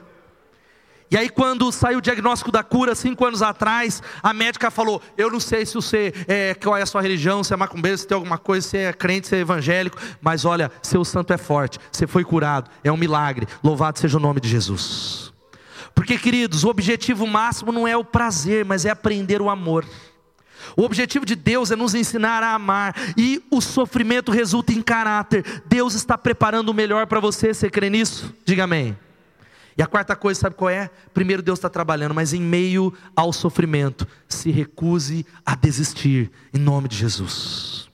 E 1.11 1.16
aí, 1.16 1.29
quando 1.29 1.73
saiu 1.73 1.99
o 1.99 2.01
diagnóstico 2.01 2.53
da 2.53 2.62
cura, 2.62 2.94
cinco 2.94 3.27
anos 3.27 3.42
atrás, 3.42 4.01
a 4.23 4.33
médica 4.33 4.70
falou: 4.70 5.03
Eu 5.18 5.29
não 5.29 5.40
sei 5.40 5.66
se 5.66 5.75
você, 5.75 6.14
é, 6.29 6.55
qual 6.55 6.77
é 6.77 6.83
a 6.83 6.87
sua 6.87 7.03
religião, 7.03 7.42
se 7.42 7.53
é 7.53 7.57
macumbeiro, 7.57 7.99
se 7.99 8.07
tem 8.07 8.14
alguma 8.14 8.38
coisa, 8.38 8.68
se 8.68 8.77
é 8.77 8.92
crente, 8.92 9.27
se 9.27 9.35
é 9.35 9.40
evangélico, 9.40 9.99
mas 10.20 10.44
olha, 10.44 10.70
seu 10.81 11.05
santo 11.05 11.33
é 11.33 11.37
forte, 11.37 11.81
você 11.90 12.07
foi 12.07 12.23
curado, 12.23 12.70
é 12.85 12.92
um 12.92 12.96
milagre, 12.96 13.49
louvado 13.62 13.99
seja 13.99 14.18
o 14.18 14.20
nome 14.20 14.40
de 14.40 14.49
Jesus. 14.49 15.33
Porque, 15.96 16.16
queridos, 16.16 16.62
o 16.62 16.68
objetivo 16.68 17.27
máximo 17.27 17.73
não 17.73 17.88
é 17.88 17.96
o 17.96 18.05
prazer, 18.05 18.64
mas 18.64 18.85
é 18.85 18.90
aprender 18.90 19.42
o 19.42 19.51
amor. 19.51 19.85
O 20.77 20.83
objetivo 20.83 21.27
de 21.27 21.35
Deus 21.35 21.73
é 21.73 21.77
nos 21.77 21.92
ensinar 21.92 22.44
a 22.44 22.55
amar, 22.55 22.94
e 23.16 23.42
o 23.51 23.61
sofrimento 23.61 24.31
resulta 24.31 24.73
em 24.73 24.81
caráter. 24.81 25.44
Deus 25.66 25.94
está 25.94 26.16
preparando 26.16 26.68
o 26.68 26.75
melhor 26.75 27.09
para 27.09 27.18
você, 27.18 27.53
você 27.53 27.68
crê 27.68 27.90
nisso? 27.90 28.33
Diga 28.44 28.62
amém. 28.62 28.96
E 29.76 29.83
a 29.83 29.87
quarta 29.87 30.16
coisa, 30.16 30.40
sabe 30.40 30.56
qual 30.56 30.70
é? 30.70 30.90
Primeiro, 31.14 31.42
Deus 31.42 31.59
está 31.59 31.68
trabalhando, 31.68 32.14
mas 32.14 32.33
em 32.33 32.40
meio 32.40 32.92
ao 33.14 33.33
sofrimento, 33.33 34.06
se 34.28 34.50
recuse 34.50 35.24
a 35.44 35.54
desistir, 35.54 36.30
em 36.52 36.59
nome 36.59 36.88
de 36.88 36.96
Jesus. 36.96 37.88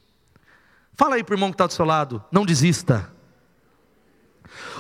Fala 0.95 1.17
aí 1.17 1.25
para 1.25 1.35
o 1.35 1.37
irmão 1.37 1.51
que 1.51 1.55
está 1.55 1.67
do 1.67 1.73
seu 1.73 1.85
lado, 1.85 2.25
não 2.33 2.47
desista. 2.47 3.13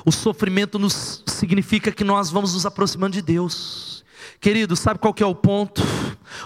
O 0.05 0.13
sofrimento 0.13 0.79
nos 0.79 1.23
significa 1.27 1.93
que 1.93 2.05
nós 2.05 2.31
vamos 2.31 2.55
nos 2.55 2.65
aproximando 2.65 3.15
de 3.15 3.23
Deus. 3.23 4.05
Querido, 4.41 4.77
sabe 4.77 4.99
qual 4.99 5.13
que 5.13 5.23
é 5.23 5.27
o 5.27 5.35
ponto? 5.35 5.83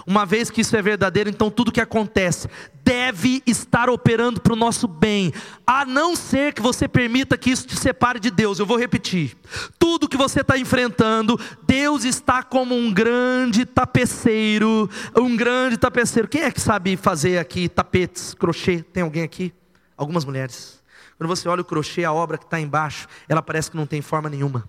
Uma 0.05 0.25
vez 0.25 0.49
que 0.49 0.61
isso 0.61 0.75
é 0.75 0.81
verdadeiro, 0.81 1.29
então 1.29 1.49
tudo 1.49 1.71
que 1.71 1.81
acontece 1.81 2.47
deve 2.83 3.41
estar 3.45 3.89
operando 3.89 4.41
para 4.41 4.53
o 4.53 4.55
nosso 4.55 4.87
bem, 4.87 5.31
a 5.65 5.85
não 5.85 6.15
ser 6.15 6.53
que 6.53 6.61
você 6.61 6.87
permita 6.87 7.37
que 7.37 7.49
isso 7.49 7.67
te 7.67 7.75
separe 7.75 8.19
de 8.19 8.31
Deus. 8.31 8.59
Eu 8.59 8.65
vou 8.65 8.77
repetir: 8.77 9.35
tudo 9.77 10.09
que 10.09 10.17
você 10.17 10.41
está 10.41 10.57
enfrentando, 10.57 11.39
Deus 11.63 12.03
está 12.03 12.43
como 12.43 12.75
um 12.75 12.91
grande 12.93 13.65
tapeceiro, 13.65 14.89
um 15.15 15.35
grande 15.35 15.77
tapeceiro. 15.77 16.27
Quem 16.27 16.43
é 16.43 16.51
que 16.51 16.61
sabe 16.61 16.97
fazer 16.97 17.37
aqui 17.37 17.69
tapetes, 17.69 18.33
crochê? 18.33 18.81
Tem 18.81 19.03
alguém 19.03 19.23
aqui? 19.23 19.53
Algumas 19.95 20.25
mulheres. 20.25 20.81
Quando 21.17 21.29
você 21.29 21.47
olha 21.47 21.61
o 21.61 21.65
crochê, 21.65 22.03
a 22.03 22.11
obra 22.11 22.37
que 22.37 22.45
está 22.45 22.59
embaixo, 22.59 23.07
ela 23.29 23.41
parece 23.43 23.69
que 23.69 23.77
não 23.77 23.85
tem 23.85 24.01
forma 24.01 24.27
nenhuma. 24.27 24.67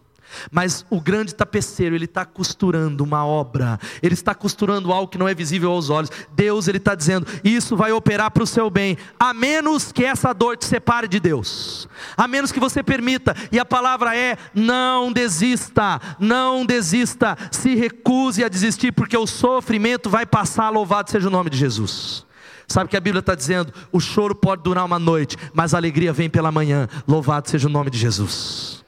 Mas 0.50 0.84
o 0.90 1.00
grande 1.00 1.34
tapeceiro, 1.34 1.94
ele 1.94 2.04
está 2.04 2.24
costurando 2.24 3.04
uma 3.04 3.24
obra, 3.24 3.78
ele 4.02 4.14
está 4.14 4.34
costurando 4.34 4.92
algo 4.92 5.08
que 5.08 5.18
não 5.18 5.28
é 5.28 5.34
visível 5.34 5.70
aos 5.70 5.90
olhos. 5.90 6.10
Deus, 6.34 6.68
ele 6.68 6.78
está 6.78 6.94
dizendo: 6.94 7.26
isso 7.44 7.76
vai 7.76 7.92
operar 7.92 8.30
para 8.30 8.42
o 8.42 8.46
seu 8.46 8.70
bem, 8.70 8.96
a 9.18 9.32
menos 9.32 9.92
que 9.92 10.04
essa 10.04 10.32
dor 10.32 10.56
te 10.56 10.64
separe 10.64 11.08
de 11.08 11.20
Deus, 11.20 11.88
a 12.16 12.26
menos 12.26 12.52
que 12.52 12.60
você 12.60 12.82
permita, 12.82 13.34
e 13.50 13.58
a 13.58 13.64
palavra 13.64 14.16
é: 14.16 14.36
não 14.54 15.12
desista, 15.12 16.00
não 16.18 16.64
desista, 16.64 17.36
se 17.50 17.74
recuse 17.74 18.44
a 18.44 18.48
desistir, 18.48 18.92
porque 18.92 19.16
o 19.16 19.26
sofrimento 19.26 20.08
vai 20.10 20.26
passar, 20.26 20.70
louvado 20.70 21.10
seja 21.10 21.28
o 21.28 21.30
nome 21.30 21.50
de 21.50 21.56
Jesus. 21.56 22.24
Sabe 22.68 22.88
que 22.88 22.96
a 22.96 23.00
Bíblia 23.00 23.20
está 23.20 23.34
dizendo: 23.34 23.72
o 23.90 24.00
choro 24.00 24.34
pode 24.34 24.62
durar 24.62 24.84
uma 24.84 24.98
noite, 24.98 25.36
mas 25.52 25.74
a 25.74 25.76
alegria 25.76 26.12
vem 26.12 26.30
pela 26.30 26.50
manhã, 26.50 26.88
louvado 27.06 27.48
seja 27.48 27.68
o 27.68 27.70
nome 27.70 27.90
de 27.90 27.98
Jesus. 27.98 28.81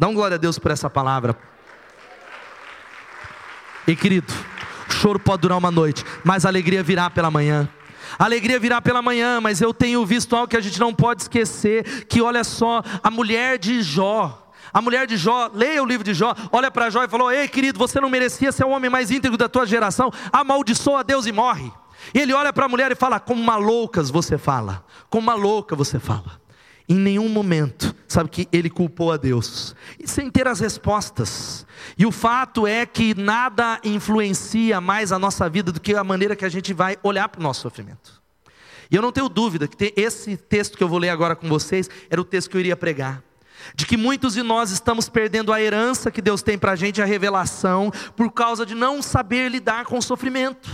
Dá 0.00 0.08
um 0.08 0.14
glória 0.14 0.36
a 0.36 0.38
Deus 0.38 0.58
por 0.58 0.70
essa 0.70 0.88
palavra. 0.88 1.36
E 3.86 3.94
querido, 3.94 4.32
o 4.88 4.92
choro 4.94 5.20
pode 5.20 5.42
durar 5.42 5.58
uma 5.58 5.70
noite, 5.70 6.06
mas 6.24 6.46
a 6.46 6.48
alegria 6.48 6.82
virá 6.82 7.10
pela 7.10 7.30
manhã. 7.30 7.68
A 8.18 8.24
alegria 8.24 8.58
virá 8.58 8.80
pela 8.80 9.02
manhã, 9.02 9.42
mas 9.42 9.60
eu 9.60 9.74
tenho 9.74 10.06
visto 10.06 10.34
algo 10.34 10.48
que 10.48 10.56
a 10.56 10.60
gente 10.62 10.80
não 10.80 10.94
pode 10.94 11.20
esquecer, 11.20 12.06
que 12.06 12.22
olha 12.22 12.42
só, 12.44 12.82
a 13.02 13.10
mulher 13.10 13.58
de 13.58 13.82
Jó, 13.82 14.50
a 14.72 14.80
mulher 14.80 15.06
de 15.06 15.18
Jó, 15.18 15.50
leia 15.52 15.82
o 15.82 15.86
livro 15.86 16.02
de 16.02 16.14
Jó, 16.14 16.34
olha 16.50 16.70
para 16.70 16.88
Jó 16.88 17.04
e 17.04 17.08
falou: 17.08 17.30
Ei, 17.30 17.46
querido, 17.46 17.78
você 17.78 18.00
não 18.00 18.08
merecia 18.08 18.50
ser 18.52 18.64
o 18.64 18.70
homem 18.70 18.88
mais 18.88 19.10
íntegro 19.10 19.36
da 19.36 19.50
tua 19.50 19.66
geração, 19.66 20.10
amaldiçoa 20.32 21.04
Deus 21.04 21.26
e 21.26 21.32
morre. 21.32 21.70
E 22.14 22.20
ele 22.20 22.32
olha 22.32 22.54
para 22.54 22.64
a 22.64 22.68
mulher 22.70 22.90
e 22.90 22.94
fala: 22.94 23.20
Como 23.20 23.42
uma 23.42 23.58
você 24.10 24.38
fala, 24.38 24.82
como 25.10 25.24
uma 25.24 25.34
louca 25.34 25.76
você 25.76 25.98
fala. 25.98 26.39
Em 26.90 26.98
nenhum 26.98 27.28
momento, 27.28 27.94
sabe 28.08 28.28
que 28.28 28.48
ele 28.50 28.68
culpou 28.68 29.12
a 29.12 29.16
Deus, 29.16 29.76
e 29.96 30.08
sem 30.08 30.28
ter 30.28 30.48
as 30.48 30.58
respostas. 30.58 31.64
E 31.96 32.04
o 32.04 32.10
fato 32.10 32.66
é 32.66 32.84
que 32.84 33.14
nada 33.14 33.78
influencia 33.84 34.80
mais 34.80 35.12
a 35.12 35.18
nossa 35.18 35.48
vida 35.48 35.70
do 35.70 35.80
que 35.80 35.94
a 35.94 36.02
maneira 36.02 36.34
que 36.34 36.44
a 36.44 36.48
gente 36.48 36.74
vai 36.74 36.96
olhar 37.04 37.28
para 37.28 37.38
o 37.38 37.42
nosso 37.44 37.60
sofrimento. 37.60 38.20
E 38.90 38.96
eu 38.96 39.02
não 39.02 39.12
tenho 39.12 39.28
dúvida 39.28 39.68
que 39.68 39.94
esse 39.96 40.36
texto 40.36 40.76
que 40.76 40.82
eu 40.82 40.88
vou 40.88 40.98
ler 40.98 41.10
agora 41.10 41.36
com 41.36 41.48
vocês 41.48 41.88
era 42.10 42.20
o 42.20 42.24
texto 42.24 42.50
que 42.50 42.56
eu 42.56 42.60
iria 42.60 42.76
pregar. 42.76 43.22
De 43.72 43.86
que 43.86 43.96
muitos 43.96 44.34
de 44.34 44.42
nós 44.42 44.72
estamos 44.72 45.08
perdendo 45.08 45.52
a 45.52 45.62
herança 45.62 46.10
que 46.10 46.20
Deus 46.20 46.42
tem 46.42 46.58
para 46.58 46.72
a 46.72 46.76
gente, 46.76 47.00
a 47.00 47.04
revelação, 47.04 47.92
por 48.16 48.32
causa 48.32 48.66
de 48.66 48.74
não 48.74 49.00
saber 49.00 49.48
lidar 49.48 49.84
com 49.84 49.96
o 49.96 50.02
sofrimento. 50.02 50.68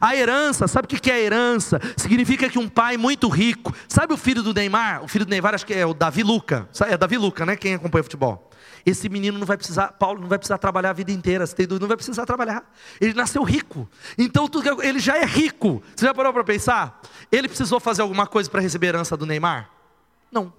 A 0.00 0.14
herança, 0.14 0.66
sabe 0.68 0.86
o 0.86 0.88
que 0.88 1.10
é 1.10 1.20
herança? 1.20 1.80
Significa 1.96 2.48
que 2.48 2.58
um 2.58 2.68
pai 2.68 2.96
muito 2.96 3.28
rico, 3.28 3.74
sabe 3.88 4.12
o 4.12 4.16
filho 4.16 4.42
do 4.42 4.52
Neymar? 4.52 5.04
O 5.04 5.08
filho 5.08 5.24
do 5.24 5.30
Neymar, 5.30 5.54
acho 5.54 5.66
que 5.66 5.74
é 5.74 5.86
o 5.86 5.94
Davi 5.94 6.22
Luca. 6.22 6.68
É 6.88 6.96
Davi 6.96 7.16
Luca, 7.16 7.46
né? 7.46 7.56
Quem 7.56 7.74
acompanha 7.74 8.02
futebol. 8.02 8.50
Esse 8.86 9.08
menino 9.08 9.38
não 9.38 9.46
vai 9.46 9.56
precisar, 9.56 9.88
Paulo 9.92 10.20
não 10.20 10.28
vai 10.28 10.38
precisar 10.38 10.56
trabalhar 10.56 10.90
a 10.90 10.92
vida 10.94 11.12
inteira, 11.12 11.46
você 11.46 11.54
tem 11.54 11.66
dúvida, 11.66 11.82
não 11.82 11.88
vai 11.88 11.96
precisar 11.96 12.24
trabalhar. 12.24 12.64
Ele 13.00 13.12
nasceu 13.12 13.42
rico. 13.42 13.88
Então 14.16 14.48
ele 14.82 14.98
já 14.98 15.18
é 15.18 15.24
rico. 15.24 15.82
Você 15.94 16.06
já 16.06 16.14
parou 16.14 16.32
para 16.32 16.44
pensar? 16.44 17.00
Ele 17.30 17.48
precisou 17.48 17.78
fazer 17.80 18.02
alguma 18.02 18.26
coisa 18.26 18.48
para 18.48 18.60
receber 18.60 18.88
herança 18.88 19.16
do 19.16 19.26
Neymar? 19.26 19.68
Não. 20.32 20.52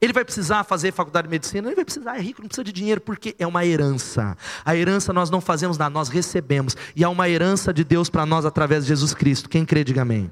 Ele 0.00 0.12
vai 0.12 0.24
precisar 0.24 0.64
fazer 0.64 0.92
faculdade 0.92 1.28
de 1.28 1.30
medicina? 1.30 1.68
Ele 1.68 1.76
vai 1.76 1.84
precisar, 1.84 2.16
é 2.16 2.20
rico, 2.20 2.40
não 2.40 2.48
precisa 2.48 2.64
de 2.64 2.72
dinheiro, 2.72 3.00
porque 3.00 3.36
é 3.38 3.46
uma 3.46 3.66
herança. 3.66 4.36
A 4.64 4.74
herança 4.74 5.12
nós 5.12 5.28
não 5.28 5.40
fazemos 5.40 5.76
nada, 5.76 5.90
nós 5.90 6.08
recebemos. 6.08 6.74
E 6.96 7.04
há 7.04 7.10
uma 7.10 7.28
herança 7.28 7.72
de 7.72 7.84
Deus 7.84 8.08
para 8.08 8.24
nós 8.24 8.46
através 8.46 8.84
de 8.84 8.88
Jesus 8.88 9.12
Cristo. 9.12 9.48
Quem 9.48 9.64
crê, 9.64 9.84
diga 9.84 10.02
amém. 10.02 10.30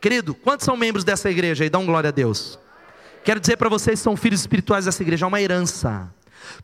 Querido, 0.00 0.34
quantos 0.34 0.66
são 0.66 0.76
membros 0.76 1.02
dessa 1.02 1.30
igreja 1.30 1.64
aí? 1.64 1.70
Um 1.74 1.86
glória 1.86 2.08
a 2.08 2.12
Deus. 2.12 2.58
Quero 3.24 3.40
dizer 3.40 3.56
para 3.56 3.68
vocês 3.68 3.98
que 3.98 4.04
são 4.04 4.16
filhos 4.16 4.40
espirituais 4.40 4.84
dessa 4.84 5.02
igreja, 5.02 5.24
há 5.24 5.28
uma 5.28 5.40
herança. 5.40 6.08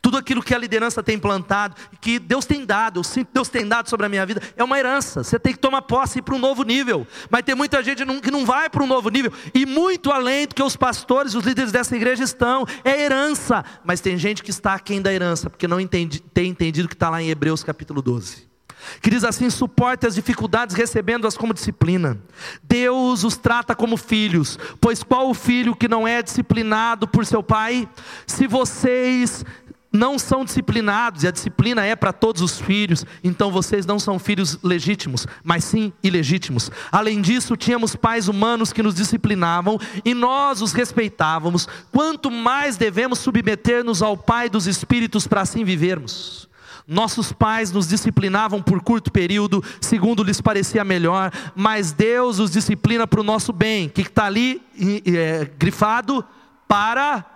Tudo 0.01 0.17
aquilo 0.17 0.43
que 0.43 0.55
a 0.55 0.59
liderança 0.59 1.03
tem 1.03 1.19
plantado, 1.19 1.77
que 2.01 2.19
Deus 2.19 2.45
tem 2.45 2.65
dado, 2.65 3.01
eu 3.01 3.05
sinto 3.05 3.31
Deus 3.33 3.49
tem 3.49 3.67
dado 3.67 3.89
sobre 3.89 4.07
a 4.07 4.09
minha 4.09 4.25
vida, 4.27 4.43
é 4.57 4.63
uma 4.63 4.79
herança. 4.79 5.23
Você 5.25 5.39
tem 5.39 5.53
que 5.53 5.59
tomar 5.59 5.83
posse 5.83 6.19
e 6.19 6.21
ir 6.21 6.23
para 6.23 6.35
um 6.35 6.39
novo 6.39 6.63
nível. 6.63 7.07
Mas 7.31 7.43
tem 7.43 7.55
muita 7.55 7.83
gente 7.83 8.05
que 8.21 8.31
não 8.31 8.45
vai 8.45 8.69
para 8.69 8.83
um 8.83 8.87
novo 8.87 9.09
nível, 9.09 9.33
e 9.55 9.65
muito 9.65 10.11
além 10.11 10.47
do 10.47 10.55
que 10.55 10.63
os 10.63 10.77
pastores, 10.77 11.35
os 11.35 11.45
líderes 11.45 11.73
dessa 11.73 11.97
igreja 11.97 12.25
estão, 12.25 12.67
é 12.85 13.03
herança. 13.03 13.65
Mas 13.85 14.01
tem 14.01 14.17
gente 14.17 14.43
que 14.43 14.51
está 14.51 14.75
aquém 14.75 15.01
da 15.01 15.13
herança, 15.13 15.49
porque 15.49 15.67
não 15.67 15.81
entendi, 15.81 16.21
tem 16.21 16.51
entendido 16.51 16.89
que 16.89 16.95
está 16.95 17.11
lá 17.11 17.23
em 17.23 17.29
Hebreus 17.29 17.63
capítulo 17.63 18.03
12 18.03 18.53
que 19.01 19.11
diz 19.11 19.25
assim: 19.25 19.49
suporte 19.51 20.07
as 20.07 20.15
dificuldades 20.15 20.75
recebendo-as 20.75 21.37
como 21.37 21.55
disciplina. 21.55 22.19
Deus 22.63 23.25
os 23.25 23.37
trata 23.37 23.75
como 23.75 23.97
filhos, 23.97 24.59
pois 24.81 25.03
qual 25.03 25.29
o 25.29 25.35
filho 25.35 25.77
que 25.77 25.89
não 25.89 26.07
é 26.07 26.23
disciplinado 26.23 27.07
por 27.07 27.25
seu 27.25 27.43
pai? 27.43 27.89
Se 28.27 28.47
vocês 28.47 29.45
não 29.93 30.19
são 30.19 30.45
disciplinados, 30.45 31.23
e 31.23 31.29
a 31.29 31.31
disciplina 31.31 31.85
é 31.85 31.95
para 31.95 32.13
todos 32.13 32.41
os 32.41 32.59
filhos, 32.59 33.05
então 33.23 33.51
vocês 33.51 33.85
não 33.85 33.99
são 33.99 34.19
filhos 34.19 34.59
legítimos, 34.63 35.27
mas 35.45 35.65
sim 35.65 35.93
ilegítimos. 36.03 36.71
Além 36.91 37.21
disso, 37.21 37.57
tínhamos 37.57 37.95
pais 37.95 38.27
humanos 38.27 38.73
que 38.73 38.83
nos 38.83 38.95
disciplinavam 38.95 39.79
e 40.05 40.15
nós 40.15 40.63
os 40.63 40.73
respeitávamos. 40.73 41.69
Quanto 41.91 42.31
mais 42.31 42.77
devemos 42.77 43.19
submeter-nos 43.19 44.03
ao 44.03 44.17
Pai 44.17 44.49
dos 44.49 44.67
Espíritos 44.67 45.27
para 45.27 45.43
assim 45.43 45.65
vivermos. 45.65 46.49
Nossos 46.87 47.33
pais 47.33 47.71
nos 47.71 47.89
disciplinavam 47.89 48.61
por 48.61 48.81
curto 48.83 49.13
período, 49.13 49.63
segundo 49.81 50.23
lhes 50.23 50.41
parecia 50.41 50.83
melhor, 50.83 51.31
mas 51.55 51.93
Deus 51.93 52.39
os 52.39 52.51
disciplina 52.51 53.07
para 53.07 53.21
o 53.21 53.25
nosso 53.25 53.53
bem, 53.53 53.89
que 53.89 54.01
está 54.01 54.25
ali 54.25 54.61
é, 55.07 55.49
grifado 55.57 56.25
para 56.67 57.32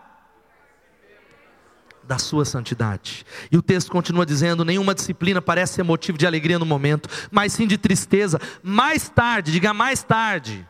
da 2.06 2.18
sua 2.18 2.44
santidade. 2.44 3.24
E 3.50 3.56
o 3.56 3.62
texto 3.62 3.90
continua 3.90 4.24
dizendo: 4.24 4.64
nenhuma 4.64 4.94
disciplina 4.94 5.42
parece 5.42 5.74
ser 5.74 5.82
motivo 5.82 6.16
de 6.16 6.26
alegria 6.26 6.58
no 6.58 6.66
momento, 6.66 7.08
mas 7.30 7.52
sim 7.52 7.66
de 7.66 7.76
tristeza. 7.76 8.40
Mais 8.62 9.08
tarde, 9.08 9.52
diga 9.52 9.74
mais 9.74 10.02
tarde. 10.02 10.66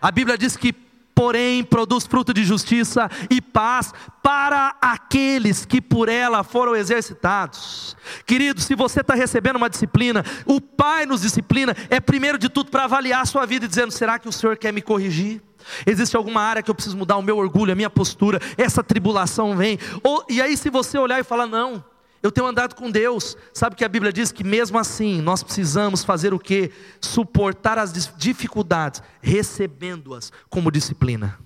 A 0.00 0.10
Bíblia 0.10 0.38
diz 0.38 0.56
que, 0.56 0.72
porém, 0.72 1.64
produz 1.64 2.06
fruto 2.06 2.32
de 2.32 2.44
justiça 2.44 3.10
e 3.28 3.40
paz 3.40 3.92
para 4.22 4.76
aqueles 4.80 5.64
que 5.64 5.80
por 5.80 6.08
ela 6.08 6.44
foram 6.44 6.76
exercitados. 6.76 7.96
Querido, 8.24 8.60
se 8.60 8.76
você 8.76 9.00
está 9.00 9.14
recebendo 9.14 9.56
uma 9.56 9.68
disciplina, 9.68 10.24
o 10.46 10.60
Pai 10.60 11.04
nos 11.04 11.22
disciplina, 11.22 11.74
é 11.90 11.98
primeiro 11.98 12.38
de 12.38 12.48
tudo 12.48 12.70
para 12.70 12.84
avaliar 12.84 13.22
a 13.22 13.26
sua 13.26 13.44
vida, 13.44 13.66
dizendo: 13.66 13.90
será 13.90 14.18
que 14.18 14.28
o 14.28 14.32
Senhor 14.32 14.56
quer 14.56 14.72
me 14.72 14.80
corrigir? 14.80 15.42
Existe 15.86 16.16
alguma 16.16 16.40
área 16.40 16.62
que 16.62 16.70
eu 16.70 16.74
preciso 16.74 16.96
mudar 16.96 17.16
o 17.16 17.22
meu 17.22 17.36
orgulho, 17.36 17.72
a 17.72 17.76
minha 17.76 17.90
postura, 17.90 18.40
essa 18.56 18.82
tribulação 18.82 19.56
vem. 19.56 19.78
Ou, 20.02 20.24
e 20.28 20.40
aí, 20.40 20.56
se 20.56 20.70
você 20.70 20.98
olhar 20.98 21.20
e 21.20 21.24
falar, 21.24 21.46
não, 21.46 21.84
eu 22.22 22.32
tenho 22.32 22.46
andado 22.46 22.74
com 22.74 22.90
Deus, 22.90 23.36
sabe 23.52 23.76
que 23.76 23.84
a 23.84 23.88
Bíblia 23.88 24.12
diz 24.12 24.32
que 24.32 24.42
mesmo 24.42 24.78
assim 24.78 25.20
nós 25.20 25.42
precisamos 25.42 26.04
fazer 26.04 26.34
o 26.34 26.38
que? 26.38 26.70
Suportar 27.00 27.78
as 27.78 27.92
dificuldades, 28.16 29.02
recebendo-as 29.20 30.32
como 30.48 30.70
disciplina 30.70 31.38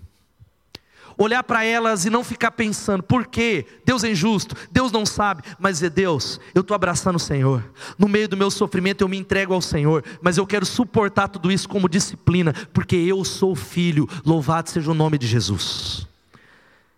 olhar 1.23 1.43
para 1.43 1.64
elas 1.64 2.05
e 2.05 2.11
não 2.11 2.25
ficar 2.25 2.51
pensando, 2.51 3.03
por 3.03 3.27
quê? 3.27 3.66
Deus 3.85 4.05
é 4.05 4.11
injusto, 4.11 4.55
Deus 4.70 4.93
não 4.93 5.07
sabe, 5.07 5.43
mas 5.59 5.83
é 5.83 5.91
Deus, 5.91 6.41
eu 6.55 6.61
estou 6.61 6.75
abraçando 6.75 7.16
o 7.16 7.20
Senhor, 7.20 7.64
no 7.99 8.09
meio 8.09 8.29
do 8.29 8.37
meu 8.37 8.51
sofrimento 8.51 9.03
eu 9.03 9.09
me 9.09 9.16
entrego 9.16 9.55
ao 9.55 9.62
Senhor, 9.62 10.05
mas 10.20 10.37
eu 10.37 10.47
quero 10.47 10.66
suportar 10.66 11.29
tudo 11.29 11.51
isso 11.51 11.68
como 11.68 11.89
disciplina, 11.89 12.53
porque 12.73 12.97
eu 12.97 13.25
sou 13.25 13.55
filho, 13.55 14.09
louvado 14.25 14.70
seja 14.70 14.91
o 14.91 14.95
nome 14.95 15.18
de 15.18 15.27
Jesus. 15.27 16.07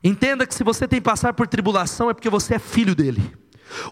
Entenda 0.03 0.47
que 0.47 0.55
se 0.55 0.63
você 0.63 0.87
tem 0.87 1.01
que 1.01 1.05
passar 1.05 1.33
por 1.33 1.47
tribulação 1.47 2.11
é 2.11 2.15
porque 2.15 2.29
você 2.29 2.57
é 2.57 2.59
filho 2.59 2.95
dele. 2.95 3.33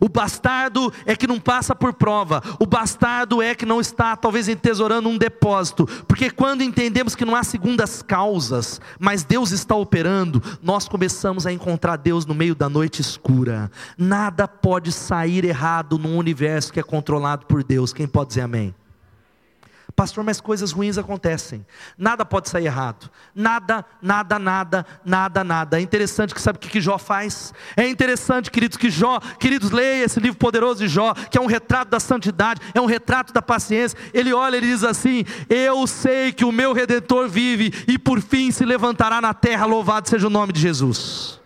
O 0.00 0.08
bastardo 0.08 0.92
é 1.04 1.16
que 1.16 1.26
não 1.26 1.40
passa 1.40 1.74
por 1.74 1.92
prova, 1.92 2.42
o 2.58 2.66
bastardo 2.66 3.42
é 3.42 3.54
que 3.54 3.66
não 3.66 3.80
está 3.80 4.16
talvez 4.16 4.48
entesourando 4.48 5.08
um 5.08 5.18
depósito, 5.18 5.86
porque 6.06 6.30
quando 6.30 6.62
entendemos 6.62 7.14
que 7.14 7.24
não 7.24 7.34
há 7.34 7.42
segundas 7.42 8.02
causas, 8.02 8.80
mas 8.98 9.24
Deus 9.24 9.50
está 9.50 9.74
operando, 9.74 10.42
nós 10.62 10.88
começamos 10.88 11.46
a 11.46 11.52
encontrar 11.52 11.96
Deus 11.96 12.26
no 12.26 12.34
meio 12.34 12.54
da 12.54 12.68
noite 12.68 13.00
escura. 13.00 13.70
Nada 13.96 14.46
pode 14.46 14.92
sair 14.92 15.44
errado 15.44 15.98
num 15.98 16.16
universo 16.16 16.72
que 16.72 16.80
é 16.80 16.82
controlado 16.82 17.46
por 17.46 17.62
Deus. 17.64 17.92
Quem 17.92 18.06
pode 18.06 18.28
dizer 18.28 18.42
amém? 18.42 18.74
Pastor, 19.94 20.24
mas 20.24 20.40
coisas 20.40 20.72
ruins 20.72 20.96
acontecem. 20.96 21.66
Nada 21.98 22.24
pode 22.24 22.48
sair 22.48 22.66
errado. 22.66 23.10
Nada, 23.34 23.84
nada, 24.00 24.38
nada, 24.38 24.86
nada, 25.04 25.44
nada. 25.44 25.78
É 25.78 25.82
interessante 25.82 26.34
que 26.34 26.40
sabe 26.40 26.56
o 26.56 26.60
que 26.60 26.80
Jó 26.80 26.98
faz? 26.98 27.52
É 27.76 27.86
interessante, 27.88 28.50
queridos, 28.50 28.78
que 28.78 28.90
Jó, 28.90 29.20
queridos, 29.38 29.70
leia 29.70 30.04
esse 30.04 30.18
livro 30.18 30.38
poderoso 30.38 30.80
de 30.80 30.88
Jó, 30.88 31.14
que 31.14 31.36
é 31.36 31.40
um 31.40 31.46
retrato 31.46 31.90
da 31.90 32.00
santidade, 32.00 32.60
é 32.74 32.80
um 32.80 32.86
retrato 32.86 33.32
da 33.32 33.42
paciência. 33.42 33.98
Ele 34.14 34.32
olha 34.32 34.56
e 34.56 34.60
diz 34.60 34.82
assim: 34.82 35.24
Eu 35.48 35.86
sei 35.86 36.32
que 36.32 36.44
o 36.44 36.52
meu 36.52 36.72
redentor 36.72 37.28
vive 37.28 37.72
e 37.86 37.98
por 37.98 38.20
fim 38.20 38.50
se 38.50 38.64
levantará 38.64 39.20
na 39.20 39.34
terra, 39.34 39.66
louvado 39.66 40.08
seja 40.08 40.26
o 40.26 40.30
nome 40.30 40.52
de 40.52 40.60
Jesus 40.60 41.41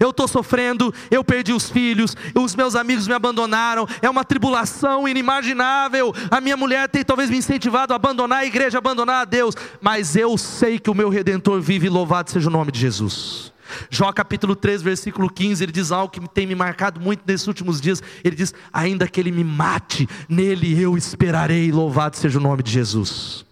eu 0.00 0.10
estou 0.10 0.28
sofrendo, 0.28 0.92
eu 1.10 1.24
perdi 1.24 1.52
os 1.52 1.70
filhos, 1.70 2.16
os 2.34 2.54
meus 2.54 2.74
amigos 2.74 3.06
me 3.06 3.14
abandonaram, 3.14 3.86
é 4.00 4.08
uma 4.08 4.24
tribulação 4.24 5.08
inimaginável. 5.08 6.14
A 6.30 6.40
minha 6.40 6.56
mulher 6.56 6.88
tem 6.88 7.04
talvez 7.04 7.30
me 7.30 7.38
incentivado 7.38 7.92
a 7.92 7.96
abandonar 7.96 8.40
a 8.40 8.46
igreja, 8.46 8.78
abandonar 8.78 9.22
a 9.22 9.24
Deus, 9.24 9.54
mas 9.80 10.16
eu 10.16 10.36
sei 10.38 10.78
que 10.78 10.90
o 10.90 10.94
meu 10.94 11.08
redentor 11.08 11.60
vive, 11.60 11.88
louvado 11.88 12.30
seja 12.30 12.48
o 12.48 12.52
nome 12.52 12.72
de 12.72 12.80
Jesus. 12.80 13.52
Jó 13.90 14.12
capítulo 14.12 14.54
3, 14.54 14.82
versículo 14.82 15.28
15, 15.28 15.62
ele 15.64 15.72
diz 15.72 15.90
algo 15.90 16.12
que 16.12 16.20
tem 16.28 16.46
me 16.46 16.54
marcado 16.54 17.00
muito 17.00 17.22
nesses 17.26 17.46
últimos 17.46 17.80
dias. 17.80 18.02
Ele 18.22 18.36
diz: 18.36 18.52
Ainda 18.72 19.08
que 19.08 19.18
ele 19.18 19.32
me 19.32 19.42
mate, 19.42 20.08
nele 20.28 20.80
eu 20.80 20.96
esperarei, 20.96 21.72
louvado 21.72 22.16
seja 22.16 22.38
o 22.38 22.42
nome 22.42 22.62
de 22.62 22.70
Jesus. 22.70 23.44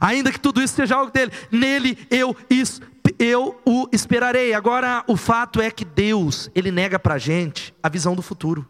Ainda 0.00 0.32
que 0.32 0.40
tudo 0.40 0.60
isso 0.60 0.74
seja 0.74 0.96
algo 0.96 1.12
dele, 1.12 1.30
nele 1.50 1.96
eu 2.10 2.36
esperarei 2.50 2.92
eu 3.18 3.60
o 3.64 3.88
esperarei. 3.92 4.54
Agora, 4.54 5.04
o 5.06 5.16
fato 5.16 5.60
é 5.60 5.70
que 5.70 5.84
Deus, 5.84 6.50
Ele 6.54 6.70
nega 6.70 6.98
para 6.98 7.14
a 7.14 7.18
gente 7.18 7.74
a 7.82 7.88
visão 7.88 8.14
do 8.14 8.22
futuro. 8.22 8.66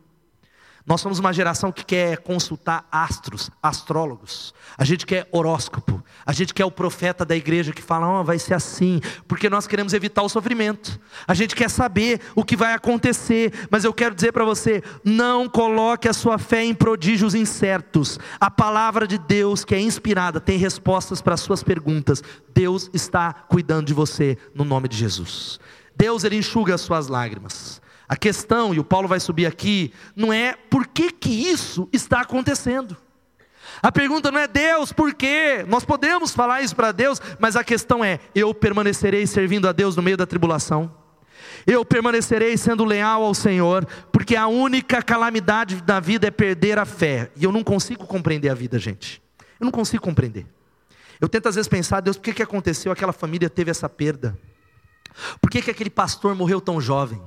Nós 0.84 1.00
somos 1.00 1.18
uma 1.18 1.32
geração 1.32 1.70
que 1.70 1.84
quer 1.84 2.18
consultar 2.18 2.86
astros, 2.90 3.50
astrólogos. 3.62 4.52
A 4.76 4.84
gente 4.84 5.06
quer 5.06 5.28
horóscopo. 5.30 6.02
A 6.26 6.32
gente 6.32 6.52
quer 6.52 6.64
o 6.64 6.70
profeta 6.70 7.24
da 7.24 7.36
igreja 7.36 7.72
que 7.72 7.82
fala, 7.82 8.20
oh, 8.20 8.24
vai 8.24 8.38
ser 8.38 8.54
assim, 8.54 9.00
porque 9.28 9.48
nós 9.48 9.66
queremos 9.66 9.92
evitar 9.92 10.22
o 10.22 10.28
sofrimento. 10.28 11.00
A 11.26 11.34
gente 11.34 11.54
quer 11.54 11.70
saber 11.70 12.20
o 12.34 12.44
que 12.44 12.56
vai 12.56 12.74
acontecer, 12.74 13.52
mas 13.70 13.84
eu 13.84 13.92
quero 13.92 14.14
dizer 14.14 14.32
para 14.32 14.44
você: 14.44 14.82
não 15.04 15.48
coloque 15.48 16.08
a 16.08 16.12
sua 16.12 16.38
fé 16.38 16.64
em 16.64 16.74
prodígios 16.74 17.34
incertos. 17.34 18.18
A 18.40 18.50
palavra 18.50 19.06
de 19.06 19.18
Deus, 19.18 19.64
que 19.64 19.74
é 19.74 19.80
inspirada, 19.80 20.40
tem 20.40 20.58
respostas 20.58 21.20
para 21.20 21.34
as 21.34 21.40
suas 21.40 21.62
perguntas. 21.62 22.22
Deus 22.54 22.90
está 22.92 23.32
cuidando 23.32 23.86
de 23.86 23.94
você 23.94 24.36
no 24.54 24.64
nome 24.64 24.88
de 24.88 24.96
Jesus. 24.96 25.58
Deus 25.96 26.24
ele 26.24 26.36
enxuga 26.36 26.74
as 26.74 26.80
suas 26.80 27.08
lágrimas. 27.08 27.81
A 28.08 28.16
questão, 28.16 28.74
e 28.74 28.78
o 28.78 28.84
Paulo 28.84 29.08
vai 29.08 29.20
subir 29.20 29.46
aqui, 29.46 29.92
não 30.14 30.32
é 30.32 30.54
por 30.54 30.86
que, 30.86 31.10
que 31.10 31.30
isso 31.30 31.88
está 31.92 32.20
acontecendo. 32.20 32.96
A 33.80 33.90
pergunta 33.90 34.30
não 34.30 34.38
é 34.38 34.46
Deus, 34.46 34.92
por 34.92 35.14
quê? 35.14 35.64
Nós 35.66 35.84
podemos 35.84 36.32
falar 36.32 36.62
isso 36.62 36.76
para 36.76 36.92
Deus, 36.92 37.20
mas 37.38 37.56
a 37.56 37.64
questão 37.64 38.04
é: 38.04 38.18
eu 38.34 38.52
permanecerei 38.52 39.26
servindo 39.26 39.68
a 39.68 39.72
Deus 39.72 39.96
no 39.96 40.02
meio 40.02 40.16
da 40.16 40.26
tribulação? 40.26 40.92
Eu 41.66 41.84
permanecerei 41.84 42.56
sendo 42.56 42.84
leal 42.84 43.22
ao 43.22 43.34
Senhor, 43.34 43.86
porque 44.10 44.34
a 44.36 44.46
única 44.46 45.02
calamidade 45.02 45.80
da 45.82 46.00
vida 46.00 46.26
é 46.26 46.30
perder 46.30 46.78
a 46.78 46.84
fé. 46.84 47.30
E 47.36 47.44
eu 47.44 47.52
não 47.52 47.62
consigo 47.62 48.06
compreender 48.06 48.48
a 48.48 48.54
vida, 48.54 48.78
gente. 48.78 49.22
Eu 49.60 49.64
não 49.64 49.70
consigo 49.70 50.02
compreender. 50.02 50.46
Eu 51.20 51.28
tento 51.28 51.48
às 51.48 51.54
vezes 51.54 51.68
pensar, 51.68 52.00
Deus, 52.00 52.16
por 52.16 52.24
que, 52.24 52.34
que 52.34 52.42
aconteceu? 52.42 52.90
Aquela 52.90 53.12
família 53.12 53.48
teve 53.48 53.70
essa 53.70 53.88
perda. 53.88 54.36
Por 55.40 55.50
que, 55.50 55.62
que 55.62 55.70
aquele 55.70 55.90
pastor 55.90 56.34
morreu 56.34 56.60
tão 56.60 56.80
jovem? 56.80 57.22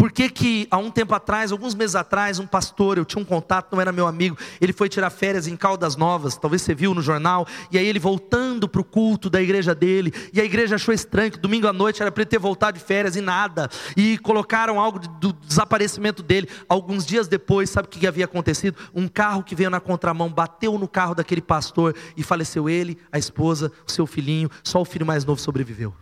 Por 0.00 0.10
que, 0.10 0.30
que 0.30 0.66
há 0.70 0.78
um 0.78 0.90
tempo 0.90 1.14
atrás, 1.14 1.52
alguns 1.52 1.74
meses 1.74 1.94
atrás, 1.94 2.38
um 2.38 2.46
pastor, 2.46 2.96
eu 2.96 3.04
tinha 3.04 3.20
um 3.20 3.24
contato, 3.24 3.70
não 3.70 3.82
era 3.82 3.92
meu 3.92 4.06
amigo, 4.06 4.34
ele 4.58 4.72
foi 4.72 4.88
tirar 4.88 5.10
férias 5.10 5.46
em 5.46 5.54
Caldas 5.54 5.94
Novas, 5.94 6.38
talvez 6.38 6.62
você 6.62 6.74
viu 6.74 6.94
no 6.94 7.02
jornal, 7.02 7.46
e 7.70 7.76
aí 7.76 7.86
ele 7.86 7.98
voltando 7.98 8.66
para 8.66 8.80
o 8.80 8.84
culto 8.84 9.28
da 9.28 9.42
igreja 9.42 9.74
dele, 9.74 10.10
e 10.32 10.40
a 10.40 10.44
igreja 10.44 10.76
achou 10.76 10.94
estranho 10.94 11.30
que 11.30 11.38
domingo 11.38 11.66
à 11.66 11.72
noite 11.74 12.00
era 12.00 12.10
para 12.10 12.22
ele 12.22 12.30
ter 12.30 12.38
voltado 12.38 12.78
de 12.78 12.82
férias 12.82 13.14
e 13.14 13.20
nada, 13.20 13.68
e 13.94 14.16
colocaram 14.16 14.80
algo 14.80 15.00
do 15.00 15.34
desaparecimento 15.34 16.22
dele. 16.22 16.48
Alguns 16.66 17.04
dias 17.04 17.28
depois, 17.28 17.68
sabe 17.68 17.86
o 17.86 17.90
que 17.90 18.06
havia 18.06 18.24
acontecido? 18.24 18.78
Um 18.94 19.06
carro 19.06 19.42
que 19.42 19.54
veio 19.54 19.68
na 19.68 19.80
contramão 19.80 20.30
bateu 20.30 20.78
no 20.78 20.88
carro 20.88 21.14
daquele 21.14 21.42
pastor 21.42 21.94
e 22.16 22.22
faleceu 22.22 22.70
ele, 22.70 22.96
a 23.12 23.18
esposa, 23.18 23.70
o 23.86 23.92
seu 23.92 24.06
filhinho, 24.06 24.50
só 24.64 24.80
o 24.80 24.84
filho 24.86 25.04
mais 25.04 25.26
novo 25.26 25.42
sobreviveu. 25.42 25.92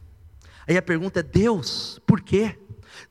Aí 0.68 0.76
a 0.76 0.82
pergunta 0.82 1.18
é: 1.18 1.22
Deus, 1.24 2.01
por 2.07 2.20
quê? 2.20 2.57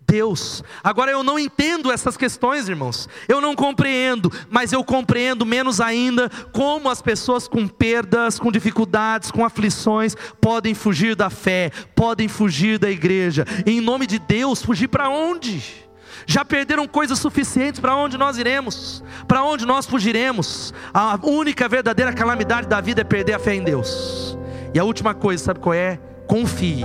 Deus. 0.08 0.64
Agora 0.84 1.12
eu 1.12 1.22
não 1.22 1.38
entendo 1.38 1.92
essas 1.92 2.16
questões, 2.16 2.70
irmãos. 2.70 3.10
Eu 3.28 3.42
não 3.42 3.56
compreendo, 3.56 4.32
mas 4.50 4.72
eu 4.72 4.84
compreendo 4.84 5.46
menos 5.46 5.82
ainda 5.82 6.30
como 6.54 6.90
as 6.90 7.02
pessoas 7.02 7.48
com 7.48 7.68
perdas, 7.68 8.40
com 8.40 8.52
dificuldades, 8.52 9.30
com 9.32 9.44
aflições 9.44 10.16
podem 10.40 10.74
fugir 10.74 11.16
da 11.16 11.30
fé, 11.30 11.72
podem 11.94 12.28
fugir 12.28 12.80
da 12.80 12.90
igreja. 12.90 13.46
em 13.66 13.82
nome 13.82 14.08
de 14.08 14.18
Deus, 14.18 14.64
fugir 14.64 14.88
para 14.88 15.10
onde? 15.10 15.88
já 16.30 16.44
perderam 16.44 16.86
coisas 16.88 17.18
suficientes 17.20 17.80
para 17.80 17.96
onde 17.96 18.18
nós 18.18 18.38
iremos, 18.38 19.02
para 19.28 19.44
onde 19.44 19.66
nós 19.66 19.86
fugiremos. 19.86 20.74
A 20.94 21.18
única 21.24 21.70
verdadeira 21.70 22.12
calamidade 22.12 22.68
da 22.68 22.82
vida 22.82 23.00
é 23.00 23.04
perder 23.04 23.34
a 23.34 23.40
fé 23.40 23.56
em 23.56 23.64
Deus. 23.64 24.38
E 24.74 24.80
a 24.80 24.84
última 24.84 25.14
coisa, 25.14 25.42
sabe 25.42 25.62
qual 25.62 25.74
é? 25.74 25.98
Confie 26.28 26.84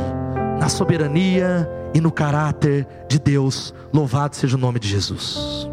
na 0.61 0.69
soberania 0.69 1.69
e 1.95 2.01
no 2.01 2.11
caráter 2.11 2.87
de 3.09 3.19
Deus. 3.19 3.75
Louvado 3.93 4.37
seja 4.37 4.57
o 4.57 4.61
nome 4.61 4.79
de 4.79 4.89
Jesus. 4.89 5.69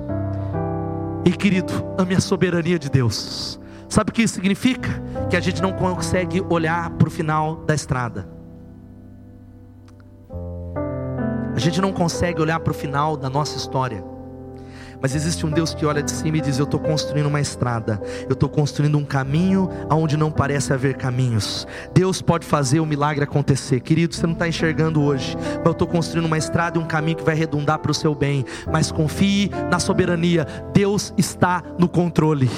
E 1.25 1.31
querido, 1.31 1.73
ame 1.97 2.15
a 2.15 2.19
soberania 2.19 2.79
de 2.79 2.89
Deus. 2.89 3.59
Sabe 3.87 4.11
o 4.11 4.13
que 4.13 4.21
isso 4.21 4.35
significa? 4.35 4.89
Que 5.29 5.35
a 5.35 5.39
gente 5.39 5.61
não 5.61 5.73
consegue 5.73 6.43
olhar 6.49 6.89
para 6.91 7.07
o 7.07 7.11
final 7.11 7.57
da 7.65 7.73
estrada. 7.73 8.29
A 11.55 11.59
gente 11.59 11.81
não 11.81 11.91
consegue 11.91 12.41
olhar 12.41 12.59
para 12.59 12.71
o 12.71 12.73
final 12.73 13.17
da 13.17 13.29
nossa 13.29 13.57
história. 13.57 14.03
Mas 15.01 15.15
existe 15.15 15.45
um 15.45 15.49
Deus 15.49 15.73
que 15.73 15.85
olha 15.85 16.03
de 16.03 16.11
cima 16.11 16.37
e 16.37 16.41
diz: 16.41 16.57
Eu 16.57 16.65
estou 16.65 16.79
construindo 16.79 17.27
uma 17.27 17.41
estrada, 17.41 18.01
eu 18.27 18.33
estou 18.33 18.49
construindo 18.49 18.97
um 18.97 19.05
caminho 19.05 19.69
aonde 19.89 20.17
não 20.17 20.31
parece 20.31 20.73
haver 20.73 20.95
caminhos. 20.95 21.67
Deus 21.93 22.21
pode 22.21 22.45
fazer 22.45 22.79
o 22.79 22.85
milagre 22.85 23.23
acontecer, 23.23 23.79
querido. 23.79 24.15
Você 24.15 24.25
não 24.25 24.33
está 24.33 24.47
enxergando 24.47 25.01
hoje, 25.01 25.35
mas 25.57 25.65
eu 25.65 25.71
estou 25.71 25.87
construindo 25.87 26.25
uma 26.25 26.37
estrada 26.37 26.77
e 26.77 26.81
um 26.81 26.85
caminho 26.85 27.17
que 27.17 27.23
vai 27.23 27.35
redundar 27.35 27.79
para 27.79 27.91
o 27.91 27.93
seu 27.93 28.13
bem. 28.13 28.45
Mas 28.71 28.91
confie 28.91 29.49
na 29.71 29.79
soberania, 29.79 30.45
Deus 30.73 31.13
está 31.17 31.63
no 31.77 31.87
controle. 31.87 32.49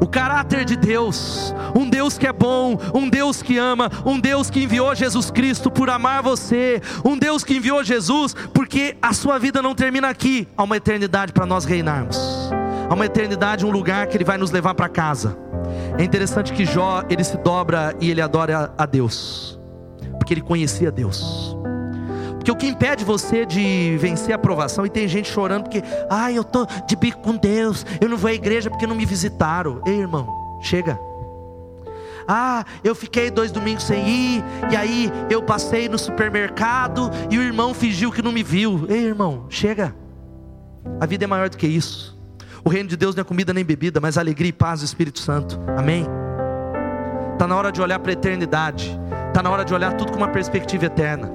O 0.00 0.06
caráter 0.06 0.64
de 0.64 0.76
Deus, 0.76 1.54
um 1.76 1.88
Deus 1.88 2.18
que 2.18 2.26
é 2.26 2.32
bom, 2.32 2.76
um 2.92 3.08
Deus 3.08 3.40
que 3.40 3.56
ama, 3.56 3.88
um 4.04 4.18
Deus 4.18 4.50
que 4.50 4.64
enviou 4.64 4.92
Jesus 4.96 5.30
Cristo 5.30 5.70
por 5.70 5.88
amar 5.88 6.22
você, 6.22 6.82
um 7.04 7.16
Deus 7.16 7.44
que 7.44 7.56
enviou 7.56 7.84
Jesus 7.84 8.34
porque 8.52 8.96
a 9.00 9.12
sua 9.12 9.38
vida 9.38 9.62
não 9.62 9.76
termina 9.76 10.08
aqui, 10.08 10.48
há 10.56 10.64
uma 10.64 10.76
eternidade 10.76 11.32
para 11.32 11.46
nós 11.46 11.64
reinarmos. 11.72 12.18
Há 12.88 12.94
uma 12.94 13.06
eternidade, 13.06 13.64
um 13.64 13.70
lugar 13.70 14.06
que 14.06 14.16
ele 14.16 14.24
vai 14.24 14.36
nos 14.36 14.50
levar 14.50 14.74
para 14.74 14.88
casa. 14.88 15.36
É 15.98 16.04
interessante 16.04 16.52
que 16.52 16.66
Jó, 16.66 17.02
ele 17.08 17.24
se 17.24 17.38
dobra 17.38 17.94
e 18.00 18.10
ele 18.10 18.20
adora 18.20 18.72
a 18.76 18.84
Deus. 18.84 19.58
Porque 20.18 20.34
ele 20.34 20.42
conhecia 20.42 20.90
Deus. 20.90 21.56
Porque 22.34 22.50
o 22.50 22.56
que 22.56 22.66
impede 22.66 23.04
você 23.04 23.46
de 23.46 23.96
vencer 23.98 24.32
a 24.32 24.34
aprovação, 24.34 24.84
e 24.84 24.90
tem 24.90 25.06
gente 25.08 25.30
chorando 25.30 25.62
porque, 25.62 25.82
ai, 26.10 26.32
ah, 26.32 26.36
eu 26.36 26.44
tô 26.44 26.66
de 26.86 26.96
bico 26.96 27.20
com 27.20 27.36
Deus, 27.36 27.86
eu 28.00 28.08
não 28.08 28.16
vou 28.16 28.28
à 28.28 28.34
igreja 28.34 28.68
porque 28.68 28.86
não 28.86 28.96
me 28.96 29.06
visitaram. 29.06 29.80
Ei, 29.86 30.00
irmão, 30.00 30.28
chega. 30.60 30.98
Ah, 32.28 32.64
eu 32.84 32.94
fiquei 32.94 33.30
dois 33.30 33.50
domingos 33.50 33.84
sem 33.84 34.06
ir, 34.06 34.44
e 34.70 34.76
aí 34.76 35.10
eu 35.30 35.42
passei 35.42 35.88
no 35.88 35.98
supermercado 35.98 37.10
e 37.30 37.38
o 37.38 37.42
irmão 37.42 37.72
fingiu 37.72 38.12
que 38.12 38.22
não 38.22 38.32
me 38.32 38.42
viu. 38.42 38.86
Ei, 38.88 39.06
irmão, 39.06 39.46
chega. 39.48 40.01
A 41.00 41.06
vida 41.06 41.24
é 41.24 41.26
maior 41.26 41.48
do 41.48 41.56
que 41.56 41.66
isso. 41.66 42.18
O 42.64 42.68
reino 42.68 42.88
de 42.88 42.96
Deus 42.96 43.14
não 43.14 43.22
é 43.22 43.24
comida 43.24 43.52
nem 43.52 43.64
bebida, 43.64 44.00
mas 44.00 44.16
alegria 44.16 44.50
e 44.50 44.52
paz 44.52 44.80
do 44.80 44.84
Espírito 44.84 45.18
Santo. 45.18 45.58
Amém? 45.76 46.06
Está 47.32 47.46
na 47.46 47.56
hora 47.56 47.72
de 47.72 47.82
olhar 47.82 47.98
para 47.98 48.12
a 48.12 48.14
eternidade. 48.14 48.98
Está 49.28 49.42
na 49.42 49.50
hora 49.50 49.64
de 49.64 49.74
olhar 49.74 49.94
tudo 49.94 50.12
com 50.12 50.18
uma 50.18 50.28
perspectiva 50.28 50.86
eterna. 50.86 51.30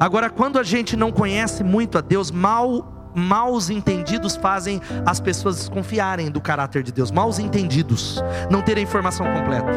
Agora, 0.00 0.28
quando 0.28 0.58
a 0.58 0.62
gente 0.62 0.96
não 0.96 1.12
conhece 1.12 1.62
muito 1.62 1.96
a 1.96 2.00
Deus, 2.00 2.30
mal, 2.30 3.12
maus 3.14 3.70
entendidos 3.70 4.34
fazem 4.34 4.80
as 5.06 5.20
pessoas 5.20 5.56
desconfiarem 5.56 6.30
do 6.30 6.40
caráter 6.40 6.82
de 6.82 6.90
Deus. 6.90 7.12
Maus 7.12 7.38
entendidos, 7.38 8.22
não 8.50 8.60
terem 8.62 8.82
informação 8.82 9.26
completa. 9.32 9.70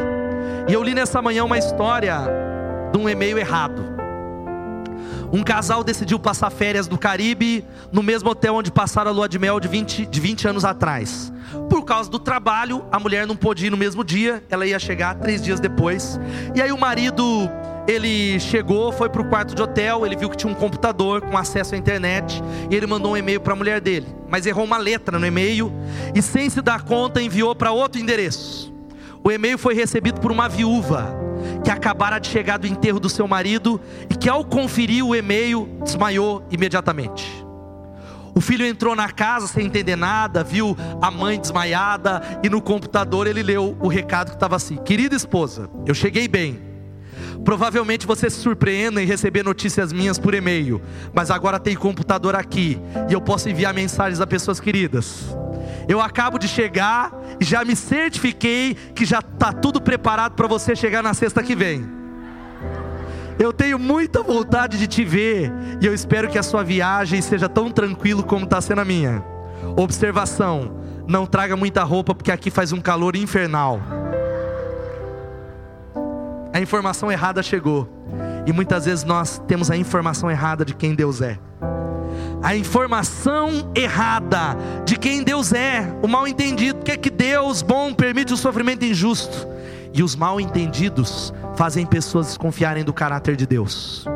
E 0.68 0.72
eu 0.72 0.82
li 0.82 0.94
nessa 0.94 1.22
manhã 1.22 1.44
uma 1.44 1.58
história 1.58 2.18
de 2.92 2.98
um 2.98 3.08
e-mail 3.08 3.38
errado. 3.38 3.69
Um 5.32 5.44
casal 5.44 5.84
decidiu 5.84 6.18
passar 6.18 6.50
férias 6.50 6.88
no 6.88 6.98
Caribe, 6.98 7.64
no 7.92 8.02
mesmo 8.02 8.28
hotel 8.30 8.56
onde 8.56 8.72
passaram 8.72 9.12
a 9.12 9.14
lua 9.14 9.28
de 9.28 9.38
mel 9.38 9.60
de 9.60 9.68
20, 9.68 10.06
de 10.06 10.20
20 10.20 10.48
anos 10.48 10.64
atrás. 10.64 11.32
Por 11.68 11.84
causa 11.84 12.10
do 12.10 12.18
trabalho, 12.18 12.84
a 12.90 12.98
mulher 12.98 13.28
não 13.28 13.36
pôde 13.36 13.66
ir 13.66 13.70
no 13.70 13.76
mesmo 13.76 14.02
dia, 14.02 14.42
ela 14.50 14.66
ia 14.66 14.78
chegar 14.78 15.14
três 15.14 15.40
dias 15.40 15.60
depois. 15.60 16.18
E 16.52 16.60
aí 16.60 16.72
o 16.72 16.78
marido, 16.78 17.48
ele 17.86 18.40
chegou, 18.40 18.90
foi 18.90 19.08
para 19.08 19.22
o 19.22 19.28
quarto 19.28 19.54
de 19.54 19.62
hotel, 19.62 20.04
ele 20.04 20.16
viu 20.16 20.28
que 20.28 20.36
tinha 20.36 20.52
um 20.52 20.56
computador 20.56 21.20
com 21.20 21.38
acesso 21.38 21.76
à 21.76 21.78
internet, 21.78 22.42
e 22.68 22.74
ele 22.74 22.88
mandou 22.88 23.12
um 23.12 23.16
e-mail 23.16 23.40
para 23.40 23.52
a 23.52 23.56
mulher 23.56 23.80
dele, 23.80 24.08
mas 24.28 24.46
errou 24.46 24.64
uma 24.64 24.78
letra 24.78 25.16
no 25.16 25.26
e-mail, 25.26 25.72
e 26.12 26.20
sem 26.20 26.50
se 26.50 26.60
dar 26.60 26.82
conta, 26.82 27.22
enviou 27.22 27.54
para 27.54 27.70
outro 27.70 28.00
endereço. 28.00 28.74
O 29.22 29.30
e-mail 29.30 29.58
foi 29.58 29.74
recebido 29.74 30.20
por 30.20 30.32
uma 30.32 30.48
viúva 30.48 31.29
que 31.64 31.70
acabara 31.70 32.18
de 32.18 32.28
chegar 32.28 32.58
do 32.58 32.66
enterro 32.66 33.00
do 33.00 33.08
seu 33.08 33.26
marido 33.26 33.80
e 34.08 34.14
que, 34.14 34.28
ao 34.28 34.44
conferir 34.44 35.04
o 35.04 35.14
e-mail, 35.14 35.68
desmaiou 35.84 36.44
imediatamente. 36.50 37.44
O 38.34 38.40
filho 38.40 38.64
entrou 38.64 38.94
na 38.94 39.10
casa 39.10 39.46
sem 39.46 39.66
entender 39.66 39.96
nada, 39.96 40.44
viu 40.44 40.76
a 41.02 41.10
mãe 41.10 41.38
desmaiada 41.38 42.22
e 42.42 42.48
no 42.48 42.62
computador 42.62 43.26
ele 43.26 43.42
leu 43.42 43.76
o 43.80 43.88
recado 43.88 44.28
que 44.28 44.36
estava 44.36 44.56
assim: 44.56 44.76
Querida 44.76 45.16
esposa, 45.16 45.68
eu 45.86 45.94
cheguei 45.94 46.28
bem. 46.28 46.69
Provavelmente 47.44 48.06
você 48.06 48.28
se 48.28 48.40
surpreenda 48.40 49.02
em 49.02 49.06
receber 49.06 49.42
notícias 49.42 49.92
minhas 49.92 50.18
por 50.18 50.34
e-mail, 50.34 50.80
mas 51.12 51.30
agora 51.30 51.58
tem 51.58 51.74
computador 51.74 52.36
aqui 52.36 52.80
e 53.08 53.12
eu 53.12 53.20
posso 53.20 53.48
enviar 53.48 53.72
mensagens 53.72 54.20
a 54.20 54.26
pessoas 54.26 54.60
queridas. 54.60 55.34
Eu 55.88 56.00
acabo 56.00 56.38
de 56.38 56.46
chegar 56.46 57.12
e 57.40 57.44
já 57.44 57.64
me 57.64 57.74
certifiquei 57.74 58.76
que 58.94 59.04
já 59.04 59.18
está 59.20 59.52
tudo 59.52 59.80
preparado 59.80 60.34
para 60.34 60.46
você 60.46 60.76
chegar 60.76 61.02
na 61.02 61.14
sexta 61.14 61.42
que 61.42 61.56
vem. 61.56 61.84
Eu 63.38 63.54
tenho 63.54 63.78
muita 63.78 64.22
vontade 64.22 64.78
de 64.78 64.86
te 64.86 65.02
ver 65.02 65.50
e 65.80 65.86
eu 65.86 65.94
espero 65.94 66.28
que 66.28 66.38
a 66.38 66.42
sua 66.42 66.62
viagem 66.62 67.22
seja 67.22 67.48
tão 67.48 67.70
tranquilo 67.70 68.22
como 68.22 68.44
está 68.44 68.60
sendo 68.60 68.82
a 68.82 68.84
minha. 68.84 69.24
Observação: 69.76 70.76
não 71.08 71.26
traga 71.26 71.56
muita 71.56 71.82
roupa 71.82 72.14
porque 72.14 72.30
aqui 72.30 72.50
faz 72.50 72.70
um 72.70 72.80
calor 72.80 73.16
infernal. 73.16 73.80
A 76.52 76.60
informação 76.60 77.10
errada 77.10 77.42
chegou. 77.42 77.88
E 78.46 78.52
muitas 78.52 78.86
vezes 78.86 79.04
nós 79.04 79.40
temos 79.46 79.70
a 79.70 79.76
informação 79.76 80.30
errada 80.30 80.64
de 80.64 80.74
quem 80.74 80.94
Deus 80.94 81.20
é. 81.20 81.38
A 82.42 82.56
informação 82.56 83.70
errada 83.74 84.56
de 84.84 84.96
quem 84.96 85.22
Deus 85.22 85.52
é, 85.52 85.86
o 86.02 86.08
mal 86.08 86.26
entendido, 86.26 86.82
que 86.82 86.90
é 86.90 86.96
que 86.96 87.10
Deus 87.10 87.60
bom 87.60 87.92
permite 87.92 88.32
o 88.32 88.36
sofrimento 88.36 88.84
injusto, 88.84 89.46
e 89.92 90.02
os 90.02 90.16
mal 90.16 90.40
entendidos 90.40 91.34
fazem 91.54 91.84
pessoas 91.84 92.28
desconfiarem 92.28 92.82
do 92.82 92.94
caráter 92.94 93.36
de 93.36 93.46
Deus. 93.46 94.06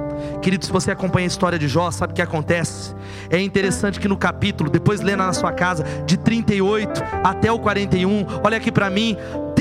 Querido, 0.41 0.65
se 0.65 0.73
você 0.73 0.91
acompanha 0.91 1.27
a 1.27 1.29
história 1.29 1.59
de 1.59 1.69
Jó, 1.69 1.91
sabe 1.91 2.13
o 2.13 2.17
que 2.17 2.23
acontece? 2.23 2.95
É 3.29 3.41
interessante 3.41 4.01
que 4.01 4.09
no 4.09 4.17
capítulo, 4.17 4.71
depois 4.71 5.01
lendo 5.01 5.19
na 5.19 5.33
sua 5.33 5.53
casa, 5.53 5.85
de 6.07 6.17
38 6.17 7.03
até 7.23 7.53
o 7.53 7.59
41, 7.59 8.27
olha 8.43 8.57
aqui 8.57 8.73
para 8.73 8.89
mim, 8.89 9.17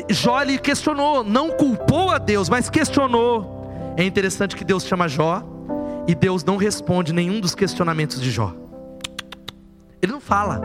Jó 0.09 0.41
ele 0.41 0.57
questionou, 0.57 1.23
não 1.23 1.51
culpou 1.51 2.09
a 2.11 2.17
Deus, 2.17 2.49
mas 2.49 2.69
questionou. 2.69 3.93
É 3.95 4.03
interessante 4.03 4.55
que 4.55 4.63
Deus 4.63 4.85
chama 4.85 5.07
Jó 5.07 5.43
e 6.07 6.15
Deus 6.15 6.43
não 6.43 6.57
responde 6.57 7.13
nenhum 7.13 7.39
dos 7.39 7.55
questionamentos 7.55 8.21
de 8.21 8.31
Jó. 8.31 8.53
Ele 10.01 10.11
não 10.11 10.19
fala. 10.19 10.61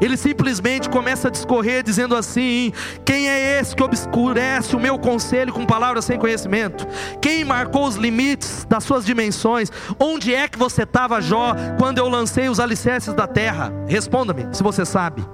Ele 0.00 0.16
simplesmente 0.16 0.88
começa 0.88 1.28
a 1.28 1.30
discorrer 1.30 1.82
dizendo 1.82 2.14
assim: 2.14 2.72
Quem 3.04 3.28
é 3.28 3.60
esse 3.60 3.74
que 3.74 3.82
obscurece 3.82 4.74
o 4.74 4.80
meu 4.80 4.98
conselho 4.98 5.52
com 5.52 5.64
palavras 5.64 6.04
sem 6.04 6.18
conhecimento? 6.18 6.86
Quem 7.20 7.44
marcou 7.44 7.86
os 7.86 7.96
limites 7.96 8.66
das 8.68 8.84
suas 8.84 9.04
dimensões? 9.04 9.70
Onde 9.98 10.34
é 10.34 10.48
que 10.48 10.58
você 10.58 10.82
estava, 10.82 11.20
Jó, 11.20 11.54
quando 11.78 11.98
eu 11.98 12.08
lancei 12.08 12.48
os 12.48 12.60
alicerces 12.60 13.14
da 13.14 13.26
terra? 13.26 13.72
Responda-me, 13.86 14.46
se 14.52 14.62
você 14.62 14.84
sabe. 14.84 15.24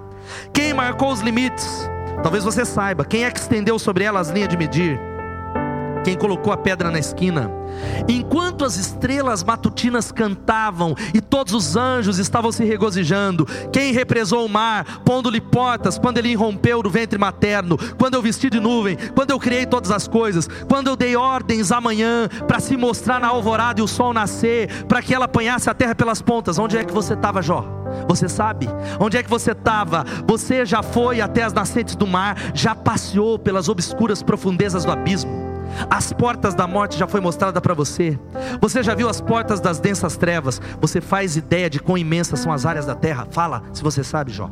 Quem 0.53 0.72
marcou 0.72 1.12
os 1.12 1.20
limites? 1.20 1.91
Talvez 2.23 2.45
você 2.45 2.65
saiba. 2.65 3.05
Quem 3.05 3.25
é 3.25 3.31
que 3.31 3.39
estendeu 3.39 3.79
sobre 3.79 4.05
elas 4.05 4.29
as 4.29 4.35
linhas 4.35 4.49
de 4.49 4.57
medir? 4.57 5.12
Quem 6.05 6.16
colocou 6.16 6.53
a 6.53 6.57
pedra 6.57 6.90
na 6.90 6.98
esquina? 6.98 7.50
Enquanto 8.09 8.64
as 8.64 8.76
estrelas 8.76 9.44
matutinas 9.44 10.11
cantavam 10.11 10.94
e 11.14 11.20
todos 11.20 11.55
os 11.55 11.76
anjos 11.76 12.18
estavam 12.18 12.50
se 12.50 12.64
regozijando, 12.64 13.46
quem 13.72 13.92
represou 13.92 14.44
o 14.44 14.48
mar, 14.48 15.00
pondo-lhe 15.05 15.40
portas, 15.40 15.98
quando 15.98 16.18
ele 16.18 16.30
irrompeu 16.30 16.82
do 16.82 16.90
ventre 16.90 17.18
materno, 17.18 17.78
quando 17.98 18.14
eu 18.14 18.22
vesti 18.22 18.50
de 18.50 18.61
nuvem, 18.61 18.96
quando 19.14 19.30
eu 19.30 19.38
criei 19.38 19.64
todas 19.64 19.90
as 19.90 20.09
coisas, 20.09 20.48
quando 20.68 20.88
eu 20.88 20.96
dei 20.96 21.16
ordens 21.16 21.70
amanhã 21.70 22.28
para 22.46 22.61
se 22.61 22.76
mostrar 22.76 23.20
na 23.20 23.28
alvorada 23.28 23.80
e 23.80 23.82
o 23.82 23.88
sol 23.88 24.12
nascer, 24.12 24.84
para 24.84 25.03
que 25.03 25.14
ela 25.14 25.26
apanhasse 25.26 25.70
a 25.70 25.74
terra 25.74 25.94
pelas 25.94 26.20
pontas, 26.20 26.59
onde 26.59 26.76
é 26.76 26.84
que 26.84 26.92
você 26.92 27.14
estava, 27.14 27.40
Jó? 27.40 27.64
Você 28.09 28.28
sabe? 28.28 28.68
Onde 28.98 29.16
é 29.16 29.22
que 29.22 29.30
você 29.30 29.53
estava? 29.53 30.05
Você 30.26 30.64
já 30.64 30.82
foi 30.82 31.20
até 31.20 31.42
as 31.42 31.53
nascentes 31.53 31.94
do 31.94 32.07
mar, 32.07 32.36
já 32.55 32.74
passeou 32.74 33.38
pelas 33.38 33.68
obscuras 33.68 34.22
profundezas 34.22 34.84
do 34.84 34.90
abismo. 34.90 35.51
As 35.91 36.12
portas 36.12 36.55
da 36.55 36.66
morte 36.66 36.99
já 36.99 37.07
foi 37.07 37.20
mostrada 37.20 37.61
para 37.61 37.75
você. 37.75 38.18
Você 38.61 38.83
já 38.83 38.95
viu 38.95 39.09
as 39.09 39.20
portas 39.20 39.61
das 39.61 39.79
densas 39.79 40.16
trevas? 40.16 40.61
Você 40.81 41.01
faz 41.01 41.37
ideia 41.37 41.68
de 41.68 41.81
quão 41.81 41.99
imensas 41.99 42.41
são 42.41 42.53
as 42.53 42.66
áreas 42.66 42.87
da 42.87 42.95
terra? 42.95 43.27
Fala, 43.31 43.62
se 43.73 43.83
você 43.83 44.03
sabe, 44.03 44.33
Jó. 44.33 44.51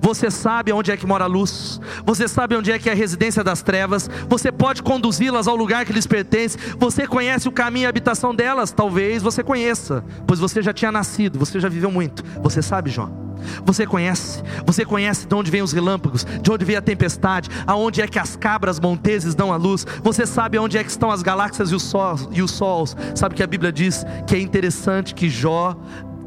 Você 0.00 0.30
sabe 0.30 0.72
onde 0.72 0.90
é 0.90 0.96
que 0.96 1.06
mora 1.06 1.24
a 1.24 1.28
luz, 1.28 1.80
você 2.04 2.26
sabe 2.26 2.56
onde 2.56 2.72
é 2.72 2.78
que 2.78 2.88
é 2.88 2.92
a 2.92 2.96
residência 2.96 3.44
das 3.44 3.62
trevas, 3.62 4.10
você 4.28 4.50
pode 4.50 4.82
conduzi-las 4.82 5.46
ao 5.46 5.56
lugar 5.56 5.84
que 5.84 5.92
lhes 5.92 6.06
pertence, 6.06 6.58
você 6.76 7.06
conhece 7.06 7.48
o 7.48 7.52
caminho 7.52 7.84
e 7.84 7.86
a 7.86 7.88
habitação 7.88 8.34
delas, 8.34 8.72
talvez 8.72 9.22
você 9.22 9.42
conheça, 9.42 10.04
pois 10.26 10.40
você 10.40 10.60
já 10.60 10.72
tinha 10.72 10.90
nascido, 10.90 11.38
você 11.38 11.60
já 11.60 11.68
viveu 11.68 11.90
muito, 11.90 12.24
você 12.42 12.60
sabe, 12.60 12.90
João. 12.90 13.29
Você 13.64 13.86
conhece, 13.86 14.42
você 14.66 14.84
conhece 14.84 15.26
de 15.26 15.34
onde 15.34 15.50
vêm 15.50 15.62
os 15.62 15.72
relâmpagos, 15.72 16.26
de 16.42 16.50
onde 16.50 16.64
vem 16.64 16.76
a 16.76 16.82
tempestade, 16.82 17.48
aonde 17.66 18.00
é 18.00 18.08
que 18.08 18.18
as 18.18 18.36
cabras 18.36 18.80
monteses 18.80 19.34
dão 19.34 19.52
a 19.52 19.56
luz. 19.56 19.86
Você 20.02 20.26
sabe 20.26 20.58
onde 20.58 20.78
é 20.78 20.84
que 20.84 20.90
estão 20.90 21.10
as 21.10 21.22
galáxias 21.22 21.70
e 21.70 21.74
os 21.74 21.82
sols, 21.82 22.28
e 22.32 22.42
os 22.42 22.50
sols. 22.50 22.96
Sabe 23.14 23.34
que 23.34 23.42
a 23.42 23.46
Bíblia 23.46 23.72
diz 23.72 24.04
que 24.26 24.34
é 24.34 24.40
interessante 24.40 25.14
que 25.14 25.28
Jó, 25.28 25.76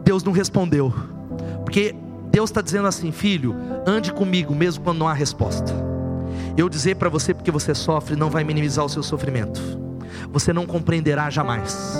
Deus 0.03 0.23
não 0.23 0.33
respondeu, 0.33 0.93
porque 1.63 1.95
Deus 2.31 2.49
está 2.49 2.61
dizendo 2.61 2.87
assim, 2.87 3.11
filho, 3.11 3.55
ande 3.85 4.11
comigo 4.11 4.55
mesmo 4.55 4.83
quando 4.83 4.97
não 4.97 5.07
há 5.07 5.13
resposta. 5.13 5.73
Eu 6.57 6.67
dizer 6.67 6.95
para 6.95 7.09
você 7.09 7.33
porque 7.33 7.51
você 7.51 7.73
sofre 7.73 8.15
não 8.15 8.29
vai 8.29 8.43
minimizar 8.43 8.83
o 8.83 8.89
seu 8.89 9.03
sofrimento. 9.03 9.61
Você 10.31 10.51
não 10.51 10.65
compreenderá 10.65 11.29
jamais. 11.29 11.95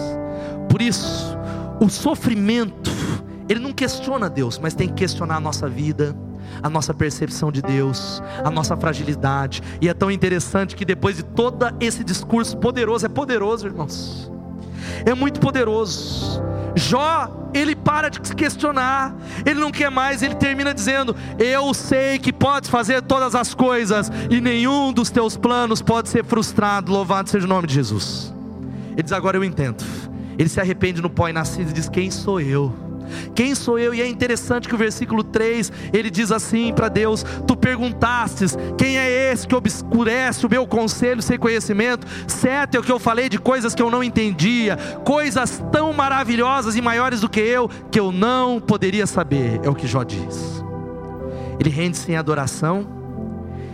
Por 0.70 0.82
isso, 0.82 1.38
o 1.80 1.90
sofrimento, 1.90 2.92
ele 3.50 3.60
não 3.60 3.72
questiona 3.72 4.30
Deus, 4.30 4.58
mas 4.58 4.74
tem 4.74 4.88
que 4.88 4.96
questionar 4.96 5.38
a 5.38 5.40
nossa 5.40 5.68
vida, 5.68 6.16
a 6.62 6.70
nossa 6.70 6.94
percepção 6.94 7.52
de 7.52 7.62
Deus, 7.62 8.22
a 8.44 8.50
nossa 8.50 8.76
fragilidade. 8.76 9.62
E 9.82 9.90
é 9.90 9.94
tão 9.94 10.12
interessante 10.12 10.76
que 10.76 10.86
depois 10.86 11.18
de 11.18 11.24
todo 11.24 11.66
esse 11.80 12.04
discurso 12.04 12.58
poderoso, 12.58 13.06
é 13.06 13.10
poderoso, 13.10 13.68
irmãos. 13.68 14.32
É 15.06 15.14
muito 15.14 15.40
poderoso. 15.40 16.42
Jó, 16.76 17.50
ele 17.54 17.76
para 17.76 18.10
de 18.10 18.28
se 18.28 18.36
questionar, 18.36 19.16
ele 19.46 19.60
não 19.60 19.72
quer 19.72 19.92
mais, 19.92 20.24
ele 20.24 20.36
termina 20.36 20.74
dizendo: 20.74 21.16
Eu 21.38 21.74
sei 21.74 22.18
que 22.18 22.34
podes 22.34 22.70
fazer 22.70 23.02
todas 23.04 23.36
as 23.36 23.54
coisas, 23.54 24.12
e 24.30 24.42
nenhum 24.42 24.92
dos 24.92 25.10
teus 25.12 25.38
planos 25.38 25.82
pode 25.82 26.10
ser 26.10 26.26
frustrado, 26.26 26.92
louvado 26.92 27.30
seja 27.30 27.46
o 27.46 27.50
nome 27.50 27.68
de 27.68 27.76
Jesus. 27.76 28.34
Ele 28.94 29.04
diz: 29.04 29.12
Agora 29.12 29.38
eu 29.38 29.44
entendo. 29.44 29.84
Ele 30.38 30.50
se 30.50 30.60
arrepende 30.60 31.00
no 31.00 31.12
pó 31.12 31.30
e 31.30 31.34
nascido 31.34 31.70
e 31.70 31.74
diz: 31.74 31.88
Quem 31.88 32.10
sou 32.10 32.42
eu? 32.42 32.83
Quem 33.36 33.56
sou 33.56 33.78
eu? 33.80 33.94
E 33.94 34.02
é 34.02 34.08
interessante 34.08 34.68
que 34.68 34.76
o 34.76 34.78
versículo 34.78 35.24
3 35.24 35.72
ele 35.92 36.10
diz 36.10 36.32
assim 36.32 36.74
para 36.74 36.90
Deus: 36.90 37.26
Tu 37.48 37.56
perguntastes, 37.56 38.58
quem 38.78 38.98
é 38.98 39.32
esse 39.32 39.48
que 39.48 39.56
obscurece 39.56 40.46
o 40.46 40.50
meu 40.50 40.68
conselho 40.68 41.22
sem 41.22 41.38
conhecimento? 41.38 42.08
Certo 42.28 42.76
é 42.76 42.80
o 42.80 42.84
que 42.84 42.92
eu 42.92 43.00
falei 43.00 43.30
de 43.30 43.38
coisas 43.38 43.74
que 43.76 43.82
eu 43.82 43.90
não 43.90 44.04
entendia, 44.04 44.78
coisas 45.04 45.64
tão 45.72 45.94
maravilhosas 45.94 46.76
e 46.76 46.82
maiores 46.82 47.22
do 47.22 47.30
que 47.30 47.40
eu, 47.40 47.70
que 47.92 48.00
eu 48.00 48.12
não 48.12 48.60
poderia 48.60 49.08
saber, 49.08 49.60
é 49.64 49.70
o 49.70 49.76
que 49.76 49.88
Jó 49.88 50.04
diz. 50.04 50.64
Ele 51.60 51.70
rende-se 51.70 52.12
em 52.12 52.16
adoração, 52.16 52.88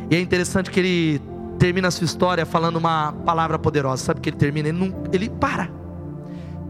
e 0.09 0.15
é 0.15 0.19
interessante 0.19 0.71
que 0.71 0.79
ele 0.79 1.21
termina 1.59 1.89
a 1.89 1.91
sua 1.91 2.05
história 2.05 2.45
falando 2.45 2.77
uma 2.77 3.11
palavra 3.11 3.59
poderosa. 3.59 4.03
Sabe 4.03 4.21
que 4.21 4.29
ele 4.29 4.37
termina? 4.37 4.69
Ele, 4.69 4.77
não, 4.77 5.03
ele 5.11 5.29
para, 5.29 5.69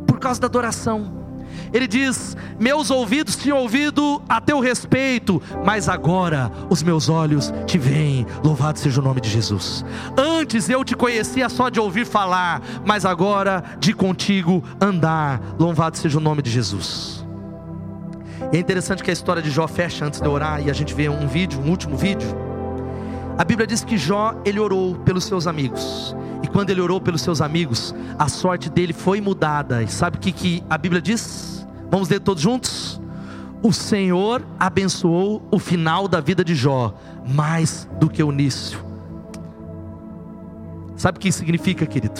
por 0.05 0.19
causa 0.19 0.41
da 0.41 0.47
adoração. 0.47 1.18
Ele 1.71 1.87
diz: 1.87 2.35
Meus 2.59 2.89
ouvidos 2.89 3.35
tinham 3.35 3.57
ouvido 3.57 4.21
a 4.27 4.41
teu 4.41 4.59
respeito, 4.59 5.41
mas 5.65 5.87
agora 5.87 6.51
os 6.69 6.81
meus 6.83 7.09
olhos 7.09 7.53
te 7.65 7.77
veem. 7.77 8.25
Louvado 8.43 8.79
seja 8.79 8.99
o 8.99 9.03
nome 9.03 9.21
de 9.21 9.29
Jesus. 9.29 9.85
Antes 10.17 10.69
eu 10.69 10.83
te 10.83 10.95
conhecia 10.95 11.49
só 11.49 11.69
de 11.69 11.79
ouvir 11.79 12.05
falar, 12.05 12.61
mas 12.85 13.05
agora 13.05 13.63
de 13.79 13.93
contigo 13.93 14.63
andar. 14.81 15.41
Louvado 15.59 15.97
seja 15.97 16.17
o 16.17 16.21
nome 16.21 16.41
de 16.41 16.49
Jesus. 16.49 17.25
E 18.51 18.57
é 18.57 18.59
interessante 18.59 19.03
que 19.03 19.09
a 19.09 19.13
história 19.13 19.41
de 19.41 19.51
Jó 19.51 19.67
fecha 19.67 20.05
antes 20.05 20.19
de 20.19 20.27
orar 20.27 20.61
e 20.65 20.69
a 20.69 20.73
gente 20.73 20.93
vê 20.93 21.09
um 21.09 21.27
vídeo, 21.27 21.59
um 21.59 21.69
último 21.69 21.95
vídeo. 21.95 22.29
A 23.37 23.43
Bíblia 23.43 23.67
diz 23.67 23.83
que 23.83 23.97
Jó 23.97 24.33
ele 24.43 24.59
orou 24.59 24.95
pelos 24.95 25.23
seus 25.23 25.47
amigos. 25.47 26.15
Quando 26.59 26.71
ele 26.71 26.81
orou 26.81 26.99
pelos 26.99 27.21
seus 27.21 27.39
amigos, 27.39 27.95
a 28.17 28.27
sorte 28.27 28.69
dele 28.69 28.91
foi 28.91 29.21
mudada. 29.21 29.81
E 29.81 29.87
sabe 29.87 30.17
o 30.17 30.19
que, 30.19 30.29
que 30.29 30.61
a 30.69 30.77
Bíblia 30.77 31.01
diz? 31.01 31.65
Vamos 31.89 32.09
ler 32.09 32.19
todos 32.19 32.43
juntos? 32.43 32.99
O 33.63 33.71
Senhor 33.71 34.45
abençoou 34.59 35.41
o 35.51 35.57
final 35.57 36.05
da 36.05 36.19
vida 36.19 36.43
de 36.43 36.53
Jó 36.53 36.93
mais 37.25 37.87
do 37.97 38.09
que 38.09 38.21
o 38.21 38.29
início. 38.29 38.77
Sabe 40.97 41.17
o 41.17 41.21
que 41.21 41.29
isso 41.29 41.39
significa, 41.39 41.85
querido? 41.85 42.19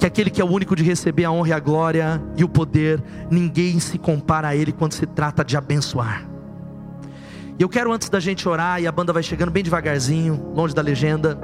Que 0.00 0.06
aquele 0.06 0.30
que 0.30 0.40
é 0.40 0.44
o 0.44 0.50
único 0.50 0.74
de 0.74 0.82
receber 0.82 1.24
a 1.24 1.30
honra 1.30 1.50
e 1.50 1.52
a 1.52 1.60
glória 1.60 2.20
e 2.36 2.42
o 2.42 2.48
poder, 2.48 3.00
ninguém 3.30 3.78
se 3.78 3.98
compara 3.98 4.48
a 4.48 4.56
ele 4.56 4.72
quando 4.72 4.94
se 4.94 5.06
trata 5.06 5.44
de 5.44 5.56
abençoar. 5.56 6.28
E 7.56 7.62
eu 7.62 7.68
quero 7.68 7.92
antes 7.92 8.08
da 8.08 8.18
gente 8.18 8.48
orar 8.48 8.82
e 8.82 8.88
a 8.88 8.90
banda 8.90 9.12
vai 9.12 9.22
chegando 9.22 9.52
bem 9.52 9.62
devagarzinho, 9.62 10.52
longe 10.56 10.74
da 10.74 10.82
legenda, 10.82 11.38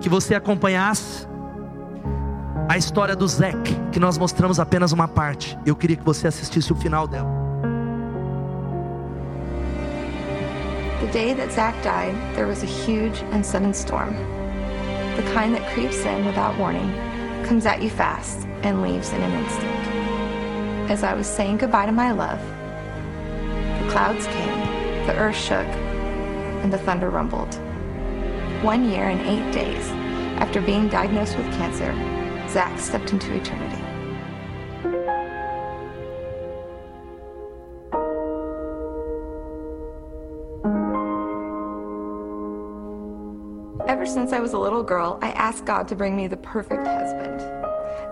que 0.00 0.08
você 0.08 0.34
acompanhasse 0.34 1.35
a 2.68 2.76
história 2.76 3.14
do 3.14 3.28
Zeke, 3.28 3.74
que 3.92 4.00
nós 4.00 4.18
mostramos 4.18 4.58
apenas 4.58 4.90
uma 4.90 5.06
parte. 5.06 5.56
Eu 5.64 5.76
queria 5.76 5.96
que 5.96 6.04
você 6.04 6.26
assistisse 6.26 6.72
o 6.72 6.76
final 6.76 7.06
dela. 7.06 7.30
The 11.00 11.06
day 11.12 11.34
that 11.34 11.52
Zach 11.52 11.80
died, 11.82 12.16
there 12.34 12.46
was 12.46 12.62
a 12.62 12.66
huge 12.66 13.22
and 13.32 13.44
sudden 13.44 13.72
storm. 13.72 14.14
The 15.16 15.22
kind 15.32 15.54
that 15.54 15.72
creeps 15.72 16.04
in 16.04 16.26
without 16.26 16.58
warning, 16.58 16.92
comes 17.46 17.66
at 17.66 17.80
you 17.80 17.90
fast, 17.90 18.46
and 18.64 18.82
leaves 18.82 19.12
in 19.12 19.22
an 19.22 19.32
instant. 19.32 20.90
As 20.90 21.04
I 21.04 21.14
was 21.14 21.26
saying 21.26 21.58
goodbye 21.58 21.86
to 21.86 21.92
my 21.92 22.10
love, 22.10 22.40
the 23.82 23.90
clouds 23.92 24.26
came, 24.26 25.06
the 25.06 25.16
earth 25.16 25.36
shook, 25.36 25.66
and 26.64 26.72
the 26.72 26.78
thunder 26.78 27.10
rumbled. 27.10 27.54
One 28.62 28.90
year 28.90 29.08
and 29.08 29.20
eight 29.20 29.52
days 29.52 29.88
after 30.40 30.60
being 30.60 30.88
diagnosed 30.88 31.36
with 31.36 31.46
cancer, 31.52 31.92
Zach 32.48 32.78
stepped 32.78 33.12
into 33.12 33.34
eternity. 33.34 33.82
Ever 43.88 44.04
since 44.04 44.32
I 44.32 44.40
was 44.40 44.52
a 44.52 44.58
little 44.58 44.82
girl, 44.82 45.18
I 45.22 45.30
asked 45.30 45.64
God 45.64 45.86
to 45.88 45.94
bring 45.94 46.16
me 46.16 46.26
the 46.26 46.36
perfect 46.36 46.86
husband. 46.86 47.40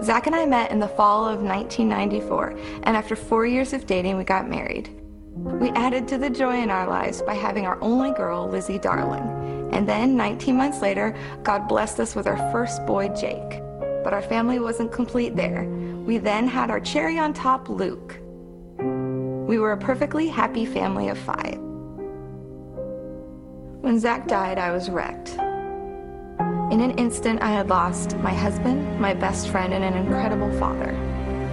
Zach 0.03 0.27
and 0.27 0.35
I 0.35 0.45
met 0.45 0.71
in 0.71 0.79
the 0.79 0.89
fall 0.89 1.25
of 1.25 1.41
1994, 1.41 2.51
and 2.85 2.97
after 2.97 3.17
four 3.17 3.47
years 3.47 3.73
of 3.73 3.87
dating, 3.87 4.17
we 4.17 4.25
got 4.25 4.49
married. 4.49 4.91
We 5.35 5.71
added 5.71 6.07
to 6.09 6.19
the 6.19 6.31
joy 6.31 6.61
in 6.61 6.71
our 6.71 6.89
lives 6.89 7.23
by 7.23 7.35
having 7.35 7.67
our 7.67 7.81
only 7.81 8.13
girl, 8.13 8.49
Lizzie 8.49 8.79
Darling. 8.79 9.71
And 9.73 9.89
then, 9.89 10.17
19 10.17 10.57
months 10.57 10.81
later, 10.81 11.17
God 11.43 11.67
blessed 11.67 11.99
us 12.01 12.15
with 12.15 12.27
our 12.27 12.39
first 12.53 12.85
boy, 12.87 13.09
Jake. 13.09 13.64
But 14.05 14.13
our 14.13 14.23
family 14.23 14.59
wasn't 14.61 14.93
complete 14.93 15.35
there. 15.35 15.65
We 16.05 16.19
then 16.19 16.47
had 16.47 16.71
our 16.71 16.79
cherry 16.79 17.19
on 17.19 17.33
top, 17.33 17.71
Luke. 17.71 18.21
We 19.49 19.59
were 19.59 19.73
a 19.73 19.79
perfectly 19.79 20.29
happy 20.29 20.67
family 20.67 21.09
of 21.09 21.19
five. 21.19 21.59
When 23.81 23.99
Zach 23.99 24.29
died, 24.29 24.59
I 24.59 24.73
was 24.73 24.91
wrecked. 24.91 25.31
In 26.71 26.81
an 26.81 26.93
instant, 26.99 27.41
I 27.43 27.51
had 27.51 27.69
lost 27.69 28.17
my 28.19 28.33
husband, 28.33 29.01
my 29.01 29.15
best 29.15 29.49
friend, 29.49 29.73
and 29.73 29.83
an 29.83 29.95
incredible 29.95 30.53
father. 30.59 30.93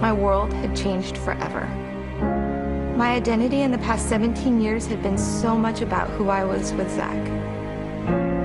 My 0.02 0.12
world 0.12 0.52
had 0.52 0.76
changed 0.76 1.16
forever. 1.18 1.66
My 2.96 3.12
identity 3.12 3.62
in 3.62 3.70
the 3.70 3.78
past 3.78 4.08
17 4.08 4.60
years 4.60 4.86
had 4.86 5.02
been 5.02 5.16
so 5.16 5.56
much 5.56 5.80
about 5.80 6.10
who 6.10 6.28
I 6.28 6.44
was 6.44 6.72
with 6.74 6.90
Zach. 6.90 7.16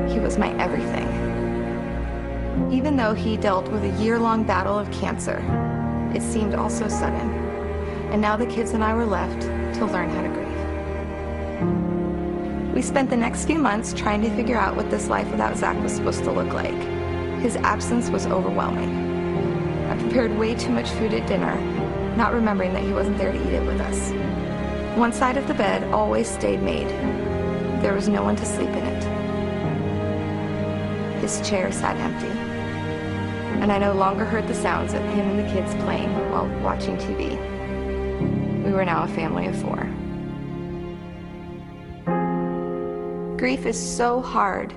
He 0.10 0.20
was 0.20 0.38
my 0.38 0.58
everything. 0.58 1.27
Even 2.72 2.98
though 2.98 3.14
he 3.14 3.38
dealt 3.38 3.70
with 3.70 3.84
a 3.84 4.04
year 4.04 4.20
long 4.20 4.44
battle 4.44 4.78
of 4.78 4.92
cancer, 4.92 5.42
it 6.14 6.22
seemed 6.22 6.54
all 6.54 6.70
so 6.70 6.88
sudden. 6.90 7.30
And 8.12 8.22
now 8.22 8.36
the 8.36 8.46
kids 8.46 8.72
and 8.72 8.84
I 8.84 8.94
were 8.94 9.06
left 9.06 9.42
to 9.42 9.86
learn 9.86 10.10
how 10.10 10.22
to 10.22 10.28
grieve. 10.28 10.48
We 12.74 12.82
spent 12.82 13.10
the 13.10 13.16
next 13.16 13.46
few 13.46 13.58
months 13.58 13.94
trying 13.94 14.22
to 14.24 14.30
figure 14.36 14.58
out 14.58 14.76
what 14.76 14.90
this 14.92 15.08
life 15.08 15.32
without 15.32 15.56
Zach 15.56 15.82
was 15.82 15.94
supposed 15.94 16.26
to 16.26 16.32
look 16.32 16.52
like. 16.54 16.76
His 17.42 17.56
absence 17.58 18.10
was 18.10 18.26
overwhelming. 18.28 19.88
I 19.90 19.98
prepared 19.98 20.38
way 20.38 20.54
too 20.54 20.72
much 20.72 20.90
food 20.90 21.14
at 21.14 21.26
dinner, 21.28 21.56
not 22.18 22.34
remembering 22.34 22.74
that 22.74 22.84
he 22.84 22.92
wasn't 22.92 23.18
there 23.18 23.32
to 23.32 23.48
eat 23.48 23.54
it 23.54 23.66
with 23.66 23.80
us. 23.80 24.12
One 24.98 25.14
side 25.14 25.38
of 25.38 25.48
the 25.48 25.54
bed 25.54 25.84
always 25.94 26.28
stayed 26.30 26.62
made. 26.62 26.90
There 27.82 27.94
was 27.94 28.10
no 28.10 28.24
one 28.24 28.36
to 28.36 28.46
sleep 28.46 28.70
in 28.70 28.84
it. 28.84 29.04
His 31.22 31.40
chair 31.48 31.72
sat 31.72 31.96
empty 31.98 32.47
and 33.62 33.72
I 33.72 33.78
no 33.78 33.94
longer 33.94 34.26
heard 34.26 34.48
the 34.48 34.54
sounds 34.54 34.94
of 34.94 35.02
him 35.02 35.28
and 35.28 35.40
the 35.40 35.52
kids 35.52 35.74
playing 35.84 36.14
while 36.32 36.48
watching 36.62 36.98
TV. 36.98 37.38
We 38.64 38.72
were 38.72 38.86
now 38.86 39.04
a 39.04 39.08
family 39.08 39.48
of 39.48 39.56
four. 39.62 39.84
Grief 43.38 43.66
is 43.66 43.78
so 43.78 44.22
hard. 44.22 44.74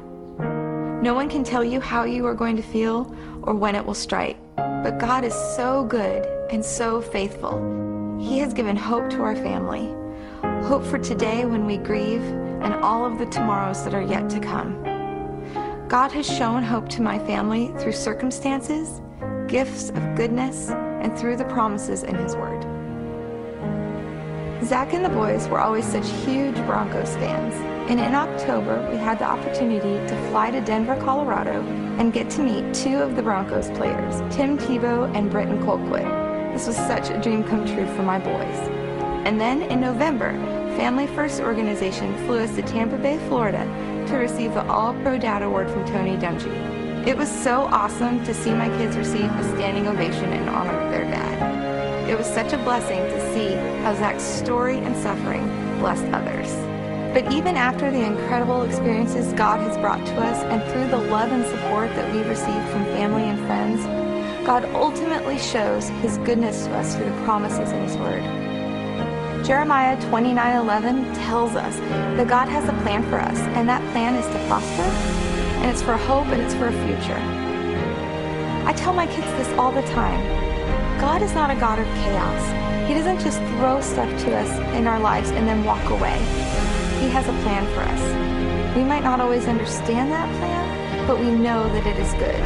No 1.03 1.15
one 1.15 1.29
can 1.29 1.45
tell 1.45 1.65
you 1.65 1.81
how 1.81 2.05
you 2.05 2.27
are 2.27 2.35
going 2.35 2.57
to 2.57 2.63
feel 2.63 3.15
or 3.43 3.55
when 3.55 3.75
it 3.75 3.85
will 3.85 3.95
strike. 3.95 4.37
But 4.57 4.99
God 4.99 5.25
is 5.25 5.35
so 5.57 5.85
good 5.85 6.27
and 6.51 6.65
so 6.65 7.01
faithful. 7.01 8.19
He 8.21 8.39
has 8.39 8.53
given 8.53 8.77
hope 8.77 9.09
to 9.11 9.23
our 9.23 9.37
family. 9.37 9.95
Hope 10.67 10.85
for 10.85 10.99
today 10.99 11.45
when 11.45 11.67
we 11.67 11.79
grieve, 11.79 12.23
and 12.63 12.75
all 12.75 13.05
of 13.05 13.19
the 13.19 13.27
tomorrows 13.27 13.83
that 13.85 13.95
are 13.95 14.03
yet 14.03 14.29
to 14.31 14.41
come. 14.41 14.90
God 15.91 16.13
has 16.13 16.25
shown 16.25 16.63
hope 16.63 16.89
to 16.91 17.03
my 17.03 17.19
family 17.19 17.73
through 17.81 17.95
circumstances, 17.95 19.01
gifts 19.49 19.89
of 19.91 20.15
goodness, 20.15 20.71
and 20.71 21.19
through 21.19 21.35
the 21.35 21.47
promises 21.47 22.05
in 22.05 22.15
His 22.15 22.37
Word. 22.37 22.63
Zach 24.63 24.95
and 24.95 25.05
the 25.05 25.09
boys 25.09 25.49
were 25.49 25.59
always 25.59 25.85
such 25.85 26.09
huge 26.25 26.55
Broncos 26.65 27.17
fans, 27.17 27.55
and 27.91 27.99
in 27.99 28.15
October 28.15 28.89
we 28.89 28.99
had 28.99 29.19
the 29.19 29.25
opportunity 29.25 29.95
to 30.07 30.29
fly 30.31 30.53
to 30.53 30.61
Denver, 30.61 30.95
Colorado, 31.01 31.61
and 31.99 32.13
get 32.13 32.31
to 32.31 32.41
meet 32.41 32.73
two 32.73 32.99
of 32.99 33.17
the 33.17 33.23
Broncos 33.23 33.69
players, 33.71 34.21
Tim 34.33 34.59
Tebow 34.59 35.13
and 35.17 35.29
Britton 35.29 35.59
Colquitt. 35.65 36.53
This 36.53 36.69
was 36.69 36.77
such 36.77 37.11
a 37.11 37.21
dream 37.21 37.43
come 37.43 37.67
true 37.67 37.87
for 37.97 38.05
my 38.05 38.21
boys. 38.21 38.59
And 39.27 39.41
then 39.41 39.63
in 39.63 39.81
November, 39.81 40.35
Family 40.77 41.09
First 41.09 41.41
Organization 41.41 42.17
flew 42.27 42.39
us 42.39 42.55
to 42.55 42.63
Tampa 42.63 42.97
Bay, 42.97 43.19
Florida 43.27 43.67
to 44.11 44.17
receive 44.17 44.55
the 44.55 44.67
All 44.67 44.93
Pro 45.03 45.19
Dad 45.19 45.41
Award 45.41 45.71
from 45.71 45.87
Tony 45.87 46.17
Dungy. 46.17 47.07
It 47.07 47.17
was 47.17 47.31
so 47.31 47.63
awesome 47.67 48.25
to 48.25 48.35
see 48.35 48.51
my 48.53 48.69
kids 48.77 48.97
receive 48.97 49.31
a 49.31 49.45
standing 49.55 49.87
ovation 49.87 50.33
in 50.33 50.49
honor 50.49 50.77
of 50.81 50.91
their 50.91 51.05
dad. 51.05 52.11
It 52.11 52.19
was 52.19 52.27
such 52.27 52.53
a 52.53 52.59
blessing 52.59 52.99
to 52.99 53.33
see 53.33 53.55
how 53.83 53.95
Zach's 53.95 54.25
story 54.25 54.79
and 54.79 54.97
suffering 54.97 55.47
blessed 55.79 56.07
others. 56.07 56.53
But 57.15 57.33
even 57.33 57.57
after 57.57 57.89
the 57.93 58.05
incredible 58.05 58.63
experiences 58.63 59.33
God 59.35 59.61
has 59.61 59.79
brought 59.79 60.05
to 60.05 60.17
us 60.17 60.43
and 60.43 60.61
through 60.73 60.89
the 60.89 61.09
love 61.09 61.31
and 61.31 61.45
support 61.45 61.91
that 61.91 62.13
we 62.13 62.29
received 62.29 62.69
from 62.71 62.85
family 62.87 63.23
and 63.23 63.39
friends, 63.47 63.85
God 64.45 64.65
ultimately 64.75 65.39
shows 65.39 65.89
his 66.03 66.19
goodness 66.19 66.65
to 66.67 66.75
us 66.75 66.97
through 66.97 67.05
the 67.05 67.23
promises 67.23 67.71
in 67.71 67.83
his 67.85 67.97
word. 67.97 68.40
Jeremiah 69.45 69.97
29:11 70.11 71.15
tells 71.15 71.57
us 71.57 71.77
that 72.17 72.29
God 72.29 72.49
has 72.49 72.69
a 72.69 72.73
plan 72.83 73.03
for 73.09 73.19
us, 73.19 73.39
and 73.57 73.69
that 73.69 73.83
plan 73.93 74.15
is 74.15 74.27
to 74.27 74.47
prosper, 74.47 74.83
and 75.63 75.71
it's 75.71 75.83
for 75.83 75.97
hope 75.97 76.27
and 76.27 76.43
it's 76.43 76.55
for 76.55 76.69
a 76.69 76.73
future. 76.85 77.19
I 78.67 78.75
tell 78.75 78.93
my 78.93 79.07
kids 79.07 79.27
this 79.39 79.49
all 79.59 79.73
the 79.73 79.83
time. 79.95 80.21
God 81.01 81.23
is 81.23 81.33
not 81.35 81.51
a 81.51 81.55
God 81.55 81.79
of 81.79 81.87
chaos. 82.05 82.43
He 82.87 82.95
doesn't 82.95 83.21
just 83.21 83.39
throw 83.57 83.81
stuff 83.81 84.11
to 84.25 84.37
us 84.37 84.51
in 84.77 84.87
our 84.87 85.01
lives 85.01 85.31
and 85.31 85.49
then 85.49 85.65
walk 85.65 85.89
away. 85.89 86.19
He 87.01 87.09
has 87.09 87.27
a 87.27 87.33
plan 87.43 87.65
for 87.75 87.81
us. 87.81 88.77
We 88.77 88.85
might 88.85 89.03
not 89.03 89.21
always 89.21 89.47
understand 89.47 90.13
that 90.13 90.29
plan, 90.37 91.07
but 91.07 91.19
we 91.19 91.31
know 91.31 91.67
that 91.73 91.87
it 91.87 91.99
is 91.99 92.13
good. 92.15 92.45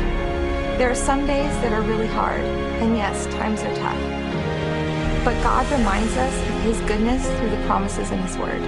There 0.78 0.90
are 0.90 0.95
some 0.95 1.26
days 1.26 1.53
that 1.62 1.72
are 1.72 1.82
really 1.82 2.07
hard, 2.07 2.40
and 2.80 2.97
yes, 2.97 3.26
times 3.34 3.62
are 3.62 3.74
tough. 3.74 4.03
But 5.25 5.43
God 5.43 5.64
reminds 5.72 6.14
us 6.18 6.35
of 6.51 6.61
His 6.61 6.79
goodness 6.83 7.27
through 7.39 7.49
the 7.49 7.64
promises 7.66 8.11
in 8.11 8.18
His 8.18 8.37
Word. 8.37 8.61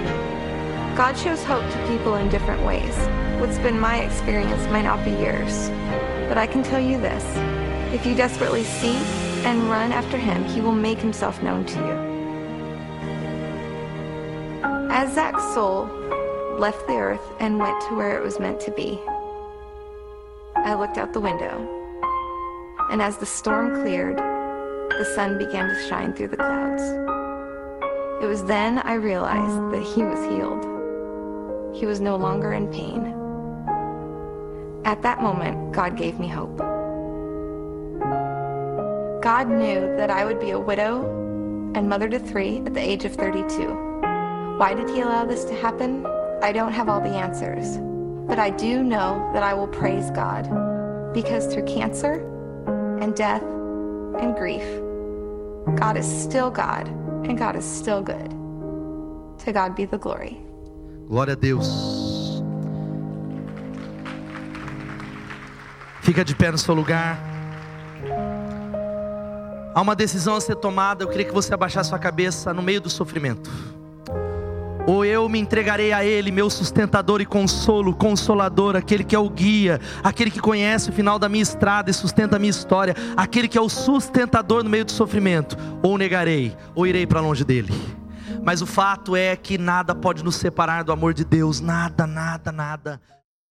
God 0.97 1.13
shows 1.13 1.43
hope 1.43 1.61
to 1.71 1.87
people 1.87 2.15
in 2.15 2.29
different 2.29 2.65
ways. 2.65 2.97
What's 3.39 3.59
been 3.59 3.79
my 3.79 3.99
experience 3.99 4.65
might 4.71 4.81
not 4.81 5.05
be 5.05 5.11
yours. 5.11 5.69
But 6.27 6.39
I 6.39 6.47
can 6.47 6.63
tell 6.63 6.79
you 6.79 6.99
this 6.99 7.23
if 7.93 8.07
you 8.07 8.15
desperately 8.15 8.63
seek 8.63 9.05
and 9.45 9.69
run 9.69 9.91
after 9.91 10.17
Him, 10.17 10.43
He 10.45 10.59
will 10.59 10.71
make 10.71 10.97
Himself 10.97 11.43
known 11.43 11.63
to 11.65 11.77
you. 11.77 12.07
As 14.89 15.13
Zach's 15.13 15.43
soul 15.53 15.85
left 16.57 16.87
the 16.87 16.95
earth 16.95 17.21
and 17.39 17.59
went 17.59 17.79
to 17.81 17.95
where 17.95 18.17
it 18.17 18.23
was 18.23 18.39
meant 18.39 18.59
to 18.61 18.71
be, 18.71 18.99
I 20.55 20.73
looked 20.73 20.97
out 20.97 21.13
the 21.13 21.19
window, 21.19 21.69
and 22.89 22.99
as 22.99 23.17
the 23.17 23.27
storm 23.27 23.83
cleared, 23.83 24.19
the 24.97 25.05
sun 25.05 25.37
began 25.37 25.69
to 25.69 25.87
shine 25.87 26.11
through 26.11 26.29
the 26.29 26.37
clouds. 26.37 26.81
It 28.19 28.25
was 28.25 28.43
then 28.45 28.79
I 28.79 28.95
realized 28.95 29.71
that 29.71 29.83
he 29.83 30.01
was 30.01 30.19
healed. 30.25 30.65
He 31.75 31.85
was 31.85 31.99
no 31.99 32.15
longer 32.15 32.53
in 32.53 32.67
pain. 32.69 33.13
At 34.85 35.03
that 35.03 35.21
moment, 35.21 35.71
God 35.71 35.95
gave 35.95 36.19
me 36.19 36.27
hope. 36.27 36.57
God 39.21 39.49
knew 39.49 39.95
that 39.97 40.09
I 40.09 40.25
would 40.25 40.39
be 40.39 40.51
a 40.51 40.59
widow 40.59 41.03
and 41.75 41.87
mother 41.87 42.09
to 42.09 42.17
three 42.17 42.57
at 42.65 42.73
the 42.73 42.79
age 42.79 43.05
of 43.05 43.13
32. 43.13 43.67
Why 44.57 44.73
did 44.73 44.89
he 44.89 45.01
allow 45.01 45.25
this 45.25 45.43
to 45.45 45.53
happen? 45.53 46.07
I 46.41 46.51
don't 46.51 46.71
have 46.71 46.89
all 46.89 47.01
the 47.01 47.09
answers. 47.09 47.77
But 48.27 48.39
I 48.39 48.49
do 48.49 48.81
know 48.81 49.29
that 49.33 49.43
I 49.43 49.53
will 49.53 49.67
praise 49.67 50.09
God 50.09 50.43
because 51.13 51.53
through 51.53 51.65
cancer 51.65 52.25
and 52.99 53.15
death 53.15 53.43
and 53.43 54.35
grief, 54.35 54.65
God 55.75 55.97
is 55.97 56.05
still 56.05 56.49
God 56.49 56.87
and 57.27 57.37
God 57.37 57.55
is 57.55 57.65
still 57.65 58.01
good. 58.01 58.29
To 59.45 59.51
God 59.51 59.75
be 59.75 59.85
the 59.85 59.97
glory. 59.97 60.41
Glória 61.07 61.33
a 61.33 61.35
Deus. 61.35 62.41
Fica 66.01 66.23
de 66.23 66.35
pé 66.35 66.51
no 66.51 66.57
seu 66.57 66.73
lugar. 66.73 67.17
Há 69.75 69.81
uma 69.81 69.95
decisão 69.95 70.35
a 70.35 70.41
ser 70.41 70.55
tomada. 70.55 71.03
Eu 71.03 71.07
queria 71.07 71.25
que 71.25 71.33
você 71.33 71.53
abaixasse 71.53 71.89
sua 71.89 71.99
cabeça 71.99 72.53
no 72.53 72.61
meio 72.61 72.81
do 72.81 72.89
sofrimento 72.89 73.51
ou 74.87 75.03
eu 75.03 75.27
me 75.27 75.37
entregarei 75.37 75.91
a 75.91 76.03
Ele, 76.03 76.31
meu 76.31 76.49
sustentador 76.49 77.19
e 77.19 77.25
consolo, 77.25 77.93
consolador, 77.93 78.77
aquele 78.77 79.03
que 79.03 79.13
é 79.13 79.19
o 79.19 79.29
guia, 79.29 79.81
aquele 80.01 80.31
que 80.31 80.39
conhece 80.39 80.89
o 80.89 80.93
final 80.93 81.19
da 81.19 81.27
minha 81.27 81.43
estrada 81.43 81.91
e 81.91 81.93
sustenta 81.93 82.37
a 82.37 82.39
minha 82.39 82.49
história, 82.49 82.95
aquele 83.17 83.49
que 83.49 83.57
é 83.57 83.61
o 83.61 83.67
sustentador 83.67 84.63
no 84.63 84.69
meio 84.69 84.85
do 84.85 84.91
sofrimento, 84.93 85.57
ou 85.83 85.97
negarei, 85.97 86.55
ou 86.73 86.87
irei 86.87 87.05
para 87.05 87.19
longe 87.19 87.43
dele. 87.43 87.73
Mas 88.41 88.61
o 88.61 88.65
fato 88.65 89.13
é 89.13 89.35
que 89.35 89.57
nada 89.57 89.93
pode 89.93 90.23
nos 90.23 90.37
separar 90.37 90.85
do 90.85 90.93
amor 90.93 91.13
de 91.13 91.25
Deus, 91.25 91.59
nada, 91.59 92.07
nada, 92.07 92.49
nada. 92.49 93.01